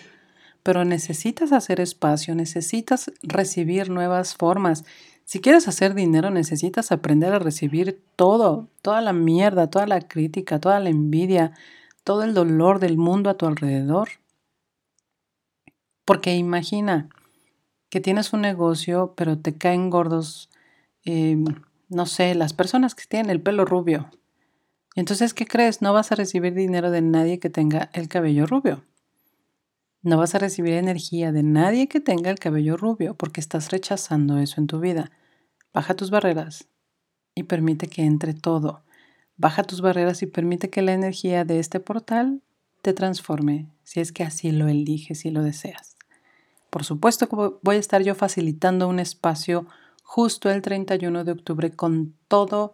Pero 0.64 0.86
necesitas 0.86 1.52
hacer 1.52 1.82
espacio, 1.82 2.36
necesitas 2.36 3.12
recibir 3.22 3.90
nuevas 3.90 4.34
formas. 4.34 4.86
Si 5.26 5.42
quieres 5.42 5.68
hacer 5.68 5.94
dinero, 5.94 6.30
necesitas 6.30 6.94
aprender 6.94 7.34
a 7.34 7.40
recibir 7.40 8.02
todo, 8.16 8.70
toda 8.82 9.02
la 9.02 9.12
mierda, 9.12 9.70
toda 9.70 9.88
la 9.88 10.00
crítica, 10.00 10.58
toda 10.58 10.80
la 10.80 10.90
envidia, 10.90 11.52
todo 12.06 12.24
el 12.24 12.34
dolor 12.34 12.80
del 12.80 12.98
mundo 12.98 13.30
a 13.30 13.34
tu 13.34 13.46
alrededor. 13.46 14.08
Porque 16.06 16.34
imagina 16.38 17.10
que 17.94 18.02
tienes 18.02 18.34
un 18.34 18.42
negocio, 18.42 19.14
pero 19.16 19.38
te 19.38 19.56
caen 19.56 19.92
gordos, 19.92 20.50
em, 21.06 21.46
no 21.90 22.08
sé, 22.08 22.34
las 22.34 22.52
personas 22.52 22.96
que 22.96 23.06
tienen 23.08 23.30
el 23.30 23.40
pelo 23.40 23.66
rubio. 23.66 24.10
Y 24.96 25.02
entonces, 25.02 25.36
¿qué 25.36 25.46
crees? 25.46 25.84
No 25.84 25.94
vas 25.94 26.12
a 26.12 26.16
recibir 26.16 26.56
dinero 26.56 26.90
de 26.90 27.04
nadie 27.04 27.38
que 27.38 27.52
tenga 27.52 27.92
el 27.94 28.08
cabello 28.08 28.48
rubio. 28.48 28.84
No 30.02 30.18
vas 30.18 30.34
a 30.34 30.40
recibir 30.40 30.74
energía 30.74 31.32
de 31.32 31.44
nadie 31.44 31.88
que 31.88 32.00
tenga 32.00 32.32
el 32.32 32.40
cabello 32.40 32.78
rubio 32.78 33.14
porque 33.14 33.40
estás 33.40 33.70
rechazando 33.70 34.40
eso 34.40 34.60
en 34.60 34.66
tu 34.66 34.80
vida. 34.80 35.12
Baja 35.72 35.94
tus 35.94 36.10
barreras 36.10 36.68
y 37.36 37.44
permite 37.44 37.86
que 37.86 38.02
entre 38.06 38.34
todo. 38.34 38.86
Baja 39.38 39.62
tus 39.62 39.82
barreras 39.82 40.24
y 40.24 40.26
permite 40.26 40.72
que 40.72 40.82
la 40.82 40.94
energía 40.94 41.46
de 41.46 41.60
este 41.60 41.80
portal 41.80 42.42
te 42.82 42.94
transforme, 42.94 43.70
si 43.84 44.00
es 44.00 44.12
que 44.12 44.24
así 44.24 44.52
lo 44.52 44.68
eliges 44.68 45.26
y 45.26 45.30
lo 45.30 45.44
deseas. 45.44 45.93
Por 46.74 46.86
supuesto 46.86 47.30
que 47.30 47.36
voy 47.62 47.76
a 47.76 47.80
estar 47.80 48.02
yo 48.02 48.16
facilitando 48.16 48.88
un 48.88 48.98
espacio 48.98 49.68
justo 50.02 50.50
el 50.50 50.64
31 50.64 51.24
de 51.24 51.32
octubre 51.32 51.70
con 51.70 52.16
todo 52.28 52.74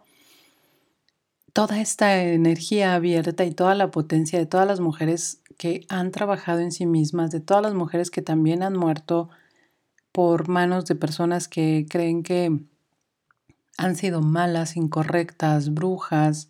toda 1.52 1.82
esta 1.82 2.22
energía 2.22 2.94
abierta 2.94 3.44
y 3.44 3.50
toda 3.50 3.74
la 3.74 3.90
potencia 3.90 4.38
de 4.38 4.46
todas 4.46 4.66
las 4.66 4.80
mujeres 4.80 5.42
que 5.58 5.84
han 5.90 6.12
trabajado 6.12 6.60
en 6.60 6.72
sí 6.72 6.86
mismas, 6.86 7.30
de 7.30 7.40
todas 7.40 7.62
las 7.62 7.74
mujeres 7.74 8.10
que 8.10 8.22
también 8.22 8.62
han 8.62 8.72
muerto 8.72 9.28
por 10.12 10.48
manos 10.48 10.86
de 10.86 10.94
personas 10.94 11.46
que 11.46 11.84
creen 11.86 12.22
que 12.22 12.58
han 13.76 13.96
sido 13.96 14.22
malas, 14.22 14.78
incorrectas, 14.78 15.74
brujas, 15.74 16.48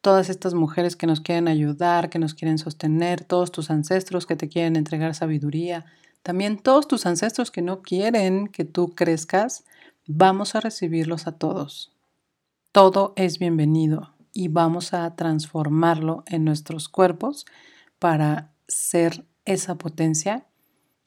todas 0.00 0.30
estas 0.30 0.54
mujeres 0.54 0.96
que 0.96 1.06
nos 1.06 1.20
quieren 1.20 1.46
ayudar, 1.46 2.10
que 2.10 2.18
nos 2.18 2.34
quieren 2.34 2.58
sostener, 2.58 3.22
todos 3.22 3.52
tus 3.52 3.70
ancestros 3.70 4.26
que 4.26 4.34
te 4.34 4.48
quieren 4.48 4.74
entregar 4.74 5.14
sabiduría, 5.14 5.86
también 6.28 6.58
todos 6.58 6.86
tus 6.86 7.06
ancestros 7.06 7.50
que 7.50 7.62
no 7.62 7.80
quieren 7.80 8.48
que 8.48 8.66
tú 8.66 8.94
crezcas, 8.94 9.64
vamos 10.06 10.54
a 10.54 10.60
recibirlos 10.60 11.26
a 11.26 11.32
todos. 11.32 11.96
Todo 12.70 13.14
es 13.16 13.38
bienvenido 13.38 14.14
y 14.34 14.48
vamos 14.48 14.92
a 14.92 15.16
transformarlo 15.16 16.24
en 16.26 16.44
nuestros 16.44 16.90
cuerpos 16.90 17.46
para 17.98 18.52
ser 18.66 19.24
esa 19.46 19.76
potencia 19.76 20.44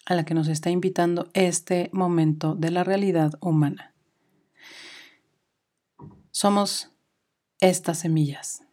a 0.07 0.15
la 0.15 0.25
que 0.25 0.33
nos 0.33 0.47
está 0.47 0.71
invitando 0.71 1.29
este 1.35 1.91
momento 1.93 2.55
de 2.55 2.71
la 2.71 2.83
realidad 2.83 3.33
humana. 3.41 3.93
Somos 6.31 6.89
estas 7.59 7.99
semillas. 7.99 8.63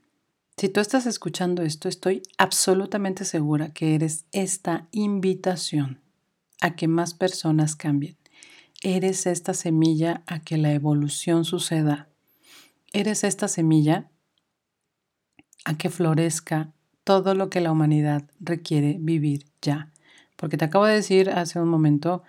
Si 0.56 0.70
tú 0.70 0.80
estás 0.80 1.04
escuchando 1.04 1.60
esto, 1.60 1.90
estoy 1.90 2.22
absolutamente 2.38 3.26
segura 3.26 3.74
que 3.74 3.94
eres 3.94 4.24
esta 4.32 4.88
invitación 4.92 6.07
a 6.60 6.76
que 6.76 6.88
más 6.88 7.14
personas 7.14 7.76
cambien. 7.76 8.16
Eres 8.82 9.26
esta 9.26 9.54
semilla 9.54 10.22
a 10.26 10.40
que 10.40 10.56
la 10.56 10.72
evolución 10.72 11.44
suceda. 11.44 12.08
Eres 12.92 13.24
esta 13.24 13.48
semilla 13.48 14.10
a 15.64 15.76
que 15.76 15.90
florezca 15.90 16.72
todo 17.04 17.34
lo 17.34 17.50
que 17.50 17.60
la 17.60 17.72
humanidad 17.72 18.30
requiere 18.40 18.96
vivir 19.00 19.46
ya. 19.60 19.92
Porque 20.36 20.56
te 20.56 20.64
acabo 20.64 20.84
de 20.84 20.94
decir 20.94 21.30
hace 21.30 21.60
un 21.60 21.68
momento 21.68 22.22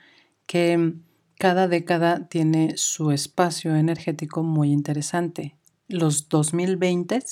que 0.48 0.96
cada 1.38 1.68
década 1.68 2.28
tiene 2.28 2.74
su 2.76 3.12
espacio 3.12 3.76
energético 3.76 4.44
muy 4.44 4.72
interesante. 4.72 5.56
Los 5.88 6.28
2020, 6.28 7.24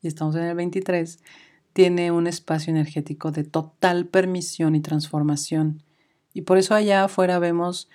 y 0.00 0.06
estamos 0.06 0.36
en 0.36 0.44
el 0.44 0.54
23, 0.54 1.18
tiene 1.72 2.10
un 2.10 2.26
espacio 2.26 2.70
energético 2.70 3.32
de 3.32 3.44
total 3.44 4.06
permisión 4.06 4.74
y 4.74 4.80
transformación. 4.80 5.82
Y 6.32 6.42
por 6.42 6.58
eso 6.58 6.74
allá 6.74 7.04
afuera 7.04 7.38
vemos 7.38 7.88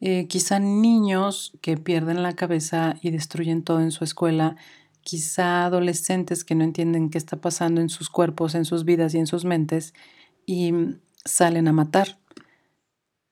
eh, 0.00 0.26
quizá 0.28 0.58
niños 0.58 1.52
que 1.60 1.76
pierden 1.76 2.22
la 2.22 2.34
cabeza 2.34 2.96
y 3.02 3.10
destruyen 3.10 3.62
todo 3.62 3.80
en 3.80 3.90
su 3.90 4.04
escuela, 4.04 4.56
quizá 5.02 5.64
adolescentes 5.64 6.44
que 6.44 6.54
no 6.54 6.64
entienden 6.64 7.10
qué 7.10 7.18
está 7.18 7.40
pasando 7.40 7.80
en 7.80 7.88
sus 7.88 8.08
cuerpos, 8.08 8.54
en 8.54 8.64
sus 8.64 8.84
vidas 8.84 9.14
y 9.14 9.18
en 9.18 9.26
sus 9.26 9.44
mentes 9.44 9.92
y 10.46 10.72
salen 11.24 11.68
a 11.68 11.72
matar. 11.72 12.18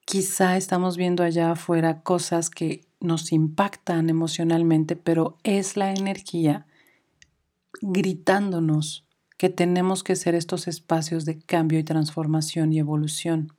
Quizá 0.04 0.56
estamos 0.56 0.96
viendo 0.96 1.22
allá 1.22 1.52
afuera 1.52 2.02
cosas 2.02 2.50
que 2.50 2.82
nos 3.00 3.32
impactan 3.32 4.10
emocionalmente, 4.10 4.96
pero 4.96 5.38
es 5.44 5.76
la 5.76 5.92
energía 5.92 6.66
gritándonos 7.80 9.06
que 9.36 9.48
tenemos 9.48 10.02
que 10.02 10.16
ser 10.16 10.34
estos 10.34 10.66
espacios 10.66 11.24
de 11.24 11.38
cambio 11.38 11.78
y 11.78 11.84
transformación 11.84 12.72
y 12.72 12.78
evolución. 12.78 13.52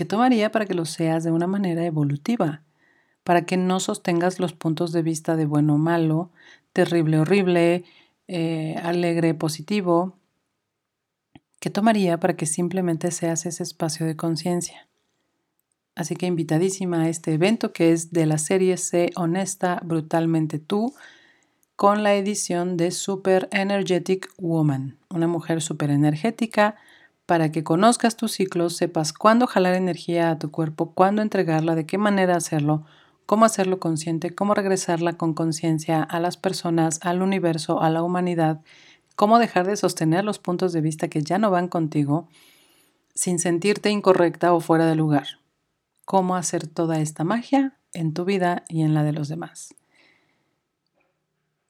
¿Qué 0.00 0.06
tomaría 0.06 0.50
para 0.50 0.64
que 0.64 0.72
lo 0.72 0.86
seas 0.86 1.24
de 1.24 1.30
una 1.30 1.46
manera 1.46 1.84
evolutiva? 1.84 2.62
Para 3.22 3.44
que 3.44 3.58
no 3.58 3.80
sostengas 3.80 4.40
los 4.40 4.54
puntos 4.54 4.92
de 4.92 5.02
vista 5.02 5.36
de 5.36 5.44
bueno 5.44 5.74
o 5.74 5.76
malo, 5.76 6.30
terrible 6.72 7.18
horrible, 7.18 7.84
eh, 8.26 8.76
alegre 8.82 9.34
positivo. 9.34 10.16
¿Qué 11.60 11.68
tomaría 11.68 12.18
para 12.18 12.34
que 12.34 12.46
simplemente 12.46 13.10
seas 13.10 13.44
ese 13.44 13.62
espacio 13.62 14.06
de 14.06 14.16
conciencia? 14.16 14.88
Así 15.94 16.16
que 16.16 16.24
invitadísima 16.24 17.02
a 17.02 17.08
este 17.10 17.34
evento 17.34 17.74
que 17.74 17.92
es 17.92 18.10
de 18.10 18.24
la 18.24 18.38
serie 18.38 18.78
C 18.78 19.10
Honesta 19.16 19.82
Brutalmente 19.84 20.58
Tú, 20.58 20.94
con 21.76 22.02
la 22.02 22.14
edición 22.14 22.78
de 22.78 22.90
Super 22.90 23.50
Energetic 23.52 24.32
Woman, 24.38 24.96
una 25.10 25.26
mujer 25.26 25.60
super 25.60 25.90
energética, 25.90 26.76
para 27.30 27.52
que 27.52 27.62
conozcas 27.62 28.16
tus 28.16 28.32
ciclos, 28.32 28.76
sepas 28.76 29.12
cuándo 29.12 29.46
jalar 29.46 29.76
energía 29.76 30.32
a 30.32 30.38
tu 30.40 30.50
cuerpo, 30.50 30.90
cuándo 30.94 31.22
entregarla, 31.22 31.76
de 31.76 31.86
qué 31.86 31.96
manera 31.96 32.34
hacerlo, 32.34 32.84
cómo 33.24 33.44
hacerlo 33.44 33.78
consciente, 33.78 34.34
cómo 34.34 34.52
regresarla 34.52 35.12
con 35.12 35.32
conciencia 35.32 36.02
a 36.02 36.18
las 36.18 36.36
personas, 36.36 36.98
al 37.04 37.22
universo, 37.22 37.82
a 37.82 37.88
la 37.88 38.02
humanidad, 38.02 38.62
cómo 39.14 39.38
dejar 39.38 39.64
de 39.64 39.76
sostener 39.76 40.24
los 40.24 40.40
puntos 40.40 40.72
de 40.72 40.80
vista 40.80 41.06
que 41.06 41.22
ya 41.22 41.38
no 41.38 41.52
van 41.52 41.68
contigo 41.68 42.26
sin 43.14 43.38
sentirte 43.38 43.90
incorrecta 43.90 44.52
o 44.52 44.58
fuera 44.58 44.86
de 44.86 44.96
lugar. 44.96 45.28
Cómo 46.04 46.34
hacer 46.34 46.66
toda 46.66 46.98
esta 46.98 47.22
magia 47.22 47.78
en 47.92 48.12
tu 48.12 48.24
vida 48.24 48.64
y 48.68 48.82
en 48.82 48.92
la 48.92 49.04
de 49.04 49.12
los 49.12 49.28
demás. 49.28 49.76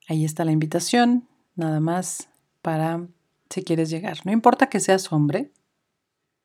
Ahí 0.08 0.24
está 0.24 0.46
la 0.46 0.52
invitación, 0.52 1.28
nada 1.54 1.80
más 1.80 2.30
para 2.62 3.08
si 3.50 3.62
quieres 3.62 3.90
llegar. 3.90 4.18
No 4.24 4.32
importa 4.32 4.68
que 4.68 4.80
seas 4.80 5.12
hombre, 5.12 5.52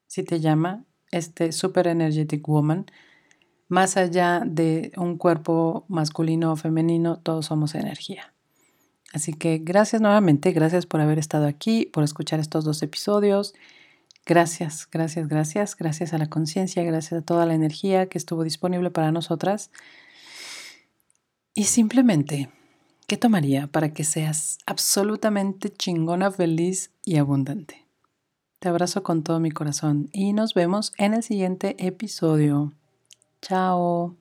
si 0.08 0.24
te 0.24 0.40
llama 0.40 0.86
este 1.12 1.52
Super 1.52 1.88
Energetic 1.88 2.46
Woman, 2.48 2.86
más 3.68 3.98
allá 3.98 4.44
de 4.46 4.92
un 4.98 5.18
cuerpo 5.18 5.86
masculino 5.88 6.52
o 6.52 6.56
femenino, 6.56 7.20
todos 7.20 7.48
somos 7.48 7.76
energía. 7.76 8.34
Así 9.14 9.34
que 9.34 9.60
gracias 9.60 10.02
nuevamente, 10.02 10.52
gracias 10.52 10.86
por 10.86 11.00
haber 11.00 11.20
estado 11.20 11.48
aquí, 11.48 11.86
por 11.86 12.04
escuchar 12.04 12.40
estos 12.40 12.66
dos 12.66 12.84
episodios. 12.84 13.54
Gracias, 14.26 14.88
gracias, 14.92 15.28
gracias, 15.28 15.76
gracias 15.78 16.14
a 16.14 16.18
la 16.18 16.28
conciencia, 16.28 16.84
gracias 16.84 17.22
a 17.22 17.26
toda 17.26 17.46
la 17.46 17.54
energía 17.54 18.08
que 18.08 18.18
estuvo 18.18 18.44
disponible 18.44 18.90
para 18.92 19.12
nosotras. 19.12 19.72
Y 21.54 21.66
simplemente, 21.66 22.50
¿qué 23.08 23.18
tomaría 23.18 23.68
para 23.68 23.94
que 23.94 24.04
seas 24.04 24.58
absolutamente 24.66 25.70
chingona, 25.70 26.32
feliz 26.32 26.92
y 27.04 27.18
abundante? 27.18 27.86
Te 28.60 28.70
abrazo 28.70 29.04
con 29.04 29.24
todo 29.24 29.40
mi 29.40 29.52
corazón 29.52 30.10
y 30.12 30.34
nos 30.34 30.54
vemos 30.54 30.94
en 30.98 31.14
el 31.14 31.24
siguiente 31.24 31.76
episodio. 31.86 32.74
Chao. 33.42 34.16